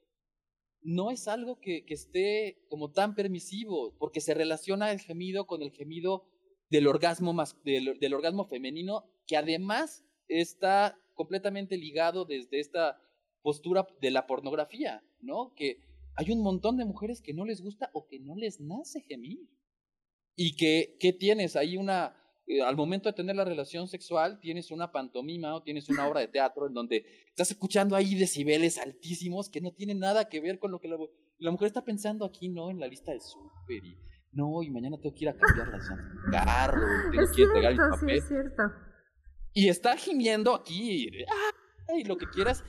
no 0.82 1.10
es 1.10 1.28
algo 1.28 1.60
que, 1.60 1.84
esté 1.88 2.58
como 2.68 2.90
tan 2.92 3.14
permisivo, 3.14 3.94
porque 3.98 4.20
se 4.20 4.34
relaciona 4.34 4.92
el 4.92 5.00
gemido 5.00 5.46
con 5.46 5.62
el 5.62 5.70
gemido 5.70 6.26
del 6.70 6.86
orgasmo, 6.86 7.34
del, 7.64 8.14
orgasmo 8.14 8.44
femenino, 8.46 9.04
que 9.26 9.36
además 9.36 10.04
está 10.28 10.98
completamente 11.14 11.76
ligado 11.76 12.24
desde 12.24 12.60
esta 12.60 13.00
postura 13.42 13.86
de 14.00 14.10
la 14.10 14.26
pornografía, 14.26 15.02
¿no? 15.20 15.54
Que 15.54 15.80
hay 16.14 16.30
un 16.30 16.42
montón 16.42 16.76
de 16.76 16.84
mujeres 16.84 17.20
que 17.20 17.34
no 17.34 17.44
les 17.44 17.60
gusta 17.60 17.90
o 17.92 18.06
que 18.06 18.18
no 18.20 18.36
les 18.36 18.60
nace 18.60 19.00
gemir. 19.02 19.48
Y 20.36 20.56
que, 20.56 20.96
¿qué 21.00 21.12
tienes? 21.12 21.56
Hay 21.56 21.76
una, 21.76 22.16
eh, 22.50 22.62
al 22.62 22.74
momento 22.74 23.08
de 23.08 23.12
tener 23.12 23.36
la 23.36 23.44
relación 23.44 23.86
sexual, 23.86 24.40
tienes 24.40 24.72
una 24.72 24.90
pantomima 24.90 25.54
o 25.54 25.62
tienes 25.62 25.88
una 25.88 26.08
obra 26.08 26.18
de 26.18 26.26
teatro 26.26 26.66
en 26.66 26.74
donde 26.74 27.04
estás 27.28 27.48
escuchando 27.52 27.94
ahí 27.94 28.16
decibeles 28.16 28.76
altísimos 28.76 29.48
que 29.48 29.60
no 29.60 29.70
tienen 29.70 30.00
nada 30.00 30.28
que 30.28 30.40
ver 30.40 30.58
con 30.58 30.72
lo 30.72 30.80
que 30.80 30.88
la, 30.88 30.96
la 31.38 31.50
mujer 31.52 31.68
está 31.68 31.84
pensando 31.84 32.24
aquí, 32.24 32.48
¿no? 32.48 32.70
En 32.70 32.80
la 32.80 32.88
lista 32.88 33.12
de 33.12 33.20
súper 33.20 33.84
y 33.84 33.96
no, 34.32 34.64
y 34.64 34.70
mañana 34.70 34.96
tengo 35.00 35.14
que 35.14 35.24
ir 35.24 35.28
a 35.28 35.36
cambiar 35.36 35.68
las 35.68 35.88
carro, 36.32 36.80
tengo 37.12 37.32
que 37.34 37.42
entregar 37.42 37.72
mi 37.72 37.78
papel. 37.78 38.08
Sí, 38.08 38.16
es 38.16 38.28
cierto. 38.28 38.62
Y 39.52 39.68
está 39.68 39.96
gimiendo 39.96 40.54
aquí, 40.54 41.08
y 41.96 42.04
lo 42.04 42.16
que 42.16 42.26
quieras, 42.26 42.64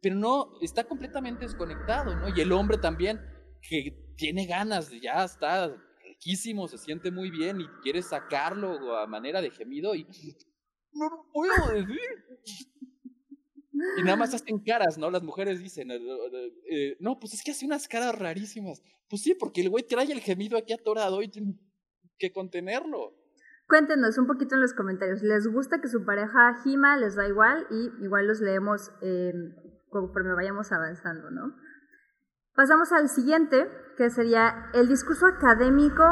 pero 0.00 0.14
no, 0.14 0.58
está 0.62 0.84
completamente 0.84 1.44
desconectado, 1.44 2.16
¿no? 2.16 2.34
Y 2.34 2.40
el 2.40 2.52
hombre 2.52 2.78
también, 2.78 3.20
que 3.60 4.14
tiene 4.16 4.46
ganas, 4.46 4.90
ya 5.02 5.24
está 5.24 5.74
se 6.18 6.78
siente 6.78 7.10
muy 7.10 7.30
bien 7.30 7.60
y 7.60 7.66
quiere 7.82 8.02
sacarlo 8.02 8.96
a 8.96 9.06
manera 9.06 9.40
de 9.40 9.50
gemido 9.50 9.94
y 9.94 10.06
no 10.92 11.08
lo 11.08 11.30
puedo 11.32 11.72
decir. 11.72 11.98
Y 13.96 14.02
nada 14.02 14.16
más 14.16 14.34
hacen 14.34 14.58
caras, 14.58 14.98
¿no? 14.98 15.10
Las 15.10 15.22
mujeres 15.22 15.60
dicen, 15.60 15.90
eh, 15.90 16.00
eh, 16.70 16.96
no, 16.98 17.18
pues 17.20 17.34
es 17.34 17.42
que 17.44 17.52
hace 17.52 17.64
unas 17.64 17.86
caras 17.86 18.18
rarísimas. 18.18 18.82
Pues 19.08 19.22
sí, 19.22 19.34
porque 19.34 19.60
el 19.60 19.70
güey 19.70 19.84
trae 19.84 20.10
el 20.10 20.20
gemido 20.20 20.58
aquí 20.58 20.72
atorado 20.72 21.22
y 21.22 21.28
tiene 21.28 21.54
que 22.18 22.32
contenerlo. 22.32 23.14
Cuéntenos 23.68 24.18
un 24.18 24.26
poquito 24.26 24.54
en 24.54 24.62
los 24.62 24.74
comentarios. 24.74 25.22
¿Les 25.22 25.46
gusta 25.46 25.80
que 25.80 25.88
su 25.88 26.04
pareja 26.04 26.60
gima? 26.64 26.96
¿Les 26.96 27.14
da 27.14 27.28
igual? 27.28 27.66
Y 27.70 28.04
igual 28.04 28.26
los 28.26 28.40
leemos 28.40 28.90
eh, 29.02 29.32
conforme 29.90 30.34
vayamos 30.34 30.72
avanzando, 30.72 31.30
¿no? 31.30 31.54
Pasamos 32.58 32.90
al 32.90 33.08
siguiente, 33.08 33.70
que 33.96 34.10
sería 34.10 34.68
el 34.74 34.88
discurso 34.88 35.26
académico 35.26 36.02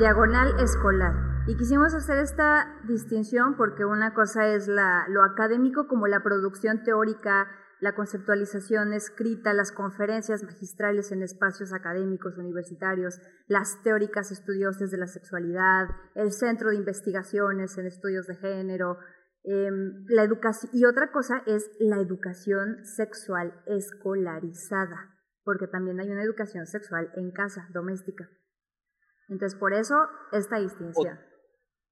diagonal 0.00 0.58
escolar. 0.58 1.14
Y 1.46 1.56
quisimos 1.56 1.94
hacer 1.94 2.18
esta 2.18 2.76
distinción 2.88 3.56
porque 3.56 3.84
una 3.84 4.12
cosa 4.12 4.48
es 4.48 4.66
la, 4.66 5.06
lo 5.08 5.22
académico 5.22 5.86
como 5.86 6.08
la 6.08 6.24
producción 6.24 6.82
teórica, 6.82 7.46
la 7.78 7.94
conceptualización 7.94 8.92
escrita, 8.94 9.54
las 9.54 9.70
conferencias 9.70 10.42
magistrales 10.42 11.12
en 11.12 11.22
espacios 11.22 11.72
académicos 11.72 12.36
universitarios, 12.36 13.20
las 13.46 13.80
teóricas 13.84 14.32
estudiosas 14.32 14.90
de 14.90 14.98
la 14.98 15.06
sexualidad, 15.06 15.86
el 16.16 16.32
centro 16.32 16.70
de 16.70 16.78
investigaciones 16.78 17.78
en 17.78 17.86
estudios 17.86 18.26
de 18.26 18.34
género, 18.34 18.98
em, 19.44 20.04
la 20.08 20.24
educación, 20.24 20.72
y 20.74 20.84
otra 20.84 21.12
cosa 21.12 21.44
es 21.46 21.70
la 21.78 22.00
educación 22.00 22.84
sexual 22.84 23.54
escolarizada 23.66 25.11
porque 25.44 25.66
también 25.66 26.00
hay 26.00 26.08
una 26.08 26.22
educación 26.22 26.66
sexual 26.66 27.12
en 27.16 27.30
casa, 27.32 27.68
doméstica. 27.72 28.28
Entonces, 29.28 29.58
por 29.58 29.72
eso 29.72 29.94
esta 30.32 30.58
distinción. 30.58 31.18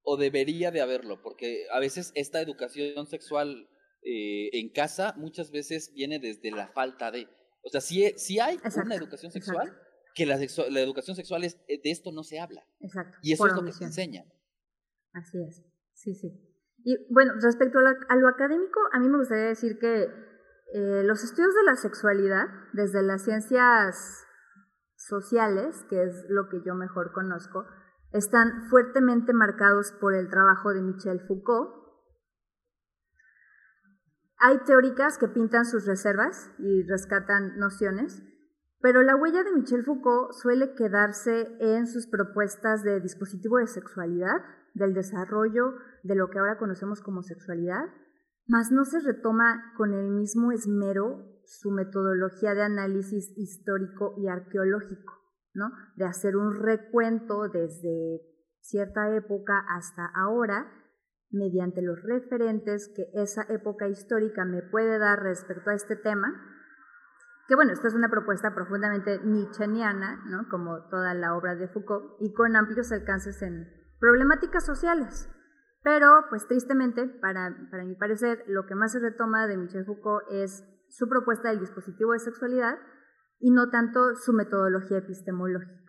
O, 0.02 0.16
debería 0.16 0.70
de 0.70 0.80
haberlo, 0.80 1.22
porque 1.22 1.66
a 1.72 1.78
veces 1.78 2.12
esta 2.14 2.40
educación 2.40 3.06
sexual 3.06 3.68
eh, 4.02 4.50
en 4.52 4.70
casa 4.72 5.14
muchas 5.16 5.50
veces 5.50 5.92
viene 5.94 6.18
desde 6.18 6.50
la 6.50 6.68
falta 6.68 7.10
de... 7.10 7.28
O 7.62 7.68
sea, 7.68 7.80
si, 7.80 8.08
si 8.16 8.40
hay 8.40 8.58
una 8.82 8.94
educación 8.94 9.30
sexual, 9.30 9.76
que 10.14 10.26
la, 10.26 10.38
la, 10.70 10.80
educación 10.80 11.16
sexual 11.16 11.44
es, 11.44 11.58
de 11.66 11.90
esto 11.90 12.12
no 12.12 12.24
se 12.24 12.40
habla. 12.40 12.66
Exacto. 12.80 13.18
Y 13.22 13.32
eso 13.32 13.46
es 13.46 13.52
lo 13.52 13.64
que 13.64 13.72
se 13.72 13.84
enseña. 13.84 14.24
Así 15.12 15.38
es, 15.42 15.62
sí, 15.94 16.14
sí. 16.14 16.50
Y 16.84 16.96
bueno, 17.12 17.34
respecto 17.40 17.78
a, 17.78 18.16
lo 18.16 18.28
académico, 18.28 18.80
a 18.92 19.00
mí 19.00 19.08
me 19.08 19.18
gustaría 19.18 19.46
decir 19.46 19.78
que 19.78 20.06
eh, 20.72 21.02
los 21.04 21.24
estudios 21.24 21.54
de 21.54 21.64
la 21.64 21.74
sexualidad, 21.74 22.46
desde 22.72 23.02
las 23.02 23.22
ciencias 23.22 24.24
sociales, 24.94 25.84
que 25.88 26.04
es 26.04 26.26
lo 26.28 26.48
que 26.48 26.62
yo 26.64 26.74
mejor 26.74 27.12
conozco, 27.12 27.66
están 28.12 28.68
fuertemente 28.68 29.32
marcados 29.32 29.92
por 30.00 30.14
el 30.14 30.28
trabajo 30.28 30.72
de 30.72 30.82
Michel 30.82 31.20
Foucault. 31.26 31.70
Hay 34.38 34.58
teóricas 34.64 35.18
que 35.18 35.28
pintan 35.28 35.64
sus 35.64 35.86
reservas 35.86 36.50
y 36.58 36.82
rescatan 36.88 37.58
nociones, 37.58 38.22
pero 38.80 39.02
la 39.02 39.16
huella 39.16 39.42
de 39.42 39.52
Michel 39.52 39.84
Foucault 39.84 40.32
suele 40.32 40.74
quedarse 40.74 41.56
en 41.60 41.86
sus 41.86 42.06
propuestas 42.06 42.82
de 42.82 43.00
dispositivo 43.00 43.58
de 43.58 43.66
sexualidad, 43.66 44.40
del 44.74 44.94
desarrollo 44.94 45.74
de 46.04 46.14
lo 46.14 46.30
que 46.30 46.38
ahora 46.38 46.58
conocemos 46.58 47.00
como 47.00 47.22
sexualidad, 47.22 47.86
mas 48.46 48.70
no 48.70 48.84
se 48.84 49.00
retoma 49.00 49.72
con 49.76 49.94
el 49.94 50.10
mismo 50.10 50.52
esmero 50.52 51.26
su 51.44 51.70
metodología 51.70 52.54
de 52.54 52.62
análisis 52.62 53.32
histórico 53.36 54.14
y 54.18 54.28
arqueológico, 54.28 55.12
¿no? 55.54 55.70
De 55.96 56.04
hacer 56.04 56.36
un 56.36 56.54
recuento 56.54 57.48
desde 57.48 58.20
cierta 58.60 59.14
época 59.14 59.64
hasta 59.68 60.06
ahora 60.14 60.70
mediante 61.30 61.82
los 61.82 62.02
referentes 62.02 62.92
que 62.94 63.10
esa 63.14 63.42
época 63.48 63.88
histórica 63.88 64.44
me 64.44 64.62
puede 64.62 64.98
dar 64.98 65.22
respecto 65.22 65.70
a 65.70 65.74
este 65.74 65.96
tema, 65.96 66.28
que 67.48 67.54
bueno, 67.54 67.72
esta 67.72 67.88
es 67.88 67.94
una 67.94 68.08
propuesta 68.08 68.54
profundamente 68.54 69.20
nietzscheana, 69.24 70.22
¿no? 70.26 70.48
como 70.48 70.88
toda 70.88 71.14
la 71.14 71.36
obra 71.36 71.54
de 71.54 71.68
Foucault, 71.68 72.16
y 72.20 72.32
con 72.32 72.56
amplios 72.56 72.92
alcances 72.92 73.42
en 73.42 73.68
problemáticas 73.98 74.64
sociales. 74.64 75.28
Pero, 75.82 76.06
pues 76.28 76.46
tristemente, 76.46 77.06
para, 77.06 77.56
para 77.70 77.84
mi 77.84 77.94
parecer, 77.94 78.44
lo 78.46 78.66
que 78.66 78.74
más 78.74 78.92
se 78.92 79.00
retoma 79.00 79.46
de 79.46 79.56
Michel 79.56 79.86
Foucault 79.86 80.24
es 80.30 80.64
su 80.88 81.08
propuesta 81.08 81.50
del 81.50 81.60
dispositivo 81.60 82.12
de 82.12 82.18
sexualidad 82.18 82.74
y 83.38 83.50
no 83.50 83.70
tanto 83.70 84.00
su 84.22 84.32
metodología 84.32 84.98
epistemológica. 84.98 85.80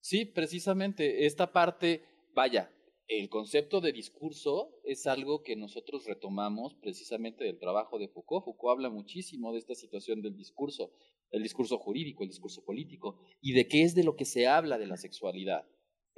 Sí, 0.00 0.24
precisamente, 0.24 1.26
esta 1.26 1.52
parte, 1.52 2.02
vaya, 2.34 2.72
el 3.08 3.28
concepto 3.28 3.82
de 3.82 3.92
discurso 3.92 4.70
es 4.84 5.06
algo 5.06 5.42
que 5.42 5.56
nosotros 5.56 6.06
retomamos 6.06 6.74
precisamente 6.80 7.44
del 7.44 7.58
trabajo 7.58 7.98
de 7.98 8.08
Foucault. 8.08 8.44
Foucault 8.44 8.78
habla 8.78 8.90
muchísimo 8.90 9.52
de 9.52 9.58
esta 9.58 9.74
situación 9.74 10.22
del 10.22 10.36
discurso, 10.36 10.92
el 11.30 11.42
discurso 11.42 11.78
jurídico, 11.78 12.22
el 12.22 12.30
discurso 12.30 12.64
político, 12.64 13.18
y 13.42 13.52
de 13.52 13.66
qué 13.68 13.82
es 13.82 13.94
de 13.94 14.04
lo 14.04 14.16
que 14.16 14.24
se 14.24 14.46
habla 14.46 14.78
de 14.78 14.86
la 14.86 14.96
sexualidad. 14.96 15.66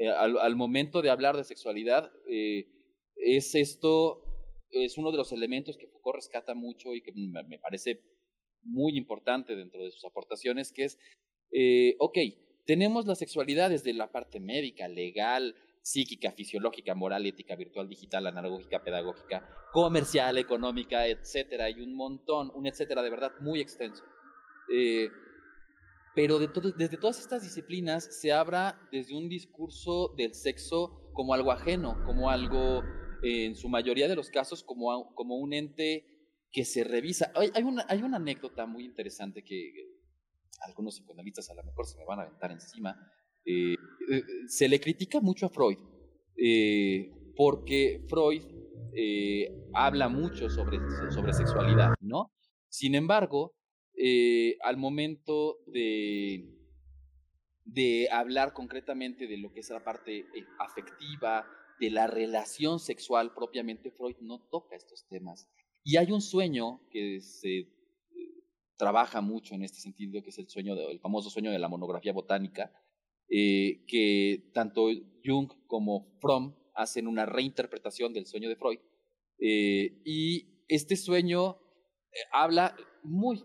Eh, 0.00 0.08
al, 0.08 0.56
momento 0.56 1.02
de 1.02 1.10
hablar 1.10 1.36
de 1.36 1.44
sexualidad, 1.44 2.10
eh, 2.26 2.66
es 3.16 3.54
esto, 3.54 4.22
es 4.70 4.96
uno 4.96 5.10
de 5.10 5.18
los 5.18 5.30
elementos 5.30 5.76
que 5.76 5.88
Foucault 5.88 6.16
rescata 6.16 6.54
mucho 6.54 6.94
y 6.94 7.02
que 7.02 7.12
me, 7.12 7.58
parece 7.58 8.00
muy 8.62 8.96
importante 8.96 9.54
dentro 9.54 9.84
de 9.84 9.90
sus 9.90 10.02
aportaciones, 10.06 10.72
que 10.72 10.84
es, 10.84 10.98
eh, 11.52 11.96
ok, 11.98 12.16
tenemos 12.64 13.06
la 13.06 13.14
sexualidad 13.14 13.68
desde 13.68 13.92
la 13.92 14.10
parte 14.10 14.40
médica, 14.40 14.88
legal, 14.88 15.54
psíquica, 15.82 16.32
fisiológica, 16.32 16.94
moral, 16.94 17.26
ética, 17.26 17.54
virtual, 17.54 17.86
digital, 17.86 18.26
analógica, 18.26 18.82
pedagógica, 18.82 19.46
comercial, 19.70 20.38
económica, 20.38 21.08
etcétera, 21.08 21.68
y 21.68 21.78
un 21.78 21.92
montón, 21.94 22.50
un 22.54 22.66
etcétera 22.66 23.02
de 23.02 23.10
verdad 23.10 23.32
muy 23.40 23.60
extenso. 23.60 24.02
Pero 26.14 26.38
desde 26.38 26.96
todas 26.96 27.20
estas 27.20 27.42
disciplinas 27.42 28.20
se 28.20 28.32
habla 28.32 28.80
desde 28.90 29.16
un 29.16 29.28
discurso 29.28 30.12
del 30.16 30.34
sexo 30.34 31.10
como 31.12 31.34
algo 31.34 31.52
ajeno, 31.52 32.02
como 32.04 32.30
algo, 32.30 32.82
en 33.22 33.54
su 33.54 33.68
mayoría 33.68 34.08
de 34.08 34.16
los 34.16 34.30
casos, 34.30 34.64
como, 34.64 35.14
como 35.14 35.36
un 35.36 35.52
ente 35.52 36.04
que 36.50 36.64
se 36.64 36.84
revisa. 36.84 37.32
Hay, 37.34 37.62
una, 37.62 37.84
hay 37.88 38.02
una 38.02 38.16
anécdota 38.16 38.66
muy 38.66 38.84
interesante 38.84 39.44
que 39.44 39.72
algunos 40.60 40.96
psicoanalistas 40.96 41.50
a 41.50 41.54
lo 41.54 41.64
mejor 41.64 41.86
se 41.86 41.98
me 41.98 42.04
van 42.04 42.20
a 42.20 42.22
aventar 42.22 42.50
encima. 42.50 42.96
Eh, 43.44 43.74
eh, 44.10 44.22
se 44.48 44.68
le 44.68 44.80
critica 44.80 45.20
mucho 45.20 45.46
a 45.46 45.50
Freud, 45.50 45.78
eh, 46.36 47.32
porque 47.36 48.04
Freud 48.08 48.42
habla 49.72 50.08
mucho 50.08 50.50
sobre, 50.50 50.78
sobre 51.10 51.32
sexualidad, 51.32 51.94
¿no? 52.00 52.32
Sin 52.68 52.94
embargo, 52.94 53.54
eh, 54.02 54.56
al 54.62 54.78
momento 54.78 55.58
de, 55.66 56.58
de 57.66 58.08
hablar 58.10 58.54
concretamente 58.54 59.26
de 59.26 59.36
lo 59.36 59.52
que 59.52 59.60
es 59.60 59.68
la 59.68 59.84
parte 59.84 60.20
eh, 60.20 60.46
afectiva, 60.58 61.46
de 61.78 61.90
la 61.90 62.06
relación 62.06 62.78
sexual 62.78 63.34
propiamente, 63.34 63.90
Freud 63.90 64.16
no 64.22 64.40
toca 64.50 64.74
estos 64.74 65.06
temas. 65.06 65.50
Y 65.84 65.98
hay 65.98 66.12
un 66.12 66.22
sueño 66.22 66.80
que 66.90 67.20
se 67.20 67.58
eh, 67.58 67.68
trabaja 68.78 69.20
mucho 69.20 69.54
en 69.54 69.64
este 69.64 69.80
sentido, 69.80 70.22
que 70.22 70.30
es 70.30 70.38
el 70.38 70.48
sueño, 70.48 70.74
el 70.88 71.00
famoso 71.00 71.28
sueño 71.28 71.52
de 71.52 71.58
la 71.58 71.68
monografía 71.68 72.14
botánica, 72.14 72.72
que 73.28 74.50
tanto 74.54 74.88
Jung 75.24 75.52
como 75.66 76.18
Fromm 76.20 76.56
hacen 76.74 77.06
una 77.06 77.26
reinterpretación 77.26 78.14
del 78.14 78.26
sueño 78.26 78.48
de 78.48 78.56
Freud. 78.56 78.80
y 79.38 80.64
este 80.68 80.96
sueño 80.96 81.58
habla 82.32 82.74
muy 83.04 83.44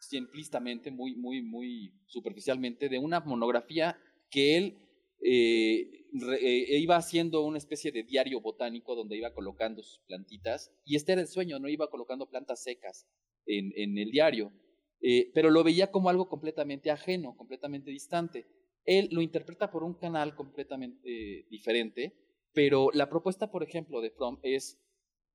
simplistamente, 0.00 0.90
muy, 0.90 1.14
muy, 1.14 1.42
muy 1.42 1.92
superficialmente, 2.06 2.88
de 2.88 2.98
una 2.98 3.20
monografía 3.20 3.98
que 4.30 4.56
él 4.56 4.78
eh, 5.20 6.06
eh, 6.40 6.78
iba 6.78 6.96
haciendo 6.96 7.44
una 7.44 7.58
especie 7.58 7.90
de 7.90 8.04
diario 8.04 8.40
botánico 8.40 8.94
donde 8.94 9.16
iba 9.16 9.34
colocando 9.34 9.82
sus 9.82 10.00
plantitas, 10.06 10.72
y 10.84 10.96
este 10.96 11.12
era 11.12 11.20
el 11.20 11.28
sueño, 11.28 11.58
no 11.58 11.68
iba 11.68 11.90
colocando 11.90 12.28
plantas 12.28 12.62
secas 12.62 13.06
en, 13.46 13.72
en 13.76 13.98
el 13.98 14.10
diario, 14.10 14.52
eh, 15.00 15.30
pero 15.34 15.50
lo 15.50 15.64
veía 15.64 15.90
como 15.90 16.08
algo 16.08 16.28
completamente 16.28 16.90
ajeno, 16.90 17.36
completamente 17.36 17.90
distante. 17.90 18.46
Él 18.84 19.08
lo 19.12 19.20
interpreta 19.20 19.70
por 19.70 19.84
un 19.84 19.94
canal 19.94 20.34
completamente 20.34 21.46
diferente, 21.50 22.14
pero 22.52 22.90
la 22.92 23.08
propuesta, 23.10 23.50
por 23.50 23.62
ejemplo, 23.62 24.00
de 24.00 24.10
Fromm 24.10 24.38
es 24.42 24.80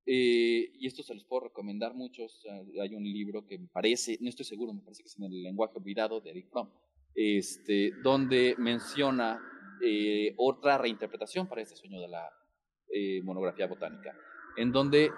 eh, 0.06 0.72
y 0.78 0.86
esto 0.86 1.02
se 1.02 1.14
los 1.14 1.24
puedo 1.24 1.44
recomendar 1.44 1.94
muchos. 1.94 2.44
Hay 2.80 2.94
un 2.94 3.04
libro 3.04 3.46
que 3.46 3.58
me 3.58 3.68
parece, 3.68 4.18
no 4.20 4.28
estoy 4.28 4.44
seguro, 4.44 4.72
me 4.72 4.82
parece 4.82 5.02
que 5.02 5.08
es 5.08 5.18
en 5.18 5.24
el 5.24 5.42
lenguaje 5.42 5.74
olvidado 5.76 6.20
de 6.20 6.30
Eric 6.30 6.50
Fromm, 6.50 6.70
este, 7.14 7.92
donde 8.02 8.54
menciona 8.58 9.40
eh, 9.82 10.34
otra 10.36 10.78
reinterpretación 10.78 11.48
para 11.48 11.62
este 11.62 11.76
sueño 11.76 12.00
de 12.00 12.08
la 12.08 12.28
eh, 12.88 13.22
monografía 13.22 13.66
botánica, 13.66 14.16
en 14.56 14.72
donde 14.72 15.10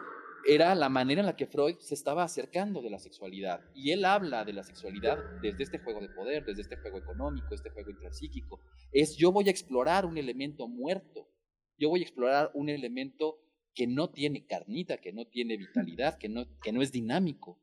era 0.46 0.74
la 0.76 0.88
manera 0.88 1.20
en 1.20 1.26
la 1.26 1.36
que 1.36 1.46
Freud 1.46 1.76
se 1.80 1.94
estaba 1.94 2.22
acercando 2.22 2.80
de 2.80 2.90
la 2.90 3.00
sexualidad. 3.00 3.60
Y 3.74 3.90
él 3.90 4.04
habla 4.04 4.44
de 4.44 4.52
la 4.52 4.62
sexualidad 4.62 5.18
desde 5.42 5.64
este 5.64 5.78
juego 5.80 6.00
de 6.00 6.08
poder, 6.10 6.44
desde 6.44 6.62
este 6.62 6.76
juego 6.76 6.98
económico, 6.98 7.54
este 7.54 7.70
juego 7.70 7.90
intrapsíquico. 7.90 8.60
Es 8.92 9.16
yo 9.16 9.32
voy 9.32 9.48
a 9.48 9.50
explorar 9.50 10.06
un 10.06 10.16
elemento 10.16 10.68
muerto, 10.68 11.28
yo 11.76 11.88
voy 11.88 12.00
a 12.00 12.04
explorar 12.04 12.50
un 12.54 12.68
elemento 12.68 13.38
que 13.76 13.86
no 13.86 14.10
tiene 14.10 14.46
carnita, 14.46 14.96
que 14.96 15.12
no 15.12 15.26
tiene 15.26 15.58
vitalidad, 15.58 16.18
que 16.18 16.30
no, 16.30 16.46
que 16.62 16.72
no 16.72 16.80
es 16.80 16.90
dinámico. 16.90 17.60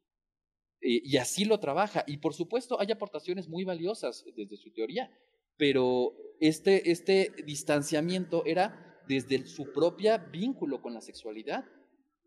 Eh, 0.79 1.01
y 1.03 1.17
así 1.17 1.43
lo 1.43 1.59
trabaja. 1.59 2.03
Y 2.07 2.17
por 2.17 2.35
supuesto 2.35 2.79
hay 2.79 2.91
aportaciones 2.91 3.49
muy 3.49 3.63
valiosas 3.63 4.23
desde 4.37 4.55
su 4.57 4.71
teoría, 4.71 5.11
pero 5.57 6.15
este, 6.39 6.91
este 6.91 7.31
distanciamiento 7.45 8.45
era 8.45 9.01
desde 9.07 9.45
su 9.47 9.73
propio 9.73 10.13
vínculo 10.31 10.81
con 10.81 10.93
la 10.93 11.01
sexualidad. 11.01 11.65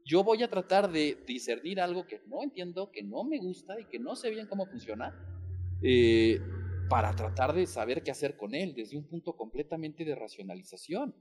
Yo 0.04 0.24
voy 0.24 0.42
a 0.42 0.50
tratar 0.50 0.90
de 0.90 1.22
discernir 1.26 1.80
algo 1.80 2.06
que 2.06 2.20
no 2.26 2.42
entiendo, 2.42 2.90
que 2.90 3.02
no 3.02 3.24
me 3.24 3.38
gusta 3.38 3.78
y 3.80 3.86
que 3.86 3.98
no 3.98 4.16
sé 4.16 4.30
bien 4.30 4.48
cómo 4.48 4.66
funciona, 4.66 5.14
eh, 5.82 6.40
para 6.88 7.14
tratar 7.14 7.54
de 7.54 7.66
saber 7.66 8.02
qué 8.02 8.10
hacer 8.10 8.36
con 8.36 8.54
él 8.54 8.74
desde 8.74 8.96
un 8.96 9.06
punto 9.06 9.36
completamente 9.36 10.04
de 10.04 10.14
racionalización. 10.14 11.14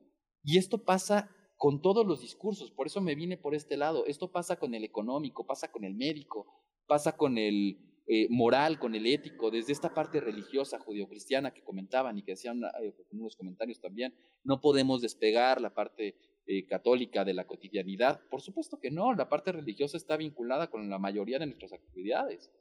Y 0.43 0.57
esto 0.57 0.84
pasa 0.84 1.30
con 1.58 1.82
todos 1.82 2.06
los 2.06 2.22
discursos, 2.22 2.72
por 2.72 2.88
eso 2.88 3.01
me 3.01 3.16
vine 3.16 3.38
por 3.38 3.56
este 3.56 3.78
lado. 3.78 4.06
Esto 4.06 4.32
pasa 4.32 4.58
con 4.58 4.74
el 4.74 4.84
económico, 4.84 5.45
pasa 5.45 5.72
con 5.72 5.84
el 5.84 5.95
médico, 5.95 6.45
pasa 6.86 7.16
con 7.16 7.38
el 7.38 7.78
eh, 8.08 8.28
moral, 8.30 8.78
con 8.78 8.93
el 8.93 9.08
ético, 9.08 9.49
desde 9.49 9.74
esta 9.74 9.93
parte 9.93 10.20
religiosa 10.20 10.80
judio-cristiana 10.80 11.51
que 11.51 11.64
comentaban 11.64 12.18
y 12.18 12.24
que 12.24 12.34
hacían 12.34 12.64
eh, 12.64 12.93
en 13.12 13.20
unos 13.20 13.36
comentarios 13.36 13.80
también. 13.80 14.14
No 14.43 14.62
podemos 14.62 15.01
despegar 15.01 15.60
la 15.60 15.74
parte 15.74 16.16
eh, 16.45 16.68
católica 16.68 17.26
de 17.26 17.34
la 17.34 17.47
cotidianidad. 17.47 18.22
Por 18.30 18.41
supuesto 18.41 18.80
que 18.80 18.91
no, 18.91 19.14
la 19.16 19.28
parte 19.28 19.51
religiosa 19.51 19.97
está 19.97 20.18
vinculada 20.18 20.70
con 20.70 20.88
la 20.89 20.99
mayoría 20.99 21.39
de 21.39 21.47
nuestras 21.47 21.74
actividades. 21.74 22.51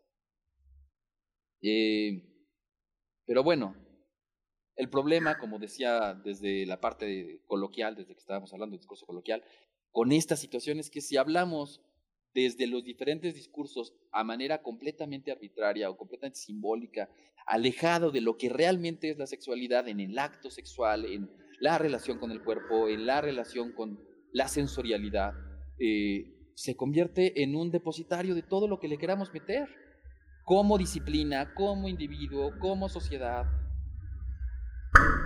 Pero 3.27 3.43
bueno, 3.43 3.75
el 4.77 4.89
problema, 4.89 5.39
como 5.39 5.59
decía 5.59 6.15
desde 6.15 6.67
la 6.67 6.81
parte 6.81 7.41
coloquial, 7.47 7.95
desde 7.95 8.15
que 8.15 8.21
estábamos 8.21 8.53
hablando 8.53 8.73
del 8.73 8.81
discurso 8.81 9.07
coloquial, 9.07 9.43
con 9.93 10.13
esta 10.13 10.37
situación 10.37 10.81
es 10.81 10.91
que 10.91 11.01
si 11.01 11.17
hablamos 11.17 11.81
desde 12.35 12.67
los 12.67 12.83
diferentes 12.85 13.35
discursos 13.35 13.95
a 14.11 14.25
manera 14.25 14.63
completamente 14.63 15.31
arbitraria 15.31 15.89
o 15.89 15.97
completamente 15.97 16.41
simbólica, 16.41 17.09
alejado 17.47 18.11
de 18.11 18.21
lo 18.21 18.37
que 18.37 18.49
realmente 18.49 19.11
es 19.11 19.19
la 19.19 19.27
sexualidad 19.27 19.87
en 19.89 20.01
el 20.01 20.19
acto 20.19 20.51
sexual, 20.51 21.05
en 21.05 21.31
la 21.61 21.79
relación 21.79 22.19
con 22.19 22.33
el 22.33 22.43
cuerpo, 22.43 22.89
en 22.89 23.07
la 23.07 23.21
relación 23.21 23.73
con 23.73 24.01
la 24.33 24.49
sensorialidad, 24.49 25.33
eh, 25.79 26.51
se 26.55 26.77
convierte 26.77 27.43
en 27.43 27.55
un 27.55 27.71
depositario 27.71 28.35
de 28.35 28.43
todo 28.43 28.67
lo 28.67 28.81
que 28.81 28.89
le 28.89 28.99
queramos 28.99 29.33
meter, 29.33 29.69
como 30.45 30.77
disciplina, 30.77 31.55
como 31.55 31.89
individuo, 31.89 32.53
como 32.59 32.89
sociedad. 32.89 33.47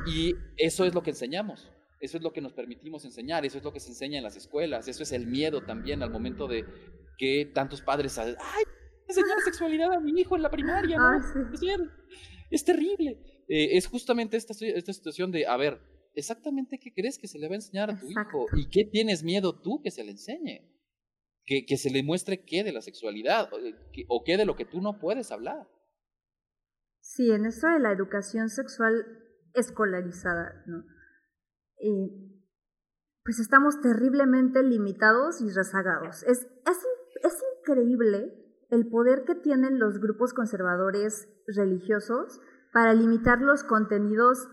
Y 0.08 0.34
eso 0.56 0.84
es 0.84 0.94
lo 0.94 1.02
que 1.02 1.10
enseñamos. 1.10 1.70
Eso 2.00 2.16
es 2.16 2.22
lo 2.22 2.32
que 2.32 2.40
nos 2.40 2.52
permitimos 2.52 3.04
enseñar, 3.04 3.44
eso 3.44 3.58
es 3.58 3.64
lo 3.64 3.72
que 3.72 3.80
se 3.80 3.88
enseña 3.88 4.18
en 4.18 4.24
las 4.24 4.36
escuelas, 4.36 4.86
eso 4.86 5.02
es 5.02 5.10
el 5.12 5.26
miedo 5.26 5.64
también 5.64 6.02
al 6.02 6.10
momento 6.10 6.46
de 6.46 6.64
que 7.18 7.50
tantos 7.52 7.82
padres, 7.82 8.16
ay, 8.18 8.34
enseñar 9.08 9.40
sexualidad 9.44 9.92
a 9.92 10.00
mi 10.00 10.12
hijo 10.20 10.36
en 10.36 10.42
la 10.42 10.50
primaria, 10.50 10.96
¿no? 10.96 11.18
es, 12.50 12.64
terrible. 12.64 13.18
Eh, 13.48 13.76
es 13.76 13.88
justamente 13.88 14.36
esta, 14.36 14.54
esta 14.60 14.92
situación 14.92 15.32
de, 15.32 15.46
a 15.46 15.56
ver, 15.56 15.80
exactamente 16.14 16.78
qué 16.78 16.92
crees 16.94 17.18
que 17.18 17.26
se 17.26 17.38
le 17.38 17.48
va 17.48 17.54
a 17.54 17.56
enseñar 17.56 17.90
a 17.90 17.98
tu 17.98 18.08
hijo 18.08 18.46
y 18.56 18.68
qué 18.70 18.84
tienes 18.84 19.24
miedo 19.24 19.60
tú 19.60 19.80
que 19.82 19.90
se 19.90 20.04
le 20.04 20.12
enseñe, 20.12 20.70
que, 21.44 21.66
que 21.66 21.76
se 21.76 21.90
le 21.90 22.04
muestre 22.04 22.44
qué 22.44 22.62
de 22.62 22.72
la 22.72 22.82
sexualidad 22.82 23.52
o, 23.52 23.58
o 24.08 24.24
qué 24.24 24.36
de 24.36 24.44
lo 24.44 24.54
que 24.54 24.66
tú 24.66 24.80
no 24.80 25.00
puedes 25.00 25.32
hablar. 25.32 25.66
Sí, 27.00 27.30
en 27.30 27.46
esto 27.46 27.66
de 27.68 27.80
la 27.80 27.90
educación 27.90 28.50
sexual 28.50 29.27
escolarizada, 29.54 30.62
¿no? 30.66 30.84
Eh, 31.80 32.28
pues 33.24 33.40
estamos 33.40 33.80
terriblemente 33.80 34.62
limitados 34.62 35.40
y 35.40 35.50
rezagados. 35.50 36.22
Es, 36.24 36.46
es, 36.66 36.78
es 37.22 37.42
increíble 37.58 38.32
el 38.70 38.88
poder 38.88 39.24
que 39.24 39.34
tienen 39.34 39.78
los 39.78 39.98
grupos 39.98 40.32
conservadores 40.32 41.28
religiosos 41.46 42.40
para 42.72 42.94
limitar 42.94 43.40
los 43.40 43.64
contenidos 43.64 44.48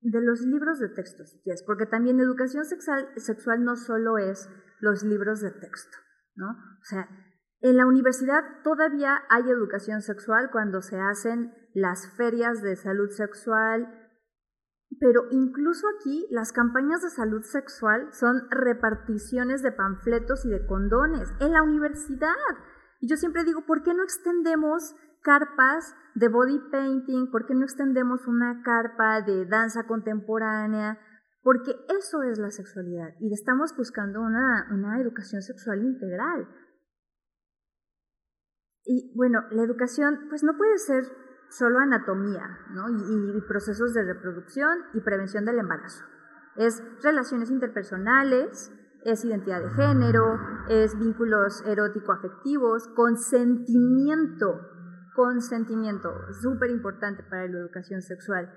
de 0.00 0.20
los 0.20 0.40
libros 0.40 0.78
de 0.78 0.88
texto, 0.88 1.24
si 1.24 1.40
porque 1.66 1.86
también 1.86 2.20
educación 2.20 2.64
sexual, 2.64 3.08
sexual 3.16 3.64
no 3.64 3.76
solo 3.76 4.18
es 4.18 4.48
los 4.80 5.02
libros 5.02 5.40
de 5.40 5.50
texto, 5.50 5.98
¿no? 6.36 6.50
O 6.50 6.84
sea, 6.84 7.06
en 7.60 7.76
la 7.76 7.86
universidad 7.86 8.42
todavía 8.64 9.20
hay 9.28 9.42
educación 9.50 10.00
sexual 10.00 10.48
cuando 10.50 10.80
se 10.80 10.98
hacen 10.98 11.52
las 11.74 12.10
ferias 12.16 12.62
de 12.62 12.76
salud 12.76 13.10
sexual, 13.10 13.99
pero 14.98 15.24
incluso 15.30 15.86
aquí 15.96 16.26
las 16.30 16.52
campañas 16.52 17.02
de 17.02 17.10
salud 17.10 17.42
sexual 17.42 18.08
son 18.12 18.48
reparticiones 18.50 19.62
de 19.62 19.72
panfletos 19.72 20.44
y 20.44 20.50
de 20.50 20.66
condones 20.66 21.28
en 21.40 21.52
la 21.52 21.62
universidad. 21.62 22.34
Y 22.98 23.08
yo 23.08 23.16
siempre 23.16 23.44
digo, 23.44 23.64
¿por 23.66 23.82
qué 23.82 23.94
no 23.94 24.02
extendemos 24.02 24.94
carpas 25.22 25.94
de 26.14 26.28
body 26.28 26.58
painting? 26.70 27.30
¿Por 27.30 27.46
qué 27.46 27.54
no 27.54 27.64
extendemos 27.64 28.26
una 28.26 28.62
carpa 28.62 29.22
de 29.22 29.46
danza 29.46 29.86
contemporánea? 29.86 30.98
Porque 31.42 31.70
eso 31.98 32.22
es 32.22 32.38
la 32.38 32.50
sexualidad 32.50 33.14
y 33.20 33.32
estamos 33.32 33.74
buscando 33.76 34.20
una, 34.20 34.68
una 34.72 35.00
educación 35.00 35.40
sexual 35.40 35.82
integral. 35.82 36.48
Y 38.84 39.14
bueno, 39.16 39.44
la 39.50 39.62
educación 39.62 40.26
pues 40.28 40.42
no 40.42 40.56
puede 40.56 40.76
ser 40.78 41.04
solo 41.50 41.78
anatomía 41.80 42.58
¿no? 42.70 42.88
y, 42.88 43.40
procesos 43.42 43.92
de 43.92 44.04
reproducción 44.04 44.70
y 44.94 45.00
prevención 45.00 45.44
del 45.44 45.58
embarazo. 45.58 46.04
Es 46.56 46.82
relaciones 47.02 47.50
interpersonales, 47.50 48.72
es 49.04 49.24
identidad 49.24 49.62
de 49.62 49.70
género, 49.70 50.38
es 50.68 50.98
vínculos 50.98 51.62
erótico-afectivos, 51.66 52.88
consentimiento, 52.94 54.60
consentimiento, 55.14 56.10
súper 56.40 56.70
importante 56.70 57.22
para 57.22 57.46
la 57.46 57.58
educación 57.58 58.02
sexual. 58.02 58.50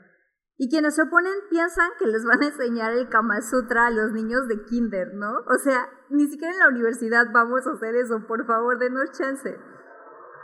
Y 0.58 0.70
quienes 0.70 0.96
se 0.96 1.02
oponen 1.02 1.34
piensan 1.50 1.90
que 1.98 2.06
les 2.06 2.24
van 2.26 2.44
a 2.44 2.46
enseñar 2.46 2.94
el 2.94 3.10
Kama 3.10 3.42
Sutra 3.42 3.88
a 3.88 3.92
los 3.92 4.12
niños 4.12 4.48
de 4.48 4.64
kinder, 4.66 5.14
¿no? 5.16 5.32
O 5.48 5.58
sea, 5.58 5.90
ni 6.10 6.28
siquiera 6.28 6.54
en 6.54 6.60
la 6.60 6.70
universidad 6.70 7.26
vamos 7.34 7.66
a 7.66 7.72
hacer 7.72 7.96
eso, 7.96 8.28
por 8.28 8.46
favor, 8.46 8.78
denos 8.78 9.12
chance. 9.18 9.58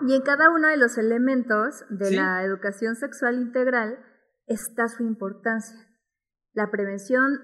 Y 0.08 0.14
en 0.14 0.22
cada 0.22 0.50
uno 0.50 0.70
de 0.70 0.78
los 0.78 0.98
elementos 0.98 1.84
de 1.90 2.12
la 2.12 2.44
educación 2.44 2.96
sexual 2.96 3.36
integral 3.36 4.00
está 4.48 4.88
su 4.88 5.04
importancia. 5.04 5.78
La 6.54 6.72
prevención, 6.72 7.40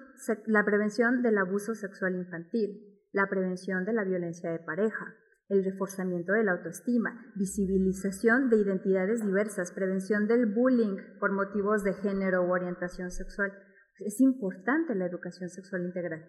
la 0.45 0.64
prevención 0.64 1.22
del 1.22 1.38
abuso 1.38 1.76
sexual 1.76 2.16
infantil, 2.16 3.01
la 3.12 3.28
prevención 3.28 3.86
de 3.86 3.93
la 3.93 4.03
violencia 4.03 4.51
de 4.51 4.60
pareja, 4.60 5.16
el 5.49 5.64
reforzamiento 5.64 6.34
de 6.34 6.43
la 6.43 6.53
autoestima, 6.53 7.32
visibilización 7.36 8.49
de 8.49 8.58
identidades 8.58 9.24
diversas, 9.24 9.72
prevención 9.72 10.28
del 10.28 10.45
bullying 10.45 10.97
por 11.20 11.32
motivos 11.34 11.84
de 11.84 11.93
género 11.93 12.43
u 12.43 12.51
orientación 12.51 13.12
sexual. 13.12 13.51
Es 13.99 14.20
importante 14.22 14.95
la 14.95 15.06
educación 15.06 15.49
sexual 15.49 15.84
integral 15.86 16.26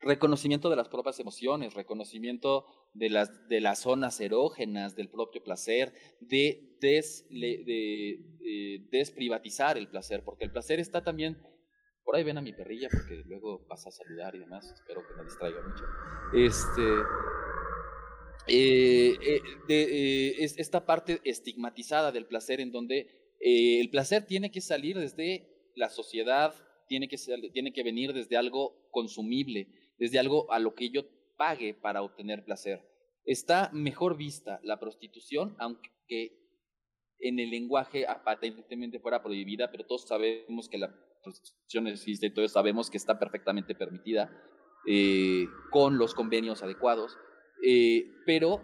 reconocimiento 0.00 0.70
de 0.70 0.76
las 0.76 0.88
propias 0.88 1.18
emociones, 1.18 1.74
reconocimiento 1.74 2.66
de 2.94 3.10
las, 3.10 3.48
de 3.48 3.60
las 3.60 3.80
zonas 3.80 4.20
erógenas 4.20 4.94
del 4.94 5.08
propio 5.08 5.42
placer, 5.42 5.92
de, 6.20 6.76
eh, 6.80 8.78
desprivatizar 8.90 9.76
el 9.76 9.88
placer, 9.88 10.22
porque 10.24 10.44
el 10.44 10.52
placer 10.52 10.78
está 10.78 11.02
también, 11.02 11.36
por 12.04 12.16
ahí 12.16 12.24
ven 12.24 12.38
a 12.38 12.42
mi 12.42 12.52
perrilla, 12.52 12.88
porque 12.90 13.22
luego 13.26 13.66
pasa 13.66 13.88
a 13.88 13.92
saludar 13.92 14.34
y 14.34 14.38
demás, 14.38 14.72
espero 14.72 15.02
que 15.06 15.14
no 15.16 15.24
distraiga 15.24 15.60
mucho. 15.62 15.84
Este, 16.32 16.82
eh, 18.46 19.18
eh, 19.20 19.42
de, 19.66 20.36
esta 20.38 20.86
parte 20.86 21.20
estigmatizada 21.24 22.12
del 22.12 22.26
placer 22.26 22.60
en 22.60 22.70
donde 22.70 23.34
el 23.40 23.90
placer 23.90 24.26
tiene 24.26 24.50
que 24.50 24.60
salir 24.60 24.98
desde 24.98 25.70
la 25.74 25.88
sociedad, 25.88 26.54
tiene 26.88 27.08
que, 27.08 27.16
tiene 27.52 27.72
que 27.72 27.82
venir 27.82 28.12
desde 28.12 28.36
algo 28.36 28.88
consumible, 28.90 29.68
desde 29.98 30.18
algo 30.18 30.50
a 30.52 30.58
lo 30.58 30.74
que 30.74 30.90
yo 30.90 31.02
pague 31.36 31.74
para 31.74 32.02
obtener 32.02 32.44
placer. 32.44 32.82
Está 33.24 33.70
mejor 33.72 34.16
vista 34.16 34.60
la 34.62 34.78
prostitución, 34.78 35.54
aunque 35.58 36.38
en 37.20 37.38
el 37.38 37.50
lenguaje 37.50 38.06
aparentemente 38.06 39.00
fuera 39.00 39.22
prohibida, 39.22 39.70
pero 39.70 39.84
todos 39.84 40.06
sabemos 40.06 40.68
que 40.68 40.78
la 40.78 40.94
prostitución 41.22 41.86
existe, 41.88 42.30
todos 42.30 42.52
sabemos 42.52 42.90
que 42.90 42.96
está 42.96 43.18
perfectamente 43.18 43.74
permitida 43.74 44.30
eh, 44.86 45.46
con 45.70 45.98
los 45.98 46.14
convenios 46.14 46.62
adecuados, 46.62 47.18
eh, 47.64 48.06
pero 48.24 48.62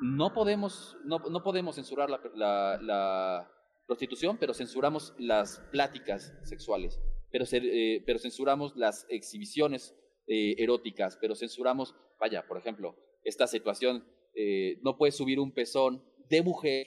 no 0.00 0.32
podemos, 0.32 0.96
no, 1.04 1.18
no 1.18 1.42
podemos 1.42 1.76
censurar 1.76 2.10
la, 2.10 3.48
prostitución, 3.86 4.38
pero 4.38 4.54
censuramos 4.54 5.12
las 5.18 5.58
pláticas 5.70 6.32
sexuales, 6.44 6.98
pero, 7.30 7.44
eh, 7.52 8.02
pero 8.06 8.18
censuramos 8.18 8.74
las 8.74 9.06
exhibiciones 9.10 9.94
eh, 10.26 10.54
eróticas, 10.58 11.16
pero 11.20 11.34
censuramos, 11.34 11.94
vaya, 12.18 12.46
por 12.46 12.58
ejemplo, 12.58 12.96
esta 13.24 13.46
situación, 13.46 14.04
eh, 14.34 14.78
no 14.82 14.96
puedes 14.96 15.16
subir 15.16 15.38
un 15.40 15.52
pezón 15.52 16.02
de 16.28 16.42
mujer 16.42 16.86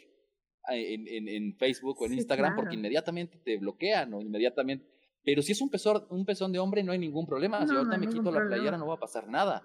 en, 0.67 1.07
en, 1.07 1.27
en 1.27 1.57
Facebook 1.57 2.01
o 2.01 2.05
en 2.05 2.13
Instagram 2.13 2.55
porque 2.55 2.75
inmediatamente 2.75 3.37
te 3.37 3.57
bloquean 3.57 4.13
o 4.13 4.21
inmediatamente... 4.21 4.85
Pero 5.23 5.41
si 5.41 5.51
es 5.51 5.61
un 5.61 5.69
pezón, 5.69 6.05
un 6.09 6.25
pezón 6.25 6.51
de 6.51 6.59
hombre 6.59 6.83
no 6.83 6.91
hay 6.91 6.99
ningún 6.99 7.25
problema, 7.25 7.65
si 7.67 7.75
ahorita 7.75 7.97
me 7.97 8.07
quito 8.07 8.31
la 8.31 8.47
playera 8.47 8.77
no 8.77 8.87
va 8.87 8.95
a 8.95 8.99
pasar 8.99 9.27
nada. 9.27 9.63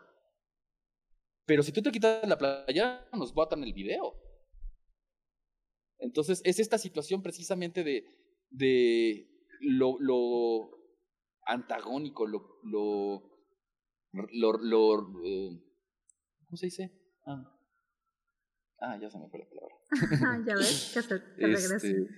Pero 1.46 1.62
si 1.62 1.72
tú 1.72 1.82
te 1.82 1.90
quitas 1.90 2.26
la 2.28 2.38
playera 2.38 3.08
nos 3.12 3.34
botan 3.34 3.62
el 3.62 3.72
video. 3.72 4.14
Entonces 5.98 6.40
es 6.44 6.58
esta 6.60 6.78
situación 6.78 7.22
precisamente 7.22 7.84
de, 7.84 8.04
de 8.50 9.28
lo, 9.60 9.96
lo 10.00 10.70
antagónico, 11.44 12.26
lo, 12.26 12.60
lo 12.64 13.29
lo, 14.12 14.52
lo 14.58 15.22
eh, 15.24 15.62
¿cómo 16.44 16.56
se 16.56 16.66
dice? 16.66 16.92
Ah. 17.26 17.44
ah. 18.80 18.98
ya 19.00 19.08
se 19.10 19.18
me 19.18 19.28
fue 19.28 19.40
la 19.40 19.46
palabra. 19.48 20.44
ya 20.46 20.54
ves, 20.56 20.92
que 20.94 21.02
se, 21.02 21.74
este, 21.76 22.08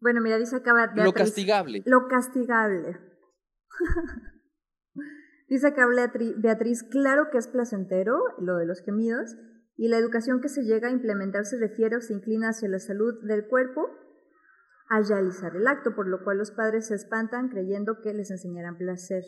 Bueno, 0.00 0.20
mira, 0.20 0.38
dice 0.38 0.56
acá 0.56 0.72
Beatriz, 0.72 1.04
Lo 1.04 1.12
castigable. 1.12 1.82
Lo 1.86 2.08
castigable. 2.08 2.98
dice 5.48 5.66
acá 5.66 5.86
Beatriz, 5.86 6.82
claro 6.84 7.28
que 7.30 7.38
es 7.38 7.48
placentero 7.48 8.18
lo 8.38 8.56
de 8.56 8.66
los 8.66 8.80
gemidos, 8.80 9.36
y 9.76 9.88
la 9.88 9.96
educación 9.96 10.40
que 10.40 10.48
se 10.48 10.62
llega 10.62 10.88
a 10.88 10.92
implementar 10.92 11.44
se 11.44 11.58
refiere 11.58 11.96
o 11.96 12.00
se 12.00 12.12
inclina 12.12 12.50
hacia 12.50 12.68
la 12.68 12.78
salud 12.78 13.14
del 13.26 13.46
cuerpo 13.46 13.88
al 14.90 15.06
realizar 15.06 15.54
el 15.54 15.66
acto, 15.66 15.94
por 15.94 16.08
lo 16.08 16.22
cual 16.24 16.38
los 16.38 16.50
padres 16.50 16.88
se 16.88 16.96
espantan 16.96 17.48
creyendo 17.48 18.00
que 18.02 18.12
les 18.12 18.30
enseñarán 18.30 18.76
placer. 18.76 19.22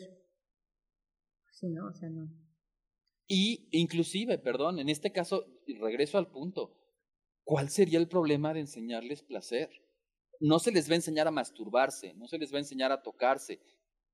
Y 3.27 3.69
inclusive, 3.71 4.37
perdón, 4.37 4.79
en 4.79 4.89
este 4.89 5.11
caso, 5.11 5.45
regreso 5.79 6.17
al 6.17 6.29
punto, 6.29 6.77
¿cuál 7.43 7.69
sería 7.69 7.99
el 7.99 8.07
problema 8.07 8.53
de 8.53 8.61
enseñarles 8.61 9.23
placer? 9.23 9.69
No 10.39 10.59
se 10.59 10.71
les 10.71 10.89
va 10.89 10.93
a 10.93 10.97
enseñar 10.97 11.27
a 11.27 11.31
masturbarse, 11.31 12.13
no 12.15 12.27
se 12.27 12.37
les 12.37 12.51
va 12.51 12.57
a 12.57 12.61
enseñar 12.61 12.91
a 12.91 13.01
tocarse. 13.01 13.61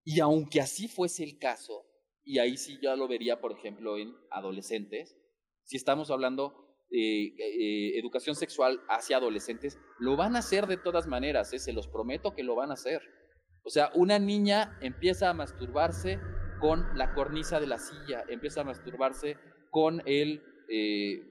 Y 0.04 0.20
aunque 0.20 0.62
así 0.62 0.88
fuese 0.88 1.24
el 1.24 1.38
caso, 1.38 1.86
y 2.24 2.40
ahí 2.40 2.58
sí 2.58 2.78
ya 2.82 2.96
lo 2.96 3.08
vería, 3.08 3.42
por 3.42 3.52
ejemplo, 3.52 3.98
en 3.98 4.14
adolescentes, 4.30 5.18
si 5.64 5.78
estamos 5.78 6.12
hablando 6.12 6.54
de 6.92 7.26
eh, 7.26 8.00
educación 8.00 8.36
sexual 8.36 8.80
hacia 8.90 9.18
adolescentes, 9.18 9.80
lo 10.00 10.16
van 10.18 10.36
a 10.36 10.40
hacer 10.40 10.68
de 10.68 10.78
todas 10.78 11.08
maneras, 11.08 11.52
¿eh? 11.54 11.60
se 11.60 11.74
los 11.74 11.88
prometo 11.88 12.34
que 12.36 12.44
lo 12.44 12.56
van 12.56 12.72
a 12.72 12.74
hacer. 12.74 13.02
O 13.64 13.70
sea, 13.70 13.92
una 13.96 14.20
niña 14.20 14.78
empieza 14.82 15.30
a 15.30 15.34
masturbarse 15.34 16.20
con 16.60 16.86
la 16.98 17.14
cornisa 17.14 17.60
de 17.60 17.68
la 17.68 17.80
silla, 17.80 18.24
empieza 18.28 18.62
a 18.62 18.64
masturbarse 18.66 19.38
con 19.72 20.02
el 20.06 20.42
eh, 20.70 21.24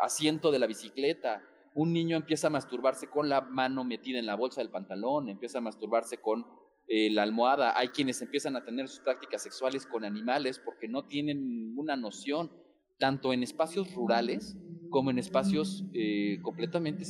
asiento 0.00 0.50
de 0.50 0.58
la 0.58 0.66
bicicleta. 0.66 1.42
Un 1.74 1.92
niño 1.92 2.16
empieza 2.16 2.46
a 2.46 2.50
masturbarse 2.50 3.08
con 3.08 3.28
la 3.28 3.40
mano 3.42 3.84
metida 3.84 4.18
en 4.18 4.26
la 4.26 4.36
bolsa 4.36 4.60
del 4.60 4.70
pantalón, 4.70 5.28
empieza 5.28 5.58
a 5.58 5.60
masturbarse 5.60 6.18
con 6.18 6.46
eh, 6.88 7.10
la 7.10 7.22
almohada. 7.22 7.78
Hay 7.78 7.88
quienes 7.88 8.22
empiezan 8.22 8.56
a 8.56 8.64
tener 8.64 8.88
sus 8.88 9.00
prácticas 9.00 9.42
sexuales 9.42 9.86
con 9.86 10.04
animales 10.04 10.58
porque 10.58 10.88
no 10.88 11.06
tienen 11.06 11.48
ninguna 11.48 11.96
noción, 11.96 12.50
tanto 12.98 13.32
en 13.32 13.42
espacios 13.42 13.92
rurales 13.94 14.56
como 14.90 15.10
en 15.10 15.18
espacios 15.18 15.84
eh, 15.92 16.38
completamente, 16.42 17.04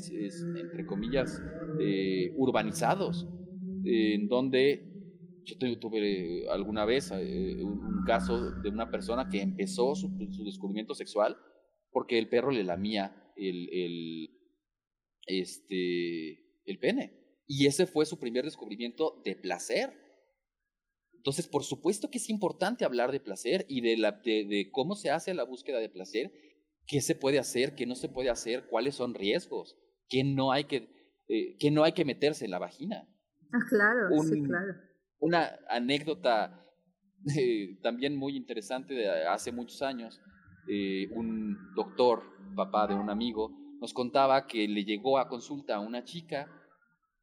entre 0.56 0.86
comillas, 0.86 1.42
urbanizados, 2.36 3.28
en 3.84 4.28
donde 4.28 4.93
yo 5.44 5.78
tuve 5.78 6.48
alguna 6.50 6.84
vez 6.84 7.10
un 7.10 8.02
caso 8.06 8.50
de 8.50 8.68
una 8.68 8.90
persona 8.90 9.28
que 9.28 9.40
empezó 9.40 9.94
su 9.94 10.10
descubrimiento 10.44 10.94
sexual 10.94 11.36
porque 11.94 12.18
el 12.18 12.28
perro 12.28 12.50
le 12.50 12.64
lamía 12.64 13.32
el, 13.36 13.68
el, 13.72 14.30
este, 15.26 16.60
el 16.66 16.78
pene. 16.78 17.40
Y 17.46 17.66
ese 17.66 17.86
fue 17.86 18.04
su 18.04 18.18
primer 18.18 18.44
descubrimiento 18.44 19.22
de 19.24 19.36
placer. 19.36 19.92
Entonces, 21.14 21.46
por 21.46 21.62
supuesto 21.62 22.10
que 22.10 22.18
es 22.18 22.28
importante 22.28 22.84
hablar 22.84 23.12
de 23.12 23.20
placer 23.20 23.64
y 23.68 23.80
de, 23.80 23.96
la, 23.96 24.12
de, 24.12 24.68
cómo 24.72 24.96
se 24.96 25.10
hace 25.10 25.32
la 25.34 25.44
búsqueda 25.44 25.78
de 25.78 25.88
placer, 25.88 26.32
qué 26.86 27.00
se 27.00 27.14
puede 27.14 27.38
hacer, 27.38 27.74
qué 27.74 27.86
no 27.86 27.94
se 27.94 28.08
puede 28.08 28.28
hacer, 28.28 28.66
cuáles 28.66 28.96
son 28.96 29.14
riesgos, 29.14 29.78
qué 30.08 30.24
no 30.24 30.52
hay 30.52 30.64
que, 30.64 30.88
eh, 31.28 31.70
no 31.70 31.84
hay 31.84 31.92
que 31.92 32.04
meterse 32.04 32.44
en 32.44 32.50
la 32.50 32.58
vagina. 32.58 33.08
Ah, 33.52 33.64
claro, 33.68 34.08
sí, 34.22 34.42
claro. 34.42 34.74
Una 35.20 35.58
anécdota 35.68 36.64
eh, 37.36 37.78
también 37.82 38.16
muy 38.16 38.36
interesante 38.36 38.94
de 38.94 39.26
hace 39.26 39.52
muchos 39.52 39.80
años 39.82 40.20
eh, 40.68 41.08
un 41.12 41.74
doctor, 41.74 42.22
papá 42.54 42.86
de 42.86 42.94
un 42.94 43.10
amigo, 43.10 43.50
nos 43.80 43.92
contaba 43.92 44.46
que 44.46 44.66
le 44.66 44.84
llegó 44.84 45.18
a 45.18 45.28
consulta 45.28 45.76
a 45.76 45.80
una 45.80 46.04
chica 46.04 46.50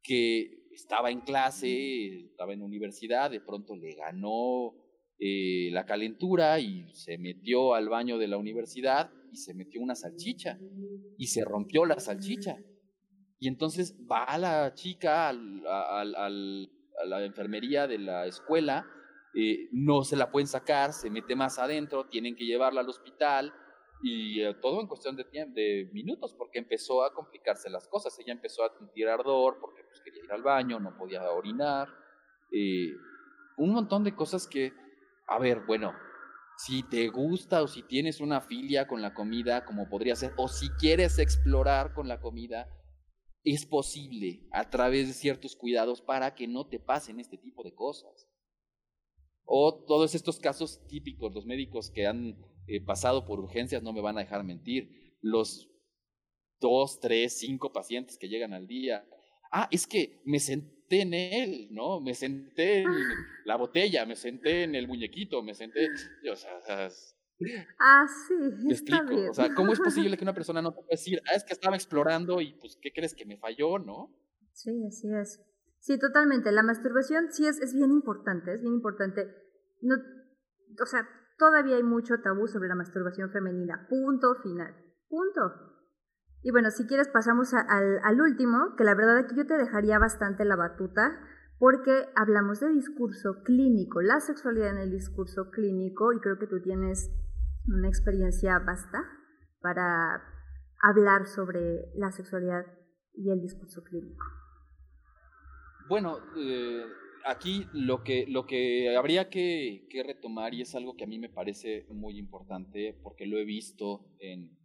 que 0.02 0.68
estaba 0.72 1.10
en 1.10 1.20
clase, 1.20 2.26
estaba 2.26 2.52
en 2.52 2.62
universidad, 2.62 3.30
de 3.30 3.40
pronto 3.40 3.74
le 3.76 3.94
ganó 3.94 4.74
eh, 5.18 5.70
la 5.72 5.86
calentura 5.86 6.60
y 6.60 6.92
se 6.94 7.18
metió 7.18 7.74
al 7.74 7.88
baño 7.88 8.18
de 8.18 8.28
la 8.28 8.38
universidad 8.38 9.10
y 9.32 9.36
se 9.36 9.54
metió 9.54 9.80
una 9.80 9.94
salchicha 9.94 10.58
y 11.18 11.26
se 11.26 11.44
rompió 11.44 11.84
la 11.84 11.98
salchicha. 11.98 12.58
Y 13.38 13.48
entonces 13.48 13.96
va 14.08 14.38
la 14.38 14.72
chica 14.74 15.28
al, 15.28 16.70
a 17.00 17.06
la 17.06 17.24
enfermería 17.24 17.86
de 17.86 17.98
la 17.98 18.26
escuela 18.26 18.86
eh, 19.34 19.68
no 19.72 20.04
se 20.04 20.16
la 20.16 20.30
pueden 20.30 20.46
sacar, 20.46 20.92
se 20.92 21.08
mete 21.08 21.34
más 21.34 21.58
adentro, 21.58 22.06
tienen 22.06 22.36
que 22.36 22.44
llevarla 22.44 22.82
al 22.82 22.88
hospital 22.88 23.52
y 24.02 24.42
eh, 24.42 24.54
todo 24.60 24.80
en 24.80 24.86
cuestión 24.86 25.16
de, 25.16 25.24
de 25.24 25.88
minutos 25.92 26.34
porque 26.34 26.58
empezó 26.58 27.02
a 27.04 27.14
complicarse 27.14 27.70
las 27.70 27.88
cosas. 27.88 28.18
Ella 28.18 28.32
empezó 28.32 28.64
a 28.64 28.76
sentir 28.76 29.08
ardor 29.08 29.58
porque 29.60 29.84
pues, 29.84 30.00
quería 30.00 30.24
ir 30.24 30.32
al 30.32 30.42
baño, 30.42 30.80
no 30.80 30.96
podía 30.98 31.22
orinar. 31.30 31.88
Eh, 32.50 32.92
un 33.56 33.70
montón 33.70 34.04
de 34.04 34.14
cosas 34.14 34.46
que, 34.46 34.74
a 35.26 35.38
ver, 35.38 35.60
bueno, 35.66 35.94
si 36.58 36.82
te 36.82 37.08
gusta 37.08 37.62
o 37.62 37.68
si 37.68 37.82
tienes 37.82 38.20
una 38.20 38.40
filia 38.42 38.86
con 38.86 39.00
la 39.00 39.14
comida, 39.14 39.64
como 39.64 39.88
podría 39.88 40.14
ser, 40.14 40.32
o 40.36 40.48
si 40.48 40.68
quieres 40.70 41.18
explorar 41.18 41.94
con 41.94 42.06
la 42.06 42.20
comida, 42.20 42.68
es 43.44 43.66
posible 43.66 44.46
a 44.52 44.70
través 44.70 45.08
de 45.08 45.14
ciertos 45.14 45.56
cuidados 45.56 46.00
para 46.00 46.34
que 46.34 46.46
no 46.46 46.68
te 46.68 46.78
pasen 46.78 47.20
este 47.20 47.38
tipo 47.38 47.64
de 47.64 47.74
cosas. 47.74 48.28
O 49.44 49.84
todos 49.84 50.14
estos 50.14 50.38
casos 50.38 50.86
típicos, 50.86 51.34
los 51.34 51.46
médicos 51.46 51.90
que 51.90 52.06
han 52.06 52.36
eh, 52.66 52.80
pasado 52.80 53.24
por 53.26 53.40
urgencias 53.40 53.82
no 53.82 53.92
me 53.92 54.00
van 54.00 54.16
a 54.16 54.20
dejar 54.20 54.44
mentir. 54.44 55.16
Los 55.20 55.68
dos, 56.60 57.00
tres, 57.00 57.38
cinco 57.38 57.72
pacientes 57.72 58.16
que 58.16 58.28
llegan 58.28 58.52
al 58.52 58.66
día. 58.66 59.04
Ah, 59.50 59.68
es 59.70 59.86
que 59.86 60.22
me 60.24 60.38
senté 60.38 61.02
en 61.02 61.14
él, 61.14 61.68
¿no? 61.72 62.00
Me 62.00 62.14
senté 62.14 62.82
en 62.82 62.88
la 63.44 63.56
botella, 63.56 64.06
me 64.06 64.16
senté 64.16 64.62
en 64.62 64.74
el 64.74 64.86
muñequito, 64.86 65.42
me 65.42 65.54
senté. 65.54 65.88
O 66.30 66.36
sea, 66.36 66.88
ah, 67.78 68.06
sí. 68.28 68.66
Te 68.66 68.72
explico. 68.74 69.30
O 69.30 69.34
sea, 69.34 69.54
¿cómo 69.54 69.72
es 69.72 69.80
posible 69.80 70.16
que 70.16 70.24
una 70.24 70.34
persona 70.34 70.62
no 70.62 70.74
pueda 70.74 70.88
decir, 70.90 71.20
ah, 71.26 71.34
es 71.34 71.44
que 71.44 71.52
estaba 71.52 71.76
explorando 71.76 72.40
y 72.40 72.54
pues, 72.54 72.78
¿qué 72.80 72.92
crees 72.92 73.14
que 73.14 73.26
me 73.26 73.38
falló, 73.38 73.78
no? 73.78 74.14
Sí, 74.52 74.84
así 74.86 75.08
es. 75.14 75.40
Sí, 75.80 75.98
totalmente. 75.98 76.52
La 76.52 76.62
masturbación 76.62 77.32
sí 77.32 77.46
es, 77.46 77.60
es 77.60 77.74
bien 77.74 77.90
importante, 77.90 78.54
es 78.54 78.60
bien 78.60 78.74
importante. 78.74 79.26
No, 79.80 79.96
o 80.80 80.86
sea, 80.86 81.08
todavía 81.38 81.76
hay 81.76 81.82
mucho 81.82 82.20
tabú 82.22 82.46
sobre 82.46 82.68
la 82.68 82.76
masturbación 82.76 83.30
femenina. 83.30 83.86
Punto 83.88 84.36
final. 84.42 84.74
Punto. 85.08 85.72
Y 86.42 86.50
bueno, 86.50 86.70
si 86.70 86.86
quieres 86.86 87.08
pasamos 87.08 87.52
al, 87.54 88.00
al 88.02 88.20
último, 88.20 88.74
que 88.76 88.84
la 88.84 88.94
verdad 88.94 89.18
aquí 89.18 89.34
yo 89.36 89.46
te 89.46 89.56
dejaría 89.56 89.98
bastante 89.98 90.44
la 90.44 90.56
batuta, 90.56 91.18
porque 91.58 92.08
hablamos 92.16 92.58
de 92.58 92.70
discurso 92.70 93.42
clínico, 93.44 94.02
la 94.02 94.18
sexualidad 94.18 94.70
en 94.70 94.78
el 94.78 94.90
discurso 94.90 95.50
clínico, 95.50 96.12
y 96.12 96.18
creo 96.18 96.38
que 96.38 96.48
tú 96.48 96.60
tienes 96.60 97.10
una 97.68 97.88
experiencia 97.88 98.58
vasta 98.58 99.02
para 99.60 100.22
hablar 100.82 101.26
sobre 101.26 101.86
la 101.94 102.10
sexualidad 102.10 102.64
y 103.14 103.30
el 103.30 103.40
discurso 103.40 103.82
clínico. 103.84 104.24
Bueno, 105.88 106.18
eh, 106.36 106.84
aquí 107.24 107.66
lo 107.72 108.02
que, 108.02 108.26
lo 108.28 108.46
que 108.46 108.96
habría 108.96 109.28
que, 109.28 109.86
retomar, 110.04 110.54
y 110.54 110.62
es 110.62 110.74
algo 110.74 110.96
que 110.96 111.04
a 111.04 111.06
mí 111.06 111.18
me 111.18 111.28
parece 111.28 111.86
muy 111.90 112.18
importante, 112.18 112.98
porque 113.02 113.26
lo 113.26 113.38
he 113.38 113.44
visto 113.44 114.06
en, 114.20 114.58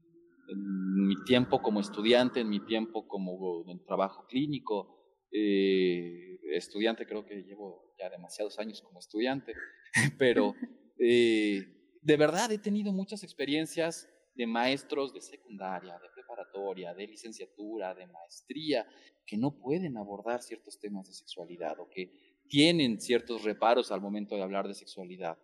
mi 0.49 1.21
tiempo 1.25 1.61
como 1.61 1.81
estudiante, 1.81 2.39
en 2.39 2.49
mi 2.49 2.61
tiempo 2.61 3.05
como 3.05 3.65
en 3.67 3.83
trabajo 3.83 4.25
clínico, 4.27 5.25
eh, 5.29 6.39
estudiante, 6.53 7.05
creo 7.05 7.25
que 7.25 7.43
llevo 7.43 7.93
ya 7.99 8.09
demasiados 8.09 8.57
años 8.57 8.81
como 8.81 8.99
estudiante, 8.99 9.53
pero 10.17 10.55
eh, 10.97 11.76
de 12.07 12.15
verdad 12.15 12.49
he 12.53 12.57
tenido 12.57 12.93
muchas 12.93 13.21
experiencias 13.21 14.07
de 14.33 14.47
maestros 14.47 15.13
de 15.13 15.19
secundaria, 15.19 15.99
de 15.99 16.07
preparatoria, 16.15 16.93
de 16.93 17.05
licenciatura, 17.05 17.93
de 17.93 18.07
maestría, 18.07 18.87
que 19.25 19.35
no 19.35 19.59
pueden 19.59 19.97
abordar 19.97 20.41
ciertos 20.41 20.79
temas 20.79 21.05
de 21.07 21.13
sexualidad 21.13 21.77
o 21.81 21.89
que 21.89 22.45
tienen 22.47 23.01
ciertos 23.01 23.43
reparos 23.43 23.91
al 23.91 23.99
momento 23.99 24.37
de 24.37 24.43
hablar 24.43 24.69
de 24.69 24.73
sexualidad. 24.73 25.37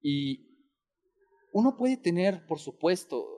Y 0.00 0.46
uno 1.52 1.76
puede 1.76 1.98
tener, 1.98 2.46
por 2.46 2.58
supuesto, 2.58 3.28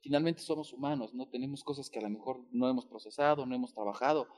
finalmente 0.00 0.40
somos 0.40 0.72
humanos, 0.72 1.12
no 1.12 1.28
tenemos 1.28 1.62
cosas 1.62 1.90
que 1.90 1.98
a 1.98 2.02
lo 2.02 2.08
mejor 2.08 2.42
no 2.52 2.70
hemos 2.70 2.86
procesado, 2.86 3.44
no 3.44 3.54
hemos 3.54 3.74
trabajado, 3.74 4.28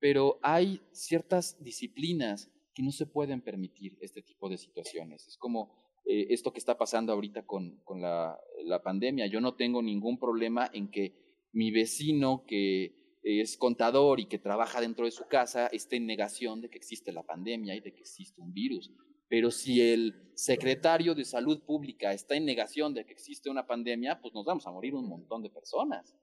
pero 0.00 0.40
hay 0.42 0.82
ciertas 0.90 1.62
disciplinas 1.62 2.50
que 2.74 2.82
no 2.82 2.90
se 2.90 3.06
pueden 3.06 3.40
permitir 3.40 3.96
este 4.00 4.20
tipo 4.20 4.48
de 4.48 4.58
situaciones. 4.58 5.28
Es 5.28 5.36
como 5.36 5.89
eh, 6.04 6.26
esto 6.30 6.52
que 6.52 6.58
está 6.58 6.76
pasando 6.76 7.12
ahorita 7.12 7.46
con, 7.46 7.80
con 7.84 8.00
la, 8.00 8.38
la 8.64 8.82
pandemia. 8.82 9.26
Yo 9.26 9.40
no 9.40 9.54
tengo 9.54 9.82
ningún 9.82 10.18
problema 10.18 10.70
en 10.72 10.90
que 10.90 11.46
mi 11.52 11.70
vecino 11.70 12.44
que 12.46 13.18
es 13.22 13.56
contador 13.58 14.18
y 14.18 14.26
que 14.26 14.38
trabaja 14.38 14.80
dentro 14.80 15.04
de 15.04 15.10
su 15.10 15.26
casa 15.26 15.66
esté 15.66 15.96
en 15.96 16.06
negación 16.06 16.62
de 16.62 16.70
que 16.70 16.78
existe 16.78 17.12
la 17.12 17.22
pandemia 17.22 17.74
y 17.74 17.80
de 17.80 17.92
que 17.92 18.00
existe 18.00 18.40
un 18.40 18.52
virus. 18.52 18.90
Pero 19.30 19.52
si 19.52 19.80
el 19.80 20.32
secretario 20.34 21.14
de 21.14 21.24
salud 21.24 21.62
pública 21.62 22.12
está 22.12 22.34
en 22.34 22.44
negación 22.44 22.94
de 22.94 23.06
que 23.06 23.12
existe 23.12 23.48
una 23.48 23.64
pandemia, 23.64 24.20
pues 24.20 24.34
nos 24.34 24.44
vamos 24.44 24.66
a 24.66 24.72
morir 24.72 24.94
un 24.94 25.08
montón 25.08 25.42
de 25.42 25.50
personas. 25.50 26.16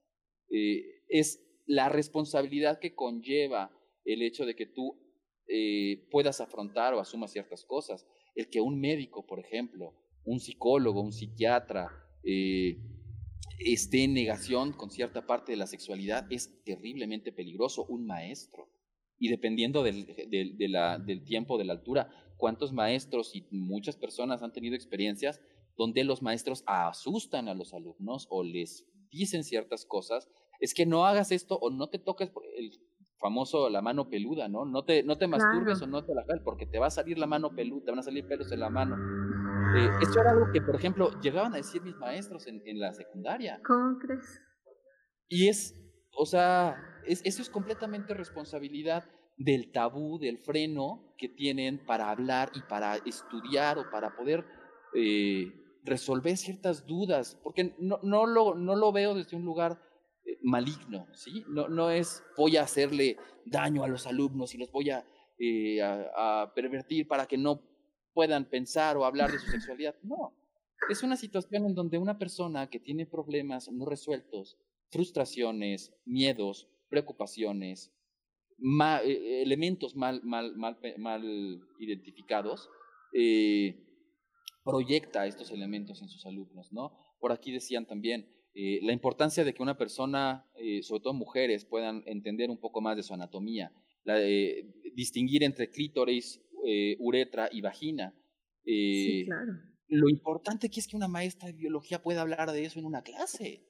Eh, 0.49 1.03
es 1.07 1.41
la 1.65 1.87
responsabilidad 1.87 2.79
que 2.79 2.95
conlleva 2.95 3.71
el 4.03 4.21
hecho 4.21 4.45
de 4.45 4.55
que 4.55 4.65
tú 4.65 4.99
eh, 5.47 6.05
puedas 6.11 6.41
afrontar 6.41 6.93
o 6.93 6.99
asumas 6.99 7.31
ciertas 7.31 7.63
cosas. 7.63 8.05
El 8.37 8.49
que 8.49 8.61
un 8.61 8.79
médico, 8.79 9.25
por 9.25 9.39
ejemplo, 9.39 9.95
un 10.23 10.39
psicólogo, 10.39 11.01
un 11.01 11.11
psiquiatra, 11.11 11.89
eh, 12.23 12.77
esté 13.57 14.03
en 14.03 14.13
negación 14.13 14.73
con 14.73 14.91
cierta 14.91 15.25
parte 15.25 15.53
de 15.53 15.57
la 15.57 15.65
sexualidad 15.65 16.31
es 16.31 16.63
terriblemente 16.63 17.31
peligroso. 17.31 17.85
Un 17.85 18.05
maestro. 18.05 18.69
Y 19.17 19.29
dependiendo 19.29 19.81
del, 19.81 20.05
del 20.29 21.23
tiempo, 21.23 21.57
de 21.57 21.65
la 21.65 21.73
altura, 21.73 22.11
cuántos 22.37 22.73
maestros 22.73 23.35
y 23.35 23.47
muchas 23.49 23.95
personas 23.97 24.43
han 24.43 24.53
tenido 24.53 24.75
experiencias 24.75 25.41
donde 25.75 26.03
los 26.03 26.21
maestros 26.21 26.63
asustan 26.67 27.47
a 27.47 27.55
los 27.55 27.73
alumnos 27.73 28.27
o 28.29 28.43
les 28.43 28.85
dicen 29.09 29.43
ciertas 29.43 29.83
cosas 29.83 30.29
es 30.59 30.75
que 30.75 30.85
no 30.85 31.07
hagas 31.07 31.31
esto 31.31 31.57
o 31.57 31.71
no 31.71 31.87
te 31.87 31.97
toques 31.97 32.31
el 32.55 32.71
famoso 33.19 33.69
la 33.69 33.81
mano 33.81 34.09
peluda, 34.09 34.47
¿no? 34.47 34.65
No 34.65 34.83
te, 34.83 35.03
no 35.03 35.17
te 35.17 35.27
masturbes 35.27 35.81
o 35.81 35.87
no 35.87 36.03
te 36.05 36.13
la 36.13 36.23
jales 36.25 36.41
porque 36.43 36.65
te 36.65 36.79
va 36.79 36.87
a 36.87 36.91
salir 36.91 37.17
la 37.17 37.27
mano 37.27 37.55
peluda, 37.55 37.85
te 37.85 37.91
van 37.91 37.99
a 37.99 38.03
salir 38.03 38.27
pelos 38.27 38.51
en 38.51 38.59
la 38.59 38.69
mano. 38.69 38.95
Eh, 39.75 39.89
esto 40.01 40.21
era 40.21 40.31
algo 40.31 40.51
que, 40.51 40.61
por 40.61 40.75
ejemplo, 40.75 41.11
llegaban 41.21 41.53
a 41.53 41.57
decir 41.57 41.81
mis 41.81 41.95
maestros 41.95 42.47
en, 42.47 42.61
en 42.65 42.79
la 42.79 42.93
secundaria. 42.93 43.59
¿Cómo 43.65 43.97
crees? 43.99 44.41
Y 45.27 45.49
es, 45.49 45.75
o 46.15 46.25
sea, 46.25 46.75
es, 47.05 47.21
eso 47.25 47.41
es 47.41 47.49
completamente 47.49 48.13
responsabilidad 48.13 49.03
del 49.37 49.71
tabú, 49.71 50.19
del 50.19 50.39
freno 50.39 51.13
que 51.17 51.29
tienen 51.29 51.85
para 51.85 52.09
hablar 52.09 52.51
y 52.55 52.61
para 52.61 52.95
estudiar 52.97 53.77
o 53.77 53.89
para 53.91 54.15
poder 54.15 54.45
eh, 54.95 55.53
resolver 55.83 56.37
ciertas 56.37 56.85
dudas, 56.85 57.39
porque 57.43 57.75
no, 57.79 57.99
no, 58.03 58.25
lo, 58.25 58.55
no 58.55 58.75
lo 58.75 58.91
veo 58.91 59.13
desde 59.13 59.37
un 59.37 59.45
lugar 59.45 59.79
maligno, 60.41 61.07
¿sí? 61.13 61.43
No, 61.47 61.67
no 61.67 61.89
es 61.91 62.23
voy 62.35 62.57
a 62.57 62.63
hacerle 62.63 63.17
daño 63.45 63.83
a 63.83 63.87
los 63.87 64.07
alumnos 64.07 64.53
y 64.53 64.57
los 64.57 64.71
voy 64.71 64.89
a, 64.89 65.05
eh, 65.39 65.81
a, 65.81 66.51
pervertir 66.55 67.07
para 67.07 67.25
que 67.25 67.37
no 67.37 67.61
puedan 68.13 68.45
pensar 68.45 68.97
o 68.97 69.05
hablar 69.05 69.31
de 69.31 69.39
su 69.39 69.47
sexualidad. 69.47 69.95
No, 70.03 70.33
es 70.89 71.03
una 71.03 71.17
situación 71.17 71.65
en 71.65 71.75
donde 71.75 71.97
una 71.97 72.17
persona 72.17 72.69
que 72.69 72.79
tiene 72.79 73.05
problemas 73.05 73.71
no 73.71 73.85
resueltos, 73.85 74.57
frustraciones, 74.89 75.93
miedos, 76.05 76.69
preocupaciones, 76.89 77.91
elementos 79.03 79.95
mal, 79.95 80.21
mal, 80.23 80.55
mal, 80.55 80.77
mal 80.97 81.61
identificados, 81.79 82.69
eh, 83.13 83.83
proyecta 84.63 85.25
estos 85.25 85.51
elementos 85.51 86.01
en 86.01 86.09
sus 86.09 86.25
alumnos, 86.25 86.71
¿no? 86.71 86.91
Por 87.19 87.31
aquí 87.31 87.51
decían 87.51 87.85
también 87.85 88.27
eh, 88.59 88.79
la 88.81 88.91
importancia 88.91 89.43
de 89.43 89.53
que 89.53 89.61
una 89.61 89.77
persona, 89.77 90.49
eh, 90.55 90.81
sobre 90.81 91.03
todo 91.03 91.13
mujeres, 91.13 91.63
puedan 91.63 92.01
entender 92.07 92.49
un 92.49 92.57
poco 92.57 92.81
más 92.81 92.97
de 92.97 93.03
su 93.03 93.13
anatomía, 93.13 93.71
la, 94.03 94.17
distinguir 94.95 95.43
entre 95.43 95.69
clítoris, 95.69 96.41
uretra 96.97 97.49
y 97.51 97.61
vagina. 97.61 98.15
sí, 98.65 99.25
claro. 99.25 99.53
Lo 99.89 100.09
importante 100.09 100.69
que 100.69 100.79
es 100.79 100.87
que 100.87 100.97
una 100.97 101.07
maestra 101.07 101.47
de 101.47 101.53
biología 101.53 102.01
pueda 102.01 102.21
hablar 102.21 102.51
de 102.51 102.65
eso 102.65 102.79
en 102.79 102.85
una 102.85 103.03
clase. 103.03 103.63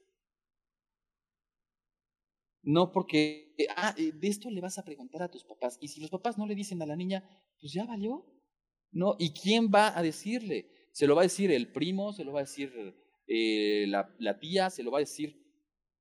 No 2.63 2.93
porque, 2.93 3.53
ah, 3.75 3.93
de 3.97 4.27
esto 4.27 4.49
le 4.49 4.61
vas 4.61 4.77
a 4.77 4.85
preguntar 4.85 5.21
a 5.21 5.29
tus 5.29 5.43
papás. 5.43 5.77
Y 5.81 5.89
si 5.89 5.99
los 5.99 6.09
papás 6.09 6.37
no 6.37 6.47
le 6.47 6.55
dicen 6.55 6.81
a 6.81 6.85
la 6.85 6.95
niña, 6.95 7.27
pues 7.59 7.73
ya 7.73 7.85
valió. 7.85 8.25
¿No? 8.91 9.17
¿Y 9.19 9.33
quién 9.33 9.69
va 9.69 9.97
a 9.97 10.01
decirle? 10.01 10.71
Se 10.91 11.07
lo 11.07 11.15
va 11.15 11.21
a 11.21 11.29
decir 11.29 11.51
el 11.51 11.71
primo, 11.71 12.13
se 12.13 12.23
lo 12.23 12.31
va 12.31 12.39
a 12.39 12.43
decir 12.43 12.71
eh, 13.27 13.85
la, 13.87 14.39
tía, 14.39 14.69
se 14.69 14.83
lo 14.83 14.91
va 14.91 14.99
a 14.99 15.01
decir 15.01 15.35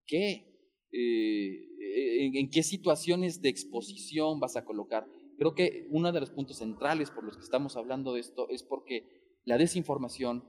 qué, 0.07 0.71
eh, 0.93 2.25
en, 2.25 2.37
en, 2.37 2.51
qué 2.51 2.63
situaciones 2.63 3.43
de 3.43 3.49
exposición 3.49 4.41
vas 4.41 4.57
a 4.57 4.65
colocar. 4.65 5.07
Creo 5.39 5.55
que 5.55 5.87
uno 5.91 6.13
de 6.13 6.21
los 6.21 6.31
puntos 6.31 6.59
centrales 6.59 7.11
por 7.11 7.25
los 7.25 7.37
que 7.37 7.43
estamos 7.43 7.77
hablando 7.77 8.15
de 8.15 8.21
esto 8.21 8.49
es 8.49 8.63
porque 8.63 9.05
la 9.45 9.59
desinformación 9.59 10.45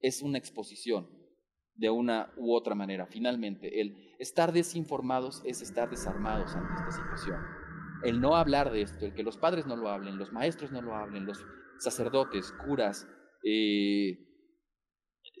es 0.00 0.22
una 0.22 0.38
exposición 0.38 1.08
de 1.78 1.90
una 1.90 2.32
u 2.36 2.52
otra 2.52 2.74
manera. 2.74 3.06
Finalmente, 3.06 3.80
el 3.80 4.14
estar 4.18 4.52
desinformados 4.52 5.42
es 5.44 5.62
estar 5.62 5.88
desarmados 5.88 6.54
ante 6.54 6.74
esta 6.74 6.90
situación. 6.90 7.40
El 8.04 8.20
no 8.20 8.36
hablar 8.36 8.70
de 8.72 8.82
esto, 8.82 9.06
el 9.06 9.14
que 9.14 9.22
los 9.22 9.38
padres 9.38 9.66
no 9.66 9.76
lo 9.76 9.88
hablen, 9.88 10.18
los 10.18 10.32
maestros 10.32 10.72
no 10.72 10.82
lo 10.82 10.94
hablen, 10.94 11.24
los 11.24 11.44
sacerdotes, 11.78 12.52
curas, 12.64 13.06
eh, 13.44 14.27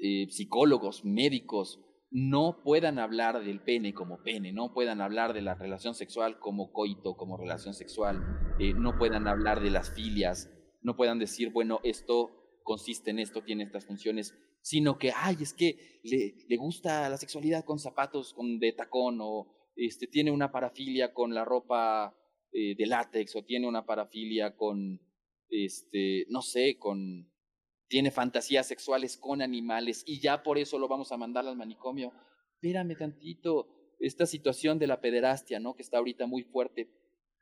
eh, 0.00 0.26
psicólogos, 0.30 1.04
médicos, 1.04 1.80
no 2.10 2.62
puedan 2.62 2.98
hablar 2.98 3.44
del 3.44 3.60
pene 3.60 3.92
como 3.92 4.22
pene, 4.22 4.52
no 4.52 4.72
puedan 4.72 5.00
hablar 5.00 5.34
de 5.34 5.42
la 5.42 5.54
relación 5.54 5.94
sexual 5.94 6.38
como 6.38 6.72
coito, 6.72 7.16
como 7.16 7.36
relación 7.36 7.74
sexual, 7.74 8.22
eh, 8.58 8.72
no 8.74 8.96
puedan 8.96 9.28
hablar 9.28 9.60
de 9.60 9.70
las 9.70 9.94
filias, 9.94 10.50
no 10.80 10.96
puedan 10.96 11.18
decir, 11.18 11.50
bueno, 11.52 11.80
esto 11.82 12.60
consiste 12.62 13.10
en 13.10 13.18
esto, 13.18 13.42
tiene 13.42 13.64
estas 13.64 13.86
funciones, 13.86 14.34
sino 14.62 14.98
que, 14.98 15.12
ay, 15.14 15.36
es 15.40 15.52
que 15.52 16.00
le, 16.02 16.34
le 16.48 16.56
gusta 16.56 17.08
la 17.08 17.16
sexualidad 17.16 17.64
con 17.64 17.78
zapatos 17.78 18.32
con, 18.32 18.58
de 18.58 18.72
tacón 18.72 19.18
o 19.20 19.48
este, 19.76 20.06
tiene 20.06 20.30
una 20.30 20.50
parafilia 20.50 21.12
con 21.12 21.34
la 21.34 21.44
ropa 21.44 22.14
de 22.50 22.86
látex 22.86 23.36
o 23.36 23.44
tiene 23.44 23.68
una 23.68 23.84
parafilia 23.84 24.56
con, 24.56 25.00
este, 25.50 26.26
no 26.30 26.42
sé, 26.42 26.78
con 26.78 27.30
tiene 27.88 28.10
fantasías 28.10 28.66
sexuales 28.66 29.16
con 29.16 29.42
animales 29.42 30.04
y 30.06 30.20
ya 30.20 30.42
por 30.42 30.58
eso 30.58 30.78
lo 30.78 30.88
vamos 30.88 31.10
a 31.10 31.16
mandar 31.16 31.46
al 31.46 31.56
manicomio. 31.56 32.12
Espérame 32.54 32.96
tantito, 32.96 33.94
esta 33.98 34.26
situación 34.26 34.78
de 34.78 34.86
la 34.86 35.00
pederastia, 35.00 35.58
¿no? 35.58 35.74
Que 35.74 35.82
está 35.82 35.98
ahorita 35.98 36.26
muy 36.26 36.42
fuerte. 36.44 36.90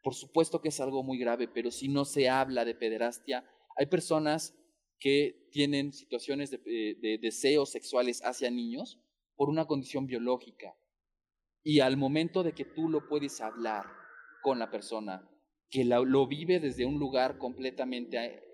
Por 0.02 0.14
supuesto 0.14 0.60
que 0.62 0.68
es 0.68 0.80
algo 0.80 1.02
muy 1.02 1.18
grave, 1.18 1.48
pero 1.48 1.70
si 1.70 1.88
no 1.88 2.04
se 2.04 2.28
habla 2.28 2.64
de 2.64 2.74
pederastia, 2.74 3.44
hay 3.76 3.86
personas 3.86 4.56
que 4.98 5.48
tienen 5.50 5.92
situaciones 5.92 6.50
de, 6.50 6.60
eh, 6.64 7.18
deseos 7.20 7.70
sexuales 7.70 8.22
hacia 8.24 8.50
niños 8.50 9.00
por 9.34 9.50
una 9.50 9.66
condición 9.66 10.06
biológica. 10.06 10.76
Y 11.62 11.80
al 11.80 11.96
momento 11.96 12.42
de 12.42 12.52
que 12.52 12.64
tú 12.64 12.88
lo 12.88 13.08
puedes 13.08 13.40
hablar 13.40 13.84
con 14.42 14.58
la 14.58 14.70
persona, 14.70 15.28
que 15.68 15.84
lo 15.84 16.26
vive 16.28 16.60
desde 16.60 16.86
un 16.86 16.98
lugar 17.00 17.38
completamente 17.38 18.45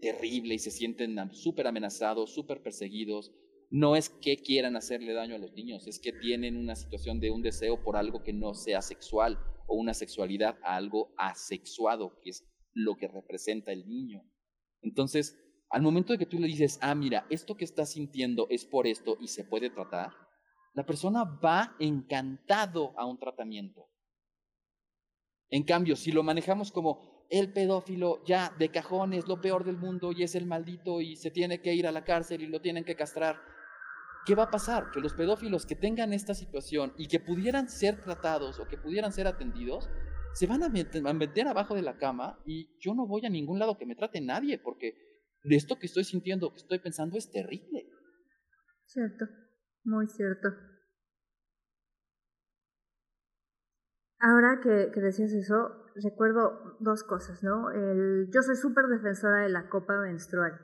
terrible 0.00 0.54
y 0.54 0.58
se 0.58 0.70
sienten 0.70 1.16
súper 1.32 1.66
amenazados, 1.66 2.34
súper 2.34 2.62
perseguidos. 2.62 3.32
No 3.70 3.94
es 3.94 4.10
que 4.10 4.36
quieran 4.36 4.76
hacerle 4.76 5.12
daño 5.12 5.36
a 5.36 5.38
los 5.38 5.52
niños, 5.52 5.86
es 5.86 6.00
que 6.00 6.12
tienen 6.12 6.56
una 6.56 6.74
situación 6.74 7.20
de 7.20 7.30
un 7.30 7.42
deseo 7.42 7.82
por 7.82 7.96
algo 7.96 8.22
que 8.24 8.32
no 8.32 8.54
sea 8.54 8.82
sexual 8.82 9.38
o 9.68 9.76
una 9.76 9.94
sexualidad 9.94 10.58
a 10.64 10.76
algo 10.76 11.14
asexuado, 11.16 12.18
que 12.20 12.30
es 12.30 12.44
lo 12.72 12.96
que 12.96 13.06
representa 13.06 13.72
el 13.72 13.88
niño. 13.88 14.24
Entonces, 14.82 15.38
al 15.70 15.82
momento 15.82 16.12
de 16.12 16.18
que 16.18 16.26
tú 16.26 16.40
le 16.40 16.48
dices, 16.48 16.78
ah, 16.82 16.94
mira, 16.96 17.26
esto 17.30 17.56
que 17.56 17.64
estás 17.64 17.92
sintiendo 17.92 18.48
es 18.50 18.64
por 18.64 18.88
esto 18.88 19.16
y 19.20 19.28
se 19.28 19.44
puede 19.44 19.70
tratar, 19.70 20.10
la 20.74 20.84
persona 20.84 21.24
va 21.24 21.76
encantado 21.78 22.92
a 22.98 23.06
un 23.06 23.18
tratamiento. 23.18 23.88
En 25.48 25.64
cambio, 25.64 25.96
si 25.96 26.12
lo 26.12 26.22
manejamos 26.22 26.70
como, 26.70 27.09
el 27.30 27.52
pedófilo 27.52 28.22
ya 28.24 28.52
de 28.58 28.70
cajón 28.70 29.12
es 29.12 29.28
lo 29.28 29.40
peor 29.40 29.64
del 29.64 29.76
mundo 29.76 30.10
y 30.12 30.24
es 30.24 30.34
el 30.34 30.46
maldito 30.46 31.00
y 31.00 31.16
se 31.16 31.30
tiene 31.30 31.62
que 31.62 31.72
ir 31.72 31.86
a 31.86 31.92
la 31.92 32.04
cárcel 32.04 32.42
y 32.42 32.48
lo 32.48 32.60
tienen 32.60 32.84
que 32.84 32.96
castrar. 32.96 33.40
¿Qué 34.26 34.34
va 34.34 34.44
a 34.44 34.50
pasar? 34.50 34.90
Que 34.90 35.00
los 35.00 35.14
pedófilos 35.14 35.64
que 35.64 35.76
tengan 35.76 36.12
esta 36.12 36.34
situación 36.34 36.92
y 36.98 37.06
que 37.06 37.20
pudieran 37.20 37.68
ser 37.68 38.02
tratados 38.02 38.58
o 38.58 38.66
que 38.66 38.76
pudieran 38.76 39.12
ser 39.12 39.28
atendidos, 39.28 39.88
se 40.34 40.46
van 40.46 40.62
a 40.62 40.68
meter, 40.68 41.48
abajo 41.48 41.74
de 41.74 41.82
la 41.82 41.98
cama 41.98 42.40
y 42.44 42.76
yo 42.80 42.94
no 42.94 43.06
voy 43.06 43.24
a 43.24 43.30
ningún 43.30 43.60
lado 43.60 43.78
que 43.78 43.86
me 43.86 43.94
trate 43.94 44.20
nadie 44.20 44.58
porque 44.58 44.94
de 45.44 45.56
esto 45.56 45.78
que 45.78 45.86
estoy 45.86 46.04
sintiendo, 46.04 46.50
que 46.50 46.58
estoy 46.58 46.80
pensando 46.80 47.16
es 47.16 47.30
terrible. 47.30 47.86
Cierto, 48.86 49.24
muy 49.84 50.08
cierto. 50.08 50.48
Ahora 54.18 54.60
que 54.62 55.00
decías 55.00 55.32
eso, 55.32 55.79
recuerdo 56.02 56.76
dos 56.80 57.04
cosas, 57.04 57.42
¿no? 57.42 57.66
Yo 58.32 58.42
soy 58.42 58.56
súper 58.56 58.86
defensora 58.86 59.42
de 59.42 59.48
la 59.48 59.68
copa 59.68 60.00
menstrual 60.00 60.58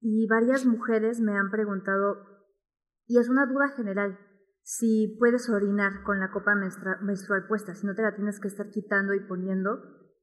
y 0.00 0.26
varias 0.28 0.64
mujeres 0.66 1.20
me 1.20 1.36
han 1.36 1.50
preguntado, 1.50 2.18
y 3.06 3.18
es 3.18 3.28
una 3.28 3.46
duda 3.46 3.68
general, 3.68 4.18
si 4.62 5.16
puedes 5.18 5.48
orinar 5.48 6.02
con 6.04 6.20
la 6.20 6.30
copa 6.30 6.54
menstrual 6.54 7.46
puesta, 7.48 7.74
si 7.74 7.86
no 7.86 7.94
te 7.94 8.02
la 8.02 8.14
tienes 8.14 8.40
que 8.40 8.48
estar 8.48 8.70
quitando 8.70 9.14
y 9.14 9.20
poniendo. 9.20 9.78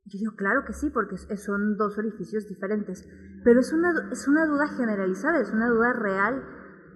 Yo 0.05 0.19
digo, 0.19 0.35
claro 0.35 0.65
que 0.65 0.73
sí, 0.73 0.89
porque 0.89 1.17
son 1.17 1.77
dos 1.77 1.97
orificios 1.97 2.47
diferentes, 2.47 3.07
pero 3.43 3.61
es 3.61 3.71
una, 3.71 4.09
es 4.11 4.27
una 4.27 4.45
duda 4.45 4.67
generalizada, 4.67 5.39
es 5.39 5.51
una 5.51 5.69
duda 5.69 5.93
real 5.93 6.43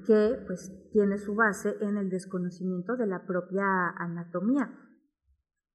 que 0.05 0.43
pues 0.45 0.71
tiene 0.91 1.17
su 1.17 1.35
base 1.35 1.77
en 1.81 1.97
el 1.97 2.09
desconocimiento 2.09 2.95
de 2.95 3.07
la 3.07 3.25
propia 3.25 3.89
anatomía 3.97 4.86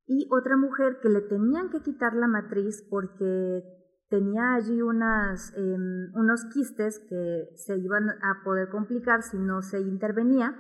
y 0.07 0.29
otra 0.31 0.57
mujer 0.57 0.99
que 1.01 1.09
le 1.09 1.21
tenían 1.23 1.71
que 1.71 1.81
quitar 1.81 2.15
la 2.15 2.27
matriz 2.27 2.87
porque 2.91 3.63
tenía 4.09 4.55
allí 4.55 4.83
unas, 4.83 5.53
em, 5.57 6.13
unos 6.15 6.45
quistes 6.53 6.99
que 7.09 7.49
se 7.57 7.79
iban 7.79 8.11
a 8.11 8.43
poder 8.45 8.69
complicar 8.69 9.23
si 9.23 9.39
no 9.39 9.63
se 9.63 9.81
intervenía. 9.81 10.55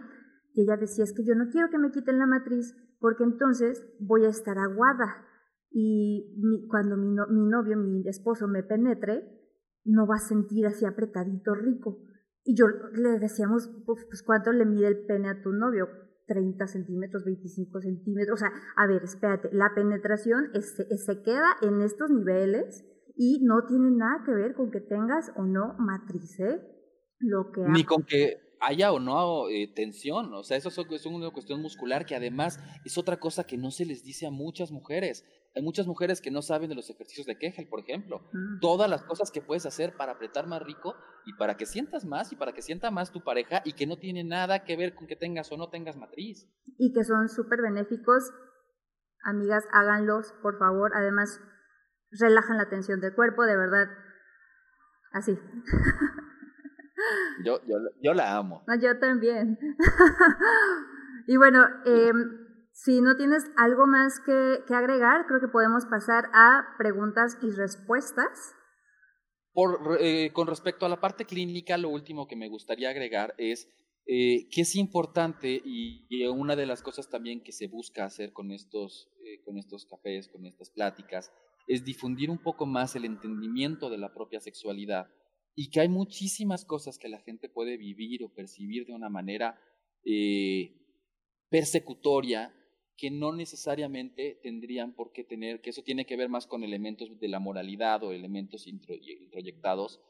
Y 0.54 0.62
ella 0.62 0.76
decía, 0.76 1.04
es 1.04 1.12
que 1.12 1.24
yo 1.24 1.34
no 1.34 1.50
quiero 1.50 1.68
que 1.70 1.78
me 1.78 1.90
quiten 1.90 2.18
la 2.18 2.26
matriz 2.26 2.74
porque 2.98 3.24
entonces 3.24 3.84
voy 3.98 4.24
a 4.24 4.30
estar 4.30 4.58
aguada 4.58 5.26
y 5.70 6.66
cuando 6.68 6.96
mi, 6.96 7.08
mi 7.30 7.46
novio, 7.46 7.76
mi 7.76 8.06
esposo 8.06 8.46
me 8.46 8.62
penetre, 8.62 9.42
no 9.84 10.06
va 10.06 10.16
a 10.16 10.28
sentir 10.28 10.66
así 10.66 10.84
apretadito 10.84 11.54
rico. 11.54 11.98
Y 12.44 12.54
yo 12.56 12.66
le 12.94 13.18
decíamos, 13.18 13.68
pues, 13.86 14.04
pues 14.04 14.22
¿cuánto 14.22 14.52
le 14.52 14.66
mide 14.66 14.88
el 14.88 15.06
pene 15.06 15.30
a 15.30 15.42
tu 15.42 15.52
novio? 15.52 15.88
30 16.32 16.66
centímetros, 16.66 17.24
25 17.24 17.80
centímetros. 17.82 18.40
O 18.40 18.44
sea, 18.44 18.52
a 18.76 18.86
ver, 18.86 19.02
espérate, 19.04 19.50
la 19.52 19.72
penetración 19.74 20.50
se 20.54 21.22
queda 21.22 21.56
en 21.60 21.82
estos 21.82 22.10
niveles 22.10 22.84
y 23.16 23.40
no 23.42 23.66
tiene 23.66 23.90
nada 23.90 24.22
que 24.24 24.32
ver 24.32 24.54
con 24.54 24.70
que 24.70 24.80
tengas 24.80 25.30
o 25.36 25.44
no 25.44 25.74
matriz, 25.78 26.40
¿eh? 26.40 26.60
Lo 27.18 27.52
que 27.52 27.60
Ni 27.68 27.84
con 27.84 28.04
que 28.04 28.38
haya 28.60 28.92
o 28.92 29.00
no 29.00 29.48
eh, 29.48 29.70
tensión. 29.74 30.32
O 30.32 30.42
sea, 30.42 30.56
eso 30.56 30.70
es 30.70 31.06
una 31.06 31.30
cuestión 31.30 31.60
muscular 31.60 32.06
que 32.06 32.14
además 32.14 32.58
es 32.84 32.96
otra 32.96 33.18
cosa 33.18 33.44
que 33.44 33.58
no 33.58 33.70
se 33.70 33.84
les 33.84 34.02
dice 34.02 34.26
a 34.26 34.30
muchas 34.30 34.70
mujeres. 34.70 35.24
Hay 35.54 35.62
muchas 35.62 35.86
mujeres 35.86 36.20
que 36.22 36.30
no 36.30 36.40
saben 36.40 36.70
de 36.70 36.74
los 36.74 36.88
ejercicios 36.88 37.26
de 37.26 37.36
Kegel, 37.36 37.68
por 37.68 37.80
ejemplo. 37.80 38.20
Mm. 38.32 38.60
Todas 38.60 38.88
las 38.88 39.02
cosas 39.02 39.30
que 39.30 39.42
puedes 39.42 39.66
hacer 39.66 39.94
para 39.96 40.12
apretar 40.12 40.46
más 40.46 40.62
rico 40.62 40.94
y 41.26 41.34
para 41.34 41.56
que 41.56 41.66
sientas 41.66 42.04
más 42.04 42.32
y 42.32 42.36
para 42.36 42.52
que 42.52 42.62
sienta 42.62 42.90
más 42.90 43.12
tu 43.12 43.22
pareja 43.22 43.60
y 43.64 43.74
que 43.74 43.86
no 43.86 43.98
tiene 43.98 44.24
nada 44.24 44.64
que 44.64 44.76
ver 44.76 44.94
con 44.94 45.06
que 45.06 45.16
tengas 45.16 45.52
o 45.52 45.56
no 45.56 45.68
tengas 45.68 45.96
matriz. 45.96 46.48
Y 46.78 46.92
que 46.92 47.04
son 47.04 47.28
súper 47.28 47.60
benéficos. 47.60 48.32
Amigas, 49.24 49.64
háganlos, 49.72 50.32
por 50.42 50.58
favor. 50.58 50.92
Además, 50.94 51.38
relajan 52.10 52.56
la 52.56 52.70
tensión 52.70 53.00
del 53.00 53.14
cuerpo, 53.14 53.44
de 53.44 53.56
verdad. 53.56 53.88
Así. 55.12 55.38
Yo, 57.44 57.60
yo, 57.66 57.76
yo 58.00 58.14
la 58.14 58.36
amo. 58.36 58.64
yo 58.80 58.98
también. 58.98 59.58
y 61.26 61.36
bueno, 61.36 61.66
eh, 61.84 62.12
si 62.84 63.00
no 63.00 63.16
tienes 63.16 63.44
algo 63.56 63.86
más 63.86 64.18
que, 64.26 64.58
que, 64.66 64.74
agregar, 64.74 65.26
creo 65.28 65.40
que 65.40 65.46
podemos 65.46 65.86
pasar 65.86 66.24
a 66.34 66.74
preguntas 66.78 67.38
y 67.40 67.50
respuestas. 67.50 68.54
Por, 69.52 69.98
eh, 70.00 70.32
con 70.32 70.48
respecto 70.48 70.84
a 70.84 70.88
la 70.88 71.00
parte 71.00 71.24
clínica, 71.24 71.78
lo 71.78 71.90
último 71.90 72.26
que 72.26 72.34
me 72.34 72.48
gustaría 72.48 72.90
agregar 72.90 73.34
es 73.38 73.68
eh, 74.06 74.48
que 74.50 74.62
es 74.62 74.74
importante 74.74 75.62
y, 75.64 76.06
y, 76.08 76.26
una 76.26 76.56
de 76.56 76.66
las 76.66 76.82
cosas 76.82 77.08
también 77.08 77.44
que 77.44 77.52
se 77.52 77.68
busca 77.68 78.04
hacer 78.04 78.32
con 78.32 78.50
estos, 78.50 79.12
eh, 79.24 79.40
con 79.44 79.58
estos 79.58 79.86
cafés, 79.86 80.26
con 80.26 80.44
estas 80.44 80.70
pláticas, 80.70 81.30
es 81.68 81.84
difundir 81.84 82.30
un 82.30 82.42
poco 82.42 82.66
más 82.66 82.96
el 82.96 83.04
entendimiento 83.04 83.90
de 83.90 83.98
la 83.98 84.12
propia 84.12 84.40
sexualidad 84.40 85.06
y 85.54 85.70
que 85.70 85.80
hay 85.80 85.88
muchísimas 85.88 86.64
cosas 86.64 86.98
que 86.98 87.08
la 87.08 87.20
gente 87.20 87.48
puede 87.48 87.76
vivir 87.76 88.24
o 88.24 88.34
percibir 88.34 88.86
de 88.86 88.94
una 88.94 89.08
manera 89.08 89.60
eh, 90.04 90.74
persecutoria 91.48 92.52
que 93.02 93.10
no 93.10 93.32
necesariamente 93.32 94.38
tendrían 94.44 94.92
por 94.92 95.10
qué 95.10 95.24
tener, 95.24 95.60
que 95.60 95.70
eso 95.70 95.82
tiene 95.82 96.06
que 96.06 96.16
ver 96.16 96.28
más 96.28 96.46
con 96.46 96.62
elementos 96.62 97.18
de 97.18 97.26
la 97.26 97.40
moralidad 97.40 98.04
o 98.04 98.12
elementos 98.12 98.68
introyectados, 98.68 100.00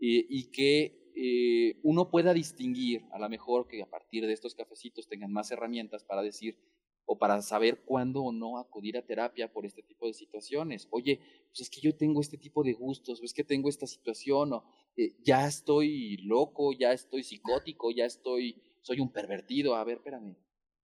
y 0.00 0.50
que 0.50 1.12
eh, 1.14 1.78
uno 1.84 2.10
pueda 2.10 2.34
distinguir, 2.34 3.04
a 3.12 3.20
lo 3.20 3.28
mejor 3.28 3.68
que 3.68 3.80
a 3.80 3.88
partir 3.88 4.26
de 4.26 4.32
estos 4.32 4.56
cafecitos 4.56 5.06
tengan 5.06 5.32
más 5.32 5.52
herramientas 5.52 6.02
para 6.02 6.22
decir, 6.22 6.58
o 7.04 7.18
para 7.18 7.40
saber 7.40 7.84
cuándo 7.84 8.20
o 8.24 8.32
no 8.32 8.58
acudir 8.58 8.98
a 8.98 9.06
terapia 9.06 9.52
por 9.52 9.64
este 9.64 9.84
tipo 9.84 10.08
de 10.08 10.14
situaciones. 10.14 10.88
Oye, 10.90 11.20
pues 11.50 11.60
es 11.60 11.70
que 11.70 11.80
yo 11.80 11.94
tengo 11.94 12.20
este 12.20 12.36
tipo 12.36 12.64
de 12.64 12.72
gustos, 12.72 13.20
o 13.20 13.24
es 13.24 13.32
que 13.32 13.44
tengo 13.44 13.68
esta 13.68 13.86
situación, 13.86 14.54
o 14.54 14.64
eh, 14.96 15.12
ya 15.22 15.46
estoy 15.46 16.16
loco, 16.16 16.72
ya 16.72 16.90
estoy 16.90 17.22
psicótico, 17.22 17.92
ya 17.92 18.06
estoy, 18.06 18.60
soy 18.82 18.98
un 18.98 19.12
pervertido. 19.12 19.76
A 19.76 19.84
ver, 19.84 19.98
espérame, 19.98 20.34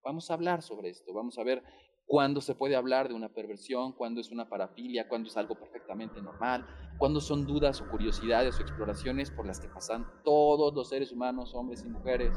vamos 0.07 0.31
a 0.31 0.35
hablar 0.35 0.63
sobre 0.63 0.89
esto, 0.89 1.13
vamos 1.13 1.37
a 1.37 1.43
ver 1.43 1.65
cuándo 2.07 2.41
se 2.41 2.55
puede 2.55 2.77
hablar 2.77 3.09
de 3.09 3.15
una 3.15 3.29
perversión, 3.29 3.93
cuándo 3.93 4.21
es 4.21 4.31
una 4.31 4.49
parafilia, 4.49 5.09
cuándo 5.09 5.29
es 5.29 5.37
algo 5.37 5.57
perfectamente 5.57 6.23
normal, 6.23 6.65
cuándo 6.97 7.21
son 7.21 7.45
dudas 7.45 7.81
o 7.81 7.91
curiosidades 7.91 8.57
o 8.59 8.63
exploraciones 8.63 9.33
por 9.33 9.47
las 9.47 9.59
que 9.59 9.69
pasan 9.69 10.07
todos 10.23 10.73
los 10.75 10.89
seres 10.89 11.11
humanos, 11.11 11.53
hombres 11.57 11.85
y 11.85 11.89
mujeres. 11.89 12.33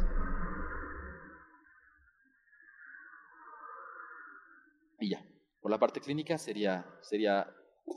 Y 5.00 5.12
ya, 5.12 5.24
por 5.62 5.70
la 5.70 5.78
parte 5.78 6.02
clínica 6.02 6.40
sería, 6.40 6.88
sería 7.02 7.48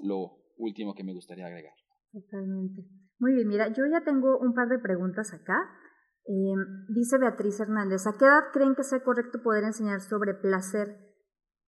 lo 0.02 0.36
último 0.58 0.94
que 0.94 1.02
me 1.02 1.14
gustaría 1.14 1.46
agregar. 1.46 1.72
Totalmente. 2.12 2.84
Muy 3.18 3.32
bien, 3.32 3.48
mira, 3.48 3.68
yo 3.72 3.86
ya 3.86 4.04
tengo 4.04 4.38
un 4.38 4.52
par 4.52 4.68
de 4.68 4.78
preguntas 4.78 5.32
acá. 5.32 5.56
Em, 6.24 6.86
dice 6.88 7.18
Beatriz 7.18 7.58
Hernández, 7.58 8.06
¿a 8.06 8.16
qué 8.16 8.24
edad 8.24 8.52
creen 8.52 8.74
que 8.74 8.84
sea 8.84 9.02
correcto 9.02 9.42
poder 9.42 9.64
enseñar 9.64 10.00
sobre 10.00 10.34
placer 10.34 10.96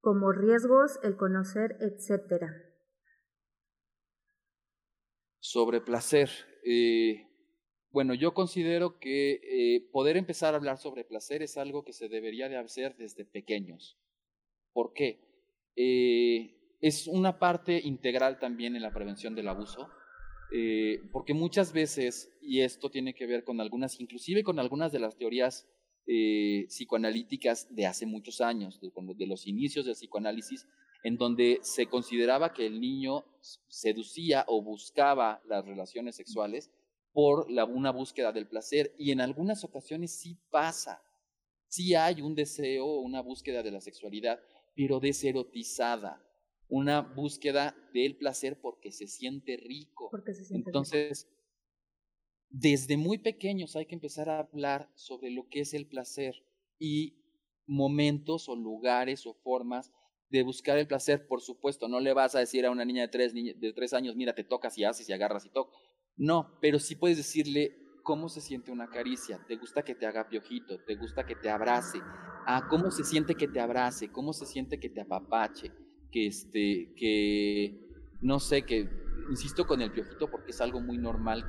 como 0.01 0.33
riesgos, 0.33 1.01
el 1.03 1.17
conocer, 1.17 1.77
etcétera? 1.81 2.53
Sobre 5.41 5.81
placer. 5.81 6.31
Eh, 6.65 7.27
bueno, 7.91 8.15
yo 8.15 8.35
considero 8.35 8.99
que 8.99 9.41
eh, 9.43 9.89
poder 9.93 10.17
empezar 10.17 10.55
a 10.55 10.57
hablar 10.57 10.79
sobre 10.79 11.05
placer 11.05 11.43
es 11.43 11.57
algo 11.57 11.85
que 11.85 11.93
se 11.93 12.09
debería 12.09 12.49
de 12.49 12.57
hacer 12.57 12.97
desde 12.97 13.25
pequeños. 13.25 13.99
¿Por 14.73 14.93
qué? 14.93 15.21
Eh, 15.77 16.77
es 16.81 17.07
una 17.07 17.39
parte 17.39 17.81
integral 17.83 18.39
también 18.39 18.77
en 18.77 18.83
la 18.83 18.93
prevención 18.93 19.35
del 19.35 19.49
abuso, 19.49 19.89
eh, 20.57 21.03
porque 21.11 21.35
muchas 21.35 21.73
veces, 21.73 22.31
y 22.41 22.61
esto 22.61 22.89
tiene 22.89 23.13
que 23.13 23.27
ver 23.27 23.43
con 23.43 23.61
algunas, 23.61 23.99
inclusive 23.99 24.45
con 24.45 24.61
algunas 24.61 24.93
de 24.93 25.01
las 25.01 25.17
teorías 25.17 25.67
eh, 26.07 26.67
psicoanalíticas 26.69 27.75
de 27.75 27.87
hace 27.87 28.07
muchos 28.07 28.41
años, 28.41 28.81
de, 28.81 29.27
los 29.27 29.49
inicios 29.49 29.85
del 29.85 29.97
psicoanálisis, 29.97 30.69
en 31.03 31.17
donde 31.17 31.59
se 31.63 31.87
consideraba 31.87 32.53
que 32.53 32.67
el 32.67 32.81
niño 32.81 33.25
seducía 33.67 34.45
o 34.47 34.63
buscaba 34.63 35.43
las 35.49 35.65
relaciones 35.65 36.15
sexuales 36.15 36.71
por 37.13 37.51
la, 37.51 37.65
una 37.65 37.91
búsqueda 37.91 38.31
del 38.31 38.47
placer, 38.47 38.95
y 38.97 39.11
en 39.11 39.21
algunas 39.21 39.65
ocasiones 39.65 40.17
sí 40.17 40.39
pasa, 40.53 41.03
sí 41.67 41.97
hay 41.97 42.23
un 42.23 42.37
deseo 42.37 42.87
o 42.87 43.01
una 43.01 43.23
búsqueda 43.23 43.65
de 43.65 43.73
la 43.73 43.81
sexualidad, 43.81 44.39
pero 44.77 45.01
deserotizada, 45.01 46.24
una 46.69 47.01
búsqueda 47.01 47.77
del 47.93 48.17
placer 48.17 48.61
porque 48.61 48.91
se 48.91 49.07
siente 49.07 49.57
rico. 49.57 50.11
Entonces, 50.51 51.29
desde 52.51 52.97
muy 52.97 53.19
pequeños 53.19 53.77
hay 53.77 53.87
que 53.87 53.95
empezar 53.95 54.29
a 54.29 54.41
hablar 54.41 54.91
sobre 54.95 55.31
lo 55.31 55.49
que 55.49 55.61
es 55.61 55.75
el 55.75 55.87
placer 55.87 56.45
y 56.79 57.19
momentos 57.67 58.49
o 58.49 58.57
lugares 58.57 59.27
o 59.27 59.35
formas 59.35 59.93
de 60.31 60.43
buscar 60.43 60.79
el 60.79 60.87
placer. 60.87 61.27
Por 61.27 61.41
supuesto, 61.41 61.89
no 61.89 62.01
le 62.01 62.12
vas 62.12 62.35
a 62.35 62.41
decir 62.41 62.65
a 62.67 62.71
una 62.71 62.85
niña 62.85 63.03
de 63.03 63.09
tres, 63.09 63.35
de 63.35 63.73
tres 63.73 63.93
años, 63.93 64.17
mira, 64.17 64.35
te 64.35 64.45
tocas 64.45 64.77
y 64.79 64.85
haces 64.85 65.09
y 65.09 65.12
agarras 65.12 65.47
y 65.47 65.51
tocas. 65.51 65.79
No, 66.17 66.59
pero 66.61 66.79
sí 66.79 66.95
puedes 66.95 67.17
decirle 67.17 67.77
cómo 68.05 68.29
se 68.29 68.41
siente 68.41 68.71
una 68.71 68.89
caricia, 68.89 69.45
te 69.49 69.57
gusta 69.57 69.83
que 69.83 69.95
te 69.95 70.07
haga 70.07 70.29
piojito, 70.29 70.79
te 70.85 70.95
gusta 70.95 71.27
que 71.27 71.35
te 71.35 71.51
abrace, 71.51 71.99
ah, 72.47 72.67
cómo 72.69 72.91
se 72.91 73.03
siente 73.03 73.35
que 73.35 73.49
te 73.49 73.61
abrace, 73.61 74.12
cómo 74.12 74.33
se 74.33 74.47
siente 74.47 74.79
que 74.79 74.91
te 74.91 75.01
apapache, 75.01 75.73
que 76.15 76.29
este, 76.29 76.95
que 76.97 77.91
no 78.21 78.39
sé, 78.39 78.62
que 78.62 78.89
insisto 79.29 79.67
con 79.67 79.83
el 79.83 79.91
piojito 79.91 80.31
porque 80.31 80.53
es 80.53 80.61
algo 80.61 80.81
muy 80.81 80.97
normal 80.97 81.45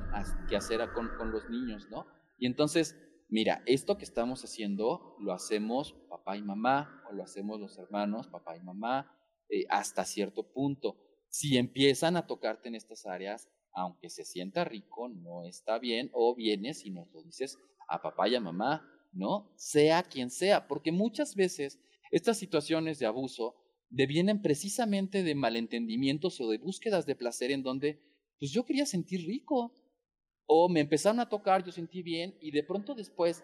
que 0.48 0.56
hacer 0.56 0.80
con, 0.92 1.08
con 1.16 1.30
los 1.30 1.48
niños, 1.48 1.88
¿no? 1.88 2.08
Y 2.36 2.46
entonces, 2.46 2.96
mira, 3.28 3.62
esto 3.66 3.96
que 3.96 4.04
estamos 4.04 4.42
haciendo 4.42 5.14
lo 5.20 5.32
hacemos 5.32 5.94
papá 6.08 6.36
y 6.36 6.42
mamá, 6.42 7.04
o 7.08 7.12
lo 7.14 7.22
hacemos 7.22 7.60
los 7.60 7.78
hermanos, 7.78 8.26
papá 8.26 8.56
y 8.56 8.60
mamá, 8.60 9.16
eh, 9.48 9.66
hasta 9.70 10.04
cierto 10.04 10.42
punto. 10.52 10.98
Si 11.28 11.56
empiezan 11.56 12.16
a 12.16 12.26
tocarte 12.26 12.66
en 12.66 12.74
estas 12.74 13.06
áreas, 13.06 13.48
aunque 13.72 14.10
se 14.10 14.24
sienta 14.24 14.64
rico, 14.64 15.08
no 15.08 15.44
está 15.44 15.78
bien, 15.78 16.10
o 16.12 16.34
vienes 16.34 16.84
y 16.84 16.90
nos 16.90 17.08
lo 17.12 17.22
dices 17.22 17.56
a 17.86 18.02
papá 18.02 18.28
y 18.28 18.34
a 18.34 18.40
mamá, 18.40 18.84
¿no? 19.12 19.52
Sea 19.54 20.02
quien 20.02 20.28
sea, 20.28 20.66
porque 20.66 20.90
muchas 20.90 21.36
veces 21.36 21.78
estas 22.10 22.36
situaciones 22.36 22.98
de 22.98 23.06
abuso 23.06 23.54
devienen 23.96 24.42
precisamente 24.42 25.22
de 25.22 25.34
malentendimientos 25.34 26.38
o 26.40 26.50
de 26.50 26.58
búsquedas 26.58 27.06
de 27.06 27.16
placer 27.16 27.50
en 27.50 27.62
donde, 27.62 27.98
pues 28.38 28.52
yo 28.52 28.66
quería 28.66 28.84
sentir 28.84 29.26
rico, 29.26 29.72
o 30.44 30.68
me 30.68 30.80
empezaron 30.80 31.18
a 31.18 31.28
tocar, 31.28 31.64
yo 31.64 31.72
sentí 31.72 32.02
bien, 32.02 32.36
y 32.40 32.50
de 32.50 32.62
pronto 32.62 32.94
después, 32.94 33.42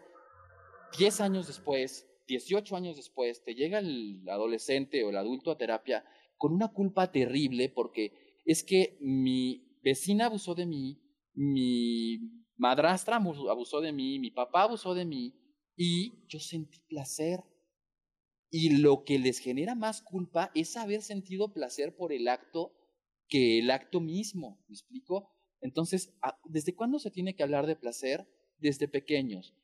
10 0.99 1.21
años 1.23 1.47
después, 1.47 2.07
18 2.29 2.77
años 2.77 2.97
después, 2.97 3.43
te 3.43 3.55
llega 3.55 3.79
el 3.79 4.23
adolescente 4.29 5.03
o 5.03 5.11
el 5.11 5.17
adulto 5.17 5.51
a 5.51 5.57
terapia 5.57 6.05
con 6.37 6.53
una 6.53 6.69
culpa 6.69 7.11
terrible 7.11 7.71
porque 7.71 8.41
es 8.45 8.63
que 8.63 8.99
mi 9.01 9.79
vecina 9.83 10.27
abusó 10.27 10.55
de 10.55 10.67
mí, 10.67 11.01
mi 11.35 12.19
madrastra 12.57 13.17
abusó 13.17 13.81
de 13.81 13.93
mí, 13.93 14.19
mi 14.19 14.31
papá 14.31 14.65
abusó 14.65 14.95
de 14.95 15.07
mí 15.07 15.35
y 15.77 16.27
yo 16.29 16.39
sentí 16.41 16.81
placer. 16.89 17.41
Y 18.53 18.77
lo 18.77 19.03
que 19.03 19.19
les 19.19 19.39
genera 19.39 19.75
más 19.75 20.03
culpa 20.03 20.53
es 20.55 20.77
haber 20.77 21.03
sentido 21.03 21.53
placer 21.53 21.97
por 21.97 22.13
el 22.13 22.29
acto 22.29 22.73
que 23.27 23.59
el 23.59 23.71
acto 23.71 24.01
mismo. 24.01 24.63
¿Me 24.69 24.75
explico? 24.75 25.33
Entonces, 25.61 26.15
¿desde 26.45 26.77
cuándo 26.77 26.99
se 26.99 27.11
tiene 27.11 27.35
que 27.35 27.43
hablar 27.43 27.67
de 27.67 27.77
placer? 27.77 28.29
Desde 28.59 28.87
pequeños. 28.89 29.55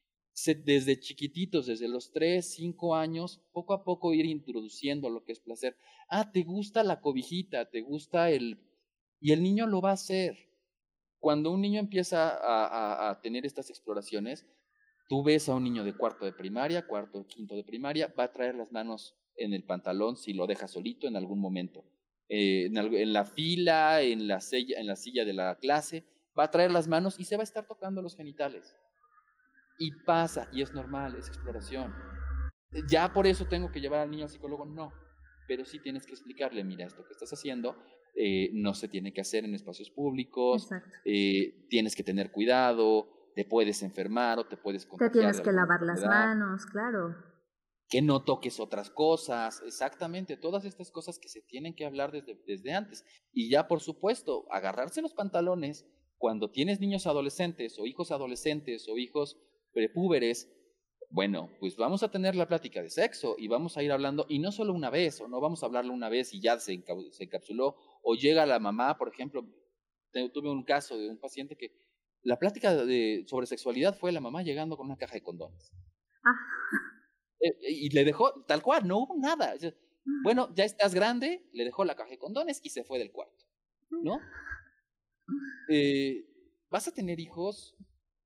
Desde 0.64 0.98
chiquititos, 0.98 1.66
desde 1.66 1.86
los 1.86 2.12
3, 2.12 2.48
5 2.50 2.96
años, 2.96 3.42
poco 3.52 3.74
a 3.74 3.84
poco 3.84 4.14
ir 4.14 4.24
introduciendo 4.24 5.10
lo 5.10 5.22
que 5.22 5.32
es 5.32 5.40
placer. 5.40 5.76
Ah, 6.08 6.32
te 6.32 6.42
gusta 6.42 6.82
la 6.82 7.00
cobijita, 7.00 7.68
te 7.70 7.82
gusta 7.82 8.30
el 8.30 8.58
y 9.20 9.32
el 9.32 9.42
niño 9.42 9.66
lo 9.66 9.80
va 9.80 9.90
a 9.90 9.94
hacer. 9.94 10.48
Cuando 11.18 11.50
un 11.50 11.60
niño 11.60 11.80
empieza 11.80 12.38
a, 13.10 13.20
tener 13.20 13.44
estas 13.44 13.70
exploraciones, 13.70 14.46
tú 15.08 15.24
ves 15.24 15.48
a 15.48 15.54
un 15.54 15.64
niño 15.64 15.84
de 15.84 15.94
cuarto 15.94 16.24
de 16.24 16.32
primaria, 16.32 16.86
cuarto, 16.86 17.26
quinto 17.26 17.56
de 17.56 17.64
primaria, 17.64 18.12
va 18.18 18.24
a 18.24 18.32
traer 18.32 18.54
las 18.54 18.70
manos 18.70 19.16
en 19.36 19.54
el 19.54 19.64
pantalón 19.64 20.16
si 20.16 20.32
lo 20.32 20.46
deja 20.46 20.68
solito 20.68 21.08
en 21.08 21.16
algún 21.16 21.40
momento. 21.40 21.84
Eh, 22.28 22.66
en, 22.66 23.12
la 23.12 23.24
fila, 23.24 24.02
en 24.02 24.28
la, 24.28 24.40
silla, 24.40 24.78
en 24.78 24.86
la 24.86 24.96
silla 24.96 25.24
de 25.24 25.32
la 25.32 25.56
clase, 25.56 26.04
va 26.38 26.44
a 26.44 26.50
traer 26.50 26.70
las 26.70 26.86
manos 26.86 27.18
y 27.18 27.24
se 27.24 27.36
va 27.36 27.42
a 27.42 27.44
estar 27.44 27.66
tocando 27.66 28.02
los 28.02 28.16
genitales. 28.16 28.76
Y 29.78 29.92
pasa, 30.04 30.48
y 30.52 30.60
es 30.60 30.72
normal, 30.74 31.16
es 31.16 31.28
exploración. 31.28 31.94
Ya 32.88 33.12
por 33.12 33.26
eso 33.26 33.46
tengo 33.46 33.72
que 33.72 33.80
llevar 33.80 34.00
al 34.00 34.10
niño 34.10 34.24
al 34.24 34.30
psicólogo, 34.30 34.66
no. 34.66 34.92
Pero 35.46 35.64
sí 35.64 35.78
tienes 35.78 36.04
que 36.04 36.12
explicarle, 36.12 36.62
mira, 36.64 36.84
esto 36.84 37.06
que 37.06 37.12
estás 37.12 37.32
haciendo 37.32 37.76
eh, 38.14 38.50
no 38.52 38.74
se 38.74 38.88
tiene 38.88 39.12
que 39.12 39.22
hacer 39.22 39.44
en 39.44 39.54
espacios 39.54 39.90
públicos, 39.90 40.68
eh, 41.04 41.66
tienes 41.70 41.96
que 41.96 42.02
tener 42.02 42.30
cuidado, 42.30 43.08
te 43.38 43.44
puedes 43.44 43.84
enfermar 43.84 44.40
o 44.40 44.48
te 44.48 44.56
puedes 44.56 44.84
contagiar. 44.84 45.12
Te 45.12 45.18
tienes 45.20 45.40
que 45.40 45.52
lavar 45.52 45.80
las 45.82 46.04
manos, 46.04 46.66
claro. 46.66 47.14
Que 47.88 48.02
no 48.02 48.24
toques 48.24 48.58
otras 48.58 48.90
cosas, 48.90 49.62
exactamente, 49.64 50.36
todas 50.36 50.64
estas 50.64 50.90
cosas 50.90 51.20
que 51.20 51.28
se 51.28 51.42
tienen 51.42 51.76
que 51.76 51.86
hablar 51.86 52.10
desde, 52.10 52.34
desde 52.48 52.72
antes. 52.72 53.04
Y 53.30 53.48
ya, 53.48 53.68
por 53.68 53.78
supuesto, 53.78 54.48
agarrarse 54.50 55.02
los 55.02 55.14
pantalones 55.14 55.86
cuando 56.16 56.50
tienes 56.50 56.80
niños 56.80 57.06
adolescentes 57.06 57.78
o 57.78 57.86
hijos 57.86 58.10
adolescentes 58.10 58.88
o 58.88 58.98
hijos 58.98 59.38
prepúberes, 59.72 60.52
bueno, 61.08 61.48
pues 61.60 61.76
vamos 61.76 62.02
a 62.02 62.10
tener 62.10 62.34
la 62.34 62.48
plática 62.48 62.82
de 62.82 62.90
sexo 62.90 63.36
y 63.38 63.46
vamos 63.46 63.76
a 63.76 63.84
ir 63.84 63.92
hablando, 63.92 64.26
y 64.28 64.40
no 64.40 64.50
solo 64.50 64.72
una 64.72 64.90
vez, 64.90 65.20
o 65.20 65.28
no 65.28 65.40
vamos 65.40 65.62
a 65.62 65.66
hablarlo 65.66 65.94
una 65.94 66.08
vez 66.08 66.34
y 66.34 66.40
ya 66.40 66.58
se, 66.58 66.84
se 67.12 67.22
encapsuló, 67.22 67.76
o 68.02 68.16
llega 68.16 68.44
la 68.46 68.58
mamá, 68.58 68.98
por 68.98 69.08
ejemplo, 69.10 69.46
tuve 70.34 70.50
un 70.50 70.64
caso 70.64 70.98
de 70.98 71.08
un 71.08 71.20
paciente 71.20 71.56
que 71.56 71.87
la 72.22 72.38
plática 72.38 72.74
de, 72.74 73.24
sobre 73.26 73.46
sexualidad 73.46 73.96
fue 73.96 74.12
la 74.12 74.20
mamá 74.20 74.42
llegando 74.42 74.76
con 74.76 74.86
una 74.86 74.96
caja 74.96 75.14
de 75.14 75.22
condones. 75.22 75.72
Ah. 76.24 76.34
Eh, 77.40 77.56
y 77.62 77.90
le 77.90 78.04
dejó, 78.04 78.44
tal 78.44 78.62
cual, 78.62 78.86
no 78.86 78.98
hubo 78.98 79.16
nada. 79.16 79.54
Mm. 79.54 80.22
Bueno, 80.22 80.54
ya 80.54 80.64
estás 80.64 80.94
grande, 80.94 81.48
le 81.52 81.64
dejó 81.64 81.84
la 81.84 81.94
caja 81.94 82.10
de 82.10 82.18
condones 82.18 82.60
y 82.62 82.70
se 82.70 82.84
fue 82.84 82.98
del 82.98 83.12
cuarto, 83.12 83.44
¿no? 83.90 84.18
Eh, 85.70 86.24
vas 86.70 86.88
a 86.88 86.92
tener 86.92 87.20
hijos, 87.20 87.76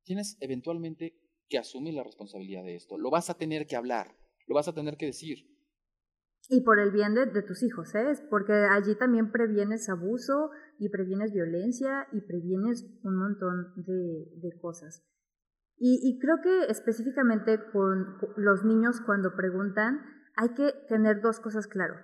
tienes 0.05 0.36
eventualmente 0.40 1.18
que 1.49 1.59
asumir 1.59 1.95
la 1.95 2.05
responsabilidad 2.05 2.64
de 2.64 2.76
esto. 2.76 2.97
Lo 2.97 3.11
vas 3.11 3.28
a 3.30 3.34
tener 3.34 3.66
que 3.66 3.76
hablar, 3.76 4.16
lo 4.47 4.55
vas 4.55 4.68
a 4.68 4.74
tener 4.74 4.97
que 4.97 5.07
decir. 5.07 5.51
Y 6.49 6.64
por 6.64 6.78
el 6.78 6.90
bien 6.90 7.14
de, 7.14 7.43
tus 7.43 7.62
hijos, 7.62 7.95
¿eh? 7.95 8.12
Porque 8.28 8.53
allí 8.53 8.97
también 8.97 9.30
previenes 9.30 9.88
abuso 9.88 10.51
y 10.78 10.88
previenes 10.90 11.32
violencia 11.32 12.09
y 12.12 12.20
previenes 12.20 12.84
un 13.05 13.16
montón 13.16 13.72
de, 13.76 14.26
de 14.36 14.61
cosas. 14.61 15.07
Y, 15.84 16.18
creo 16.20 16.36
que 16.43 16.70
específicamente 16.70 17.59
con 17.72 18.16
los 18.36 18.64
niños 18.64 19.01
cuando 19.01 19.34
preguntan, 19.34 20.01
hay 20.36 20.55
que 20.55 20.72
tener 20.88 21.20
dos 21.20 21.40
cosas 21.40 21.66
claro. 21.66 21.95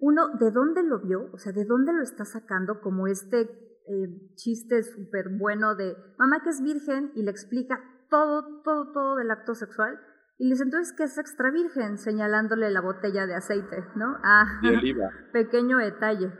Uno, 0.00 0.36
¿de 0.40 0.50
dónde 0.50 0.82
lo 0.82 1.00
vio? 1.00 1.30
O 1.32 1.38
sea, 1.38 1.52
¿de 1.52 1.64
dónde 1.64 1.92
lo 1.92 2.02
está 2.02 2.24
sacando 2.24 2.80
como 2.80 3.06
este 3.06 3.42
eh, 3.88 4.34
chiste 4.34 4.82
súper 4.82 5.30
bueno 5.38 5.74
de 5.74 5.96
mamá 6.18 6.42
que 6.42 6.50
es 6.50 6.60
virgen 6.62 7.10
y 7.14 7.22
le 7.22 7.30
explica 7.30 7.80
todo, 8.10 8.60
todo, 8.62 8.92
todo 8.92 9.16
del 9.16 9.30
acto 9.30 9.54
sexual. 9.54 9.98
Y 10.38 10.44
le 10.44 10.50
dice, 10.50 10.62
entonces, 10.62 10.94
¿qué 10.96 11.02
es 11.02 11.18
extra 11.18 11.50
virgen? 11.50 11.98
Señalándole 11.98 12.70
la 12.70 12.80
botella 12.80 13.26
de 13.26 13.34
aceite, 13.34 13.84
¿no? 13.96 14.16
Ah, 14.22 14.60
de 14.62 14.68
oliva. 14.78 15.10
Pequeño 15.32 15.78
detalle. 15.78 16.32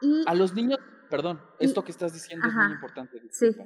Y, 0.00 0.24
a 0.26 0.34
los 0.34 0.54
niños, 0.54 0.78
perdón, 1.10 1.40
esto 1.58 1.82
que 1.84 1.90
estás 1.90 2.12
diciendo 2.12 2.46
es 2.46 2.54
muy 2.54 2.72
importante. 2.72 3.20
Sí. 3.30 3.56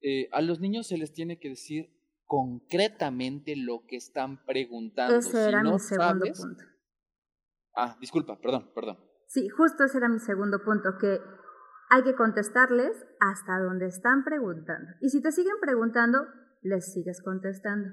Eh, 0.00 0.28
a 0.32 0.40
los 0.40 0.60
niños 0.60 0.88
se 0.88 0.96
les 0.96 1.12
tiene 1.12 1.38
que 1.38 1.50
decir 1.50 1.90
concretamente 2.24 3.54
lo 3.56 3.84
que 3.86 3.96
están 3.96 4.42
preguntando. 4.46 5.16
Ese 5.16 5.48
era 5.48 5.62
mi 5.62 5.78
segundo 5.78 6.24
punto. 6.24 6.64
Ah, 7.74 7.96
disculpa, 8.00 8.38
perdón, 8.40 8.70
perdón. 8.74 8.98
Sí, 9.26 9.48
justo 9.48 9.84
ese 9.84 9.98
era 9.98 10.08
mi 10.08 10.18
segundo 10.18 10.62
punto, 10.64 10.96
que 10.98 11.20
hay 11.90 12.02
que 12.04 12.14
contestarles 12.14 13.06
hasta 13.20 13.58
donde 13.58 13.86
están 13.86 14.24
preguntando. 14.24 14.92
Y 15.00 15.10
si 15.10 15.20
te 15.20 15.30
siguen 15.30 15.56
preguntando, 15.60 16.26
les 16.62 16.92
sigues 16.92 17.22
contestando. 17.22 17.90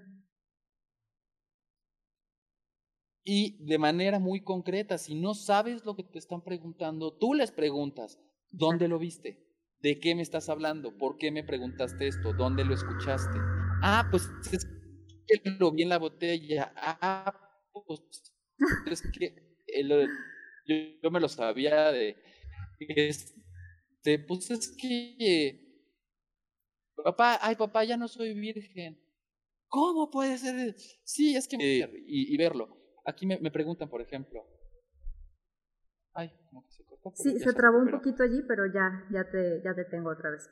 Y 3.32 3.64
de 3.64 3.78
manera 3.78 4.18
muy 4.18 4.42
concreta, 4.42 4.98
si 4.98 5.14
no 5.14 5.36
sabes 5.36 5.86
lo 5.86 5.96
que 5.96 6.02
te 6.02 6.18
están 6.18 6.44
preguntando, 6.44 7.14
tú 7.14 7.36
les 7.36 7.52
preguntas, 7.52 8.20
¿dónde 8.50 8.88
lo 8.88 8.98
viste? 8.98 9.46
¿De 9.82 10.00
qué 10.00 10.16
me 10.16 10.24
estás 10.24 10.50
hablando? 10.50 10.98
¿Por 10.98 11.20
qué 11.20 11.30
me 11.30 11.44
preguntaste 11.44 12.08
esto? 12.08 12.34
¿Dónde 12.34 12.66
lo 12.66 12.74
escuchaste? 12.74 13.38
Ah, 13.84 14.08
pues 14.10 14.28
es 14.52 14.66
que 15.28 15.48
lo 15.60 15.72
vi 15.72 15.84
en 15.84 15.90
la 15.90 16.00
botella. 16.00 16.74
Ah, 16.76 17.32
pues 17.72 18.02
es 18.88 19.04
que 19.12 19.60
yo, 21.04 21.12
me 21.12 21.20
lo 21.20 21.30
sabía 21.30 21.92
de 21.92 22.18
este, 22.80 24.18
pues 24.28 24.50
es 24.50 24.76
que, 24.76 25.86
papá, 26.96 27.38
ay 27.44 27.56
papá, 27.58 27.84
ya 27.84 27.96
no 27.96 28.08
soy 28.08 28.34
virgen. 28.34 29.00
¿Cómo 29.68 30.10
puede 30.10 30.36
ser? 30.40 30.76
Sí, 31.04 31.36
es 31.36 31.48
que... 31.48 31.58
y, 31.60 32.34
y, 32.34 32.38
verlo. 32.38 32.79
Aquí 33.06 33.26
me, 33.26 33.40
me, 33.40 33.52
preguntan, 33.52 33.90
por 33.90 34.02
ejemplo. 34.02 34.46
Ay, 36.14 36.32
como 36.50 36.64
que 36.66 36.72
se 36.72 36.84
cortó. 36.84 37.12
Sí, 37.16 37.40
se 37.40 37.54
trabó 37.54 37.80
un 37.80 37.92
poquito 37.92 38.24
allí, 38.24 38.42
pero 38.48 38.66
ya, 38.68 39.08
ya, 39.12 39.30
te, 39.30 39.62
ya 39.64 39.74
te 39.74 39.86
tengo 39.86 40.12
otra 40.12 40.32
vez. 40.32 40.50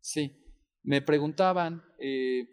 Sí, 0.00 0.42
me 0.82 1.02
preguntaban 1.02 1.82
eh, 1.98 2.48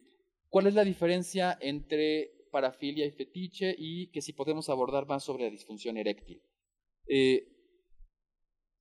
cuál 0.49 0.67
es 0.67 0.73
la 0.73 0.83
diferencia 0.83 1.57
entre 1.61 2.47
parafilia 2.51 3.05
y 3.05 3.11
fetiche 3.11 3.75
y 3.77 4.11
que 4.11 4.21
si 4.21 4.33
podemos 4.33 4.69
abordar 4.69 5.07
más 5.07 5.23
sobre 5.23 5.45
la 5.45 5.51
disfunción 5.51 5.97
eréctil. 5.97 6.41
Eh, 7.07 7.55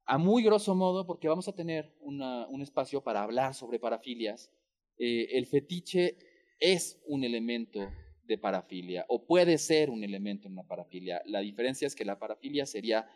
a 0.04 0.16
muy 0.16 0.42
grosso 0.42 0.74
modo, 0.74 1.06
porque 1.06 1.28
vamos 1.28 1.48
a 1.48 1.54
tener 1.54 1.94
un 2.00 2.62
espacio 2.62 3.02
para 3.02 3.22
hablar 3.22 3.52
sobre 3.54 3.78
parafilias, 3.78 4.50
eh, 4.98 5.36
el 5.36 5.46
fetiche 5.46 6.16
es 6.58 7.00
un 7.06 7.24
elemento 7.24 7.80
de 8.28 8.38
parafilia 8.38 9.04
o 9.08 9.26
puede 9.26 9.58
ser 9.58 9.90
un 9.90 10.04
elemento 10.04 10.46
en 10.46 10.52
una 10.52 10.68
parafilia. 10.68 11.22
La 11.26 11.40
diferencia 11.40 11.86
es 11.86 11.96
que 11.96 12.04
la 12.04 12.18
parafilia 12.18 12.66
sería, 12.66 13.08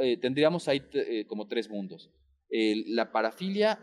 eh, 0.00 0.18
tendríamos 0.18 0.68
ahí 0.68 0.82
eh, 0.92 1.24
como 1.26 1.46
tres 1.46 1.70
mundos. 1.70 2.10
la 2.50 3.12
parafilia, 3.12 3.78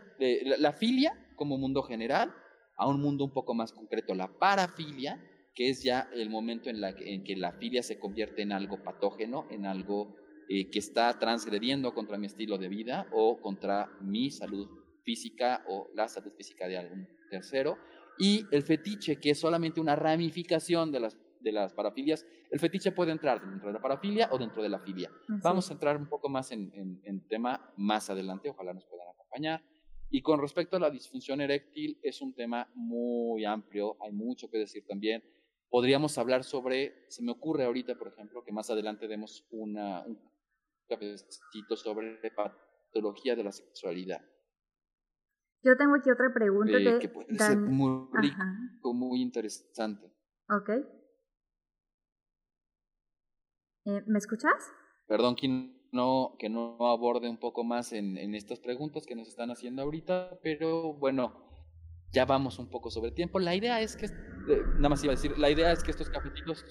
la, 0.58 0.72
filia 0.72 1.12
como 1.36 1.56
mundo 1.56 1.82
general, 1.82 2.32
a 2.76 2.86
un 2.88 3.00
mundo 3.00 3.24
un 3.24 3.32
poco 3.32 3.54
más 3.54 3.72
concreto, 3.72 4.14
la 4.14 4.38
parafilia, 4.38 5.20
que 5.54 5.70
es 5.70 5.82
ya 5.82 6.08
el 6.12 6.28
momento 6.30 6.68
en, 6.68 6.80
la, 6.80 6.90
en 6.90 7.24
que 7.24 7.36
la 7.36 7.52
filia 7.52 7.82
se 7.82 7.98
convierte 7.98 8.42
en 8.42 8.52
algo 8.52 8.82
patógeno, 8.82 9.46
en 9.50 9.64
algo 9.64 10.16
eh, 10.48 10.70
que 10.70 10.78
está 10.78 11.18
transgrediendo 11.18 11.92
contra 11.92 12.18
mi 12.18 12.26
estilo 12.26 12.56
de 12.56 12.68
vida 12.68 13.08
o 13.10 13.40
contra 13.40 13.90
mi 14.00 14.30
salud 14.30 14.68
física 15.02 15.64
o 15.68 15.88
la 15.94 16.06
salud 16.06 16.32
física 16.36 16.68
de 16.68 16.78
algún 16.78 17.08
tercero. 17.30 17.78
Y 18.18 18.46
el 18.50 18.62
fetiche, 18.62 19.20
que 19.20 19.30
es 19.30 19.40
solamente 19.40 19.80
una 19.80 19.96
ramificación 19.96 20.90
de 20.90 21.00
las, 21.00 21.18
de 21.40 21.52
las 21.52 21.72
parafilias, 21.72 22.26
el 22.50 22.60
fetiche 22.60 22.92
puede 22.92 23.12
entrar 23.12 23.40
dentro 23.40 23.68
de 23.68 23.74
la 23.74 23.80
parafilia 23.80 24.28
o 24.32 24.38
dentro 24.38 24.62
de 24.62 24.68
la 24.68 24.78
filia. 24.78 25.10
Vamos 25.28 25.68
a 25.70 25.74
entrar 25.74 25.96
un 25.96 26.08
poco 26.08 26.28
más 26.28 26.50
en, 26.52 27.00
en, 27.04 27.26
tema 27.28 27.72
más 27.76 28.08
adelante, 28.10 28.48
ojalá 28.48 28.72
nos 28.72 28.86
puedan 28.86 29.08
acompañar. 29.08 29.62
Y 30.08 30.22
con 30.22 30.40
respecto 30.40 30.76
a 30.76 30.80
la 30.80 30.90
disfunción 30.90 31.40
eréctil, 31.40 31.98
es 32.02 32.22
un 32.22 32.32
tema 32.32 32.70
muy 32.74 33.44
amplio, 33.44 33.96
hay 34.00 34.12
mucho 34.12 34.48
que 34.48 34.58
decir 34.58 34.86
también. 34.86 35.22
Podríamos 35.68 36.16
hablar 36.16 36.44
sobre, 36.44 37.04
se 37.08 37.22
me 37.22 37.32
ocurre 37.32 37.64
ahorita, 37.64 37.96
por 37.96 38.08
ejemplo, 38.08 38.44
que 38.44 38.52
más 38.52 38.70
adelante 38.70 39.08
demos 39.08 39.44
una, 39.50 40.06
un 40.06 40.18
cafecito 40.88 41.76
sobre 41.76 42.18
patología 42.30 43.34
de 43.34 43.44
la 43.44 43.52
sexualidad. 43.52 44.24
Yo 45.66 45.76
tengo 45.76 45.96
aquí 45.96 46.08
otra 46.10 46.32
pregunta 46.32 46.78
eh, 46.78 47.00
que 47.00 47.08
puede 47.08 47.36
ser 47.36 47.58
muy 47.58 48.08
rico, 48.12 48.94
muy 48.94 49.20
interesante. 49.20 50.06
Ok. 50.48 50.70
Eh, 53.86 54.02
¿Me 54.06 54.18
escuchas? 54.18 54.54
Perdón 55.08 55.34
que 55.34 55.48
no, 55.90 56.36
que 56.38 56.48
no 56.48 56.76
aborde 56.86 57.28
un 57.28 57.40
poco 57.40 57.64
más 57.64 57.92
en, 57.92 58.16
en 58.16 58.36
estas 58.36 58.60
preguntas 58.60 59.06
que 59.06 59.16
nos 59.16 59.26
están 59.26 59.50
haciendo 59.50 59.82
ahorita, 59.82 60.38
pero 60.40 60.94
bueno, 60.94 61.34
ya 62.12 62.24
vamos 62.26 62.60
un 62.60 62.70
poco 62.70 62.88
sobre 62.88 63.10
tiempo. 63.10 63.40
La 63.40 63.56
idea 63.56 63.80
es 63.80 63.96
que, 63.96 64.06
eh, 64.06 64.62
nada 64.76 64.90
más 64.90 65.02
iba 65.02 65.14
a 65.14 65.16
decir, 65.16 65.36
la 65.36 65.50
idea 65.50 65.72
es 65.72 65.82
que 65.82 65.90
estos 65.90 66.08
cafetitos 66.08 66.64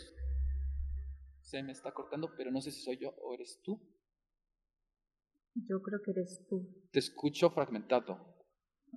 se 1.41 1.61
me 1.63 1.73
está 1.73 1.91
cortando, 1.91 2.33
pero 2.37 2.49
no 2.49 2.61
sé 2.61 2.71
si 2.71 2.81
soy 2.81 2.97
yo 2.97 3.09
o 3.09 3.33
eres 3.33 3.59
tú. 3.61 3.77
Yo 5.53 5.81
creo 5.81 5.99
que 6.01 6.11
eres 6.11 6.45
tú. 6.47 6.65
Te 6.91 6.99
escucho 6.99 7.49
fragmentado. 7.49 8.34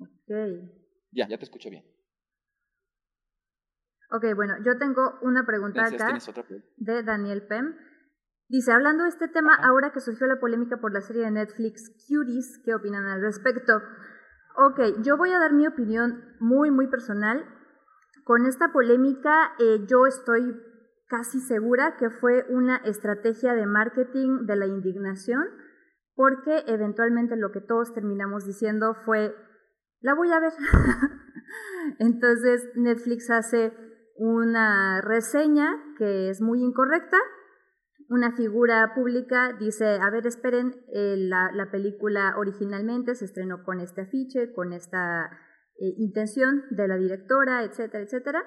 Ok. 0.00 0.70
Ya, 1.12 1.28
ya 1.28 1.38
te 1.38 1.44
escucho 1.44 1.70
bien. 1.70 1.84
Ok, 4.10 4.24
bueno, 4.34 4.54
yo 4.64 4.78
tengo 4.78 5.18
una 5.22 5.44
pregunta 5.44 5.84
acá 5.84 6.18
de 6.76 7.02
Daniel 7.02 7.46
Pem. 7.46 7.76
Dice, 8.48 8.72
hablando 8.72 9.02
de 9.02 9.10
este 9.10 9.28
tema, 9.28 9.54
ahora 9.54 9.92
que 9.92 10.00
surgió 10.00 10.26
la 10.26 10.40
polémica 10.40 10.78
por 10.78 10.92
la 10.92 11.02
serie 11.02 11.24
de 11.24 11.30
Netflix 11.30 11.90
Cuties, 12.08 12.62
¿qué 12.64 12.74
opinan 12.74 13.04
al 13.04 13.20
respecto? 13.20 13.82
Ok, 14.56 15.02
yo 15.02 15.18
voy 15.18 15.32
a 15.32 15.38
dar 15.38 15.52
mi 15.52 15.66
opinión 15.66 16.36
muy, 16.40 16.70
muy 16.70 16.88
personal. 16.88 17.44
Con 18.24 18.46
esta 18.46 18.72
polémica, 18.72 19.52
eh, 19.58 19.84
yo 19.86 20.06
estoy 20.06 20.56
casi 21.08 21.40
segura 21.40 21.96
que 21.98 22.08
fue 22.08 22.46
una 22.48 22.76
estrategia 22.78 23.54
de 23.54 23.66
marketing 23.66 24.46
de 24.46 24.56
la 24.56 24.66
indignación 24.66 25.44
porque 26.18 26.64
eventualmente 26.66 27.36
lo 27.36 27.52
que 27.52 27.60
todos 27.60 27.94
terminamos 27.94 28.44
diciendo 28.44 28.94
fue, 29.04 29.34
la 30.00 30.14
voy 30.14 30.30
a 30.32 30.40
ver. 30.40 30.52
Entonces 31.98 32.68
Netflix 32.74 33.30
hace 33.30 33.72
una 34.16 35.00
reseña 35.00 35.70
que 35.96 36.30
es 36.30 36.40
muy 36.40 36.62
incorrecta. 36.62 37.18
Una 38.10 38.32
figura 38.32 38.92
pública 38.94 39.52
dice, 39.58 39.98
a 40.00 40.10
ver, 40.10 40.26
esperen, 40.26 40.74
eh, 40.94 41.16
la, 41.18 41.50
la, 41.52 41.70
película 41.70 42.34
originalmente 42.38 43.14
se 43.14 43.26
estrenó 43.26 43.64
con 43.64 43.80
este 43.80 44.02
afiche, 44.02 44.52
con 44.54 44.72
esta 44.72 45.26
eh, 45.76 45.94
intención 45.98 46.64
de 46.70 46.88
la 46.88 46.96
directora, 46.96 47.64
etcétera, 47.64 48.02
etcétera. 48.02 48.42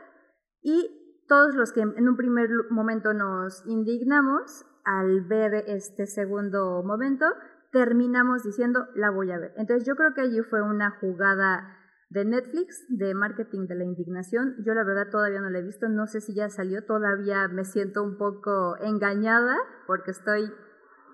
Y 0.61 1.23
todos 1.27 1.55
los 1.55 1.71
que 1.71 1.81
en 1.81 2.09
un 2.09 2.17
primer 2.17 2.49
momento 2.71 3.13
nos 3.13 3.63
indignamos 3.67 4.65
al 4.83 5.21
ver 5.21 5.63
este 5.67 6.07
segundo 6.07 6.83
momento, 6.83 7.25
terminamos 7.71 8.43
diciendo, 8.43 8.87
la 8.95 9.09
voy 9.09 9.31
a 9.31 9.39
ver. 9.39 9.53
Entonces 9.57 9.87
yo 9.87 9.95
creo 9.95 10.13
que 10.13 10.21
allí 10.21 10.41
fue 10.41 10.61
una 10.61 10.91
jugada 10.99 11.77
de 12.09 12.25
Netflix, 12.25 12.85
de 12.89 13.13
marketing 13.13 13.67
de 13.67 13.75
la 13.75 13.85
indignación. 13.85 14.55
Yo 14.65 14.73
la 14.73 14.83
verdad 14.83 15.09
todavía 15.09 15.39
no 15.39 15.49
la 15.49 15.59
he 15.59 15.63
visto, 15.63 15.87
no 15.87 16.07
sé 16.07 16.19
si 16.19 16.33
ya 16.33 16.49
salió, 16.49 16.85
todavía 16.85 17.47
me 17.47 17.63
siento 17.63 18.03
un 18.03 18.17
poco 18.17 18.75
engañada 18.81 19.55
porque 19.87 20.11
estoy, 20.11 20.51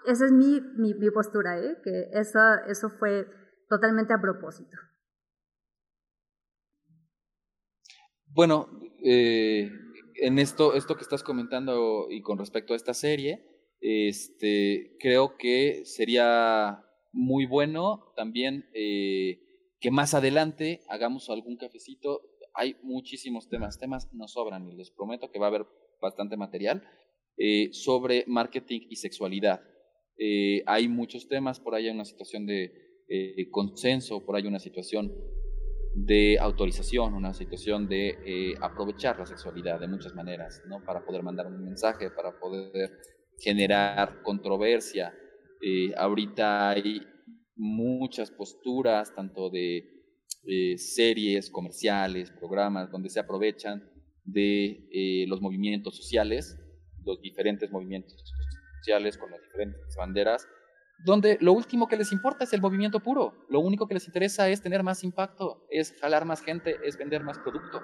esa 0.08 0.26
es 0.26 0.32
mi, 0.32 0.60
mi, 0.76 0.94
postura, 1.12 1.60
¿eh? 1.60 1.78
que 1.84 2.10
eso, 2.14 2.40
eso 2.68 2.90
fue 2.90 3.28
totalmente 3.70 4.14
a 4.14 4.22
propósito. 4.22 4.76
Bueno, 8.26 8.68
eh, 9.04 9.70
en 10.16 10.40
esto, 10.40 10.74
esto 10.74 10.96
que 10.96 11.04
estás 11.04 11.22
comentando 11.22 12.08
y 12.10 12.24
con 12.24 12.40
respecto 12.40 12.74
a 12.74 12.76
esta 12.76 12.96
serie, 12.96 13.57
este, 13.82 14.98
creo 15.00 15.38
que 15.38 15.86
sería 15.86 16.84
muy 17.12 17.46
bueno 17.46 18.14
también 18.16 18.66
eh, 18.74 19.40
que 19.80 19.92
más 19.92 20.14
adelante 20.14 20.82
hagamos 20.88 21.30
algún 21.30 21.58
cafecito. 21.58 22.22
Hay 22.54 22.76
muchísimos 22.82 23.50
temas, 23.50 23.80
temas 23.80 24.12
nos 24.14 24.34
sobran 24.34 24.68
y 24.68 24.76
les 24.76 24.92
prometo 24.92 25.32
que 25.32 25.40
va 25.40 25.46
a 25.46 25.50
haber 25.50 25.66
bastante 26.02 26.38
material 26.38 26.84
eh, 27.38 27.70
sobre 27.72 28.24
marketing 28.28 28.82
y 28.90 28.96
sexualidad. 28.96 29.62
Eh, 30.18 30.64
hay 30.66 30.88
muchos 30.88 31.28
temas, 31.28 31.60
por 31.60 31.76
ahí 31.76 31.86
hay 31.88 31.94
una 31.94 32.06
situación 32.06 32.48
de 32.48 32.72
eh, 33.08 33.50
consenso, 33.52 34.26
por 34.26 34.36
ahí 34.36 34.48
una 34.48 34.60
situación 34.60 35.14
de 35.94 36.38
autorización, 36.40 37.14
una 37.14 37.34
situación 37.34 37.88
de 37.88 38.56
aprovechar 38.62 39.18
la 39.20 39.26
sexualidad 39.26 39.80
de 39.80 39.88
muchas 39.88 40.14
maneras, 40.14 40.64
¿no? 40.68 40.84
Para 40.84 41.06
poder 41.06 41.24
mandar 41.24 41.48
un 41.48 41.64
mensaje, 41.64 42.10
para 42.12 42.40
poder 42.40 42.92
generar 43.40 44.22
controversia. 44.24 45.14
ahorita 45.98 46.70
hay 46.70 47.02
muchas 47.58 48.32
posturas, 48.32 49.14
tanto 49.14 49.50
de 49.50 49.98
eh, 50.46 50.78
series, 50.78 51.50
comerciales, 51.50 52.32
programas, 52.32 52.92
donde 52.92 53.10
se 53.10 53.20
aprovechan 53.20 53.84
de 54.24 54.88
eh, 54.92 55.26
los 55.28 55.42
movimientos 55.42 55.98
sociales, 55.98 56.58
los 57.04 57.20
diferentes 57.22 57.72
movimientos 57.72 58.16
sociales 58.78 59.18
con 59.18 59.32
las 59.32 59.42
diferentes 59.42 59.96
banderas, 59.98 60.48
donde 61.04 61.38
lo 61.42 61.54
último 61.54 61.88
que 61.88 61.98
les 61.98 62.12
importa 62.12 62.44
es 62.44 62.54
el 62.54 62.62
movimiento 62.62 63.02
puro, 63.02 63.46
lo 63.50 63.60
único 63.60 63.88
que 63.88 63.96
les 63.96 64.08
interesa 64.08 64.50
es 64.50 64.62
tener 64.62 64.84
más 64.84 65.04
impacto, 65.04 65.66
es 65.70 65.94
jalar 66.00 66.26
más 66.26 66.42
gente, 66.42 66.78
es 66.84 66.98
vender 66.98 67.24
más 67.24 67.38
producto. 67.40 67.82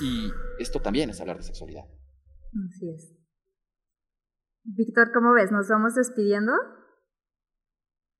Y 0.00 0.30
esto 0.58 0.80
también 0.80 1.10
es 1.10 1.20
hablar 1.20 1.36
de 1.36 1.42
sexualidad. 1.44 1.84
Así 2.68 2.88
es. 2.90 3.17
Víctor, 4.76 5.12
¿cómo 5.14 5.32
ves? 5.32 5.50
¿Nos 5.50 5.68
vamos 5.68 5.94
despidiendo? 5.94 6.52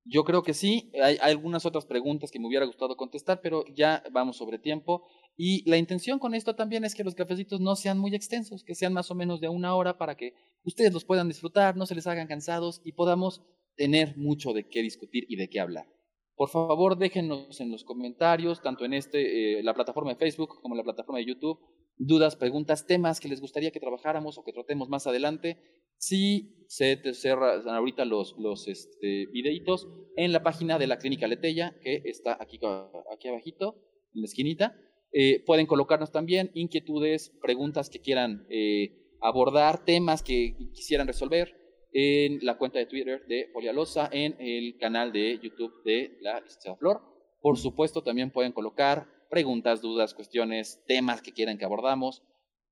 Yo 0.04 0.24
creo 0.24 0.42
que 0.42 0.54
sí. 0.54 0.90
Hay, 1.02 1.18
algunas 1.20 1.66
otras 1.66 1.84
preguntas 1.84 2.30
que 2.30 2.40
me 2.40 2.46
hubiera 2.46 2.64
gustado 2.64 2.96
contestar, 2.96 3.40
pero 3.42 3.64
ya 3.74 4.02
vamos 4.12 4.38
sobre 4.38 4.58
tiempo. 4.58 5.06
Y 5.36 5.68
la 5.68 5.76
intención 5.76 6.18
con 6.18 6.34
esto 6.34 6.56
también 6.56 6.84
es 6.84 6.94
que 6.94 7.04
los 7.04 7.14
cafecitos 7.14 7.60
no 7.60 7.76
sean 7.76 7.98
muy 7.98 8.14
extensos, 8.14 8.64
que 8.64 8.74
sean 8.74 8.94
más 8.94 9.10
o 9.10 9.14
menos 9.14 9.40
de 9.40 9.50
una 9.50 9.74
hora 9.74 9.98
para 9.98 10.16
que 10.16 10.32
ustedes 10.64 10.92
los 10.92 11.04
puedan 11.04 11.28
disfrutar, 11.28 11.76
no 11.76 11.84
se 11.84 11.94
les 11.94 12.06
hagan 12.06 12.28
cansados 12.28 12.80
y 12.82 12.92
podamos 12.92 13.42
tener 13.76 14.16
mucho 14.16 14.54
de 14.54 14.66
qué 14.66 14.80
discutir 14.80 15.26
y 15.28 15.36
de 15.36 15.50
qué 15.50 15.60
hablar. 15.60 15.86
Por 16.34 16.48
favor, 16.48 16.96
déjenos 16.96 17.60
en 17.60 17.70
los 17.70 17.84
comentarios, 17.84 18.62
tanto 18.62 18.86
en 18.86 18.94
este, 18.94 19.58
eh, 19.58 19.62
la 19.62 19.74
plataforma 19.74 20.12
de 20.12 20.16
Facebook 20.16 20.60
como 20.62 20.74
en 20.74 20.78
la 20.78 20.84
plataforma 20.84 21.18
de 21.18 21.26
YouTube, 21.26 21.58
dudas, 21.98 22.36
preguntas, 22.36 22.86
temas 22.86 23.20
que 23.20 23.28
les 23.28 23.40
gustaría 23.40 23.70
que 23.70 23.80
trabajáramos 23.80 24.38
o 24.38 24.44
que 24.44 24.52
tratemos 24.52 24.88
más 24.88 25.06
adelante. 25.06 25.58
Si 25.96 26.64
se 26.68 26.96
te 26.96 27.12
cerran 27.14 27.68
ahorita 27.68 28.04
los, 28.04 28.36
los 28.38 28.68
este, 28.68 29.26
videitos 29.32 29.88
en 30.16 30.32
la 30.32 30.42
página 30.42 30.78
de 30.78 30.86
la 30.86 30.98
Clínica 30.98 31.26
Letella, 31.26 31.74
que 31.82 32.02
está 32.04 32.36
aquí, 32.40 32.60
aquí 33.12 33.28
abajito, 33.28 33.76
en 34.14 34.22
la 34.22 34.26
esquinita. 34.26 34.76
Eh, 35.12 35.42
pueden 35.44 35.66
colocarnos 35.66 36.12
también 36.12 36.50
inquietudes, 36.54 37.32
preguntas 37.42 37.88
que 37.88 38.00
quieran 38.00 38.46
eh, 38.50 39.16
abordar, 39.20 39.84
temas 39.84 40.22
que 40.22 40.54
quisieran 40.74 41.06
resolver 41.06 41.54
en 41.92 42.44
la 42.44 42.58
cuenta 42.58 42.78
de 42.78 42.86
Twitter 42.86 43.24
de 43.26 43.48
Polialosa, 43.52 44.08
en 44.12 44.36
el 44.38 44.76
canal 44.78 45.10
de 45.12 45.40
YouTube 45.42 45.82
de 45.84 46.18
la 46.20 46.40
licenciada 46.40 46.76
Flor. 46.76 47.00
Por 47.40 47.56
supuesto, 47.56 48.02
también 48.02 48.30
pueden 48.30 48.52
colocar 48.52 49.08
preguntas, 49.28 49.80
dudas, 49.80 50.14
cuestiones, 50.14 50.82
temas 50.86 51.22
que 51.22 51.32
quieran 51.32 51.58
que 51.58 51.64
abordamos 51.64 52.22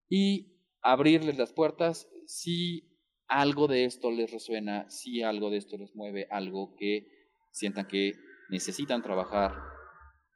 y 0.08 0.60
abrirles 0.82 1.38
las 1.38 1.52
puertas 1.52 2.08
si 2.26 2.96
algo 3.28 3.66
de 3.66 3.84
esto 3.84 4.10
les 4.10 4.30
resuena, 4.30 4.88
si 4.88 5.22
algo 5.22 5.50
de 5.50 5.58
esto 5.58 5.76
les 5.76 5.94
mueve, 5.94 6.28
algo 6.30 6.74
que 6.76 7.06
sientan 7.52 7.86
que 7.86 8.12
necesitan 8.50 9.02
trabajar, 9.02 9.52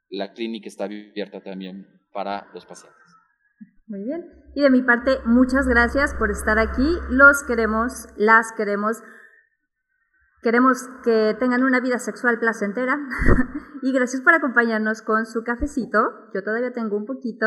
la 0.09 0.33
clínica 0.33 0.67
está 0.67 0.85
abierta 0.85 1.41
también 1.41 1.87
para 2.11 2.49
los 2.53 2.65
pacientes. 2.65 2.99
Muy 3.87 4.03
bien. 4.03 4.25
Y 4.55 4.61
de 4.61 4.69
mi 4.69 4.81
parte, 4.81 5.19
muchas 5.25 5.67
gracias 5.67 6.13
por 6.15 6.31
estar 6.31 6.59
aquí. 6.59 6.97
Los 7.09 7.43
queremos, 7.43 8.07
las 8.17 8.51
queremos. 8.55 9.01
Queremos 10.41 10.89
que 11.03 11.35
tengan 11.37 11.63
una 11.63 11.79
vida 11.79 11.99
sexual 11.99 12.39
placentera. 12.39 12.97
y 13.83 13.93
gracias 13.93 14.23
por 14.23 14.33
acompañarnos 14.33 15.03
con 15.03 15.27
su 15.27 15.43
cafecito. 15.43 15.99
Yo 16.33 16.43
todavía 16.43 16.73
tengo 16.73 16.97
un 16.97 17.05
poquito. 17.05 17.45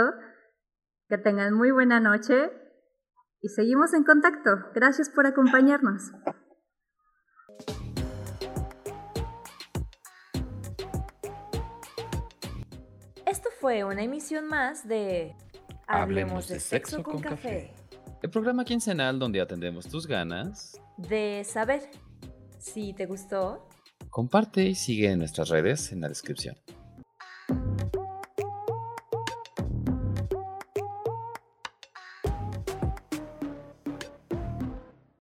Que 1.08 1.18
tengan 1.18 1.54
muy 1.54 1.72
buena 1.72 1.98
noche 1.98 2.52
y 3.40 3.48
seguimos 3.48 3.92
en 3.94 4.04
contacto. 4.04 4.50
Gracias 4.74 5.10
por 5.10 5.26
acompañarnos. 5.26 6.12
Esto 13.26 13.48
fue 13.60 13.82
una 13.82 14.02
emisión 14.02 14.46
más 14.46 14.86
de 14.86 15.34
Hablemos 15.88 16.46
de, 16.46 16.60
sexo, 16.60 17.02
con, 17.02 17.20
café. 17.20 17.74
El 18.22 18.30
programa 18.30 18.64
quincenal 18.64 19.18
donde 19.18 19.40
atendemos 19.40 19.88
tus 19.88 20.06
ganas 20.06 20.80
de 20.96 21.42
saber. 21.44 21.90
Si 22.64 22.94
te 22.94 23.04
gustó, 23.04 23.68
comparte 24.08 24.64
y 24.64 24.74
sigue 24.74 25.10
en 25.10 25.18
nuestras 25.18 25.50
redes 25.50 25.92
en 25.92 26.00
la 26.00 26.08
descripción. 26.08 26.56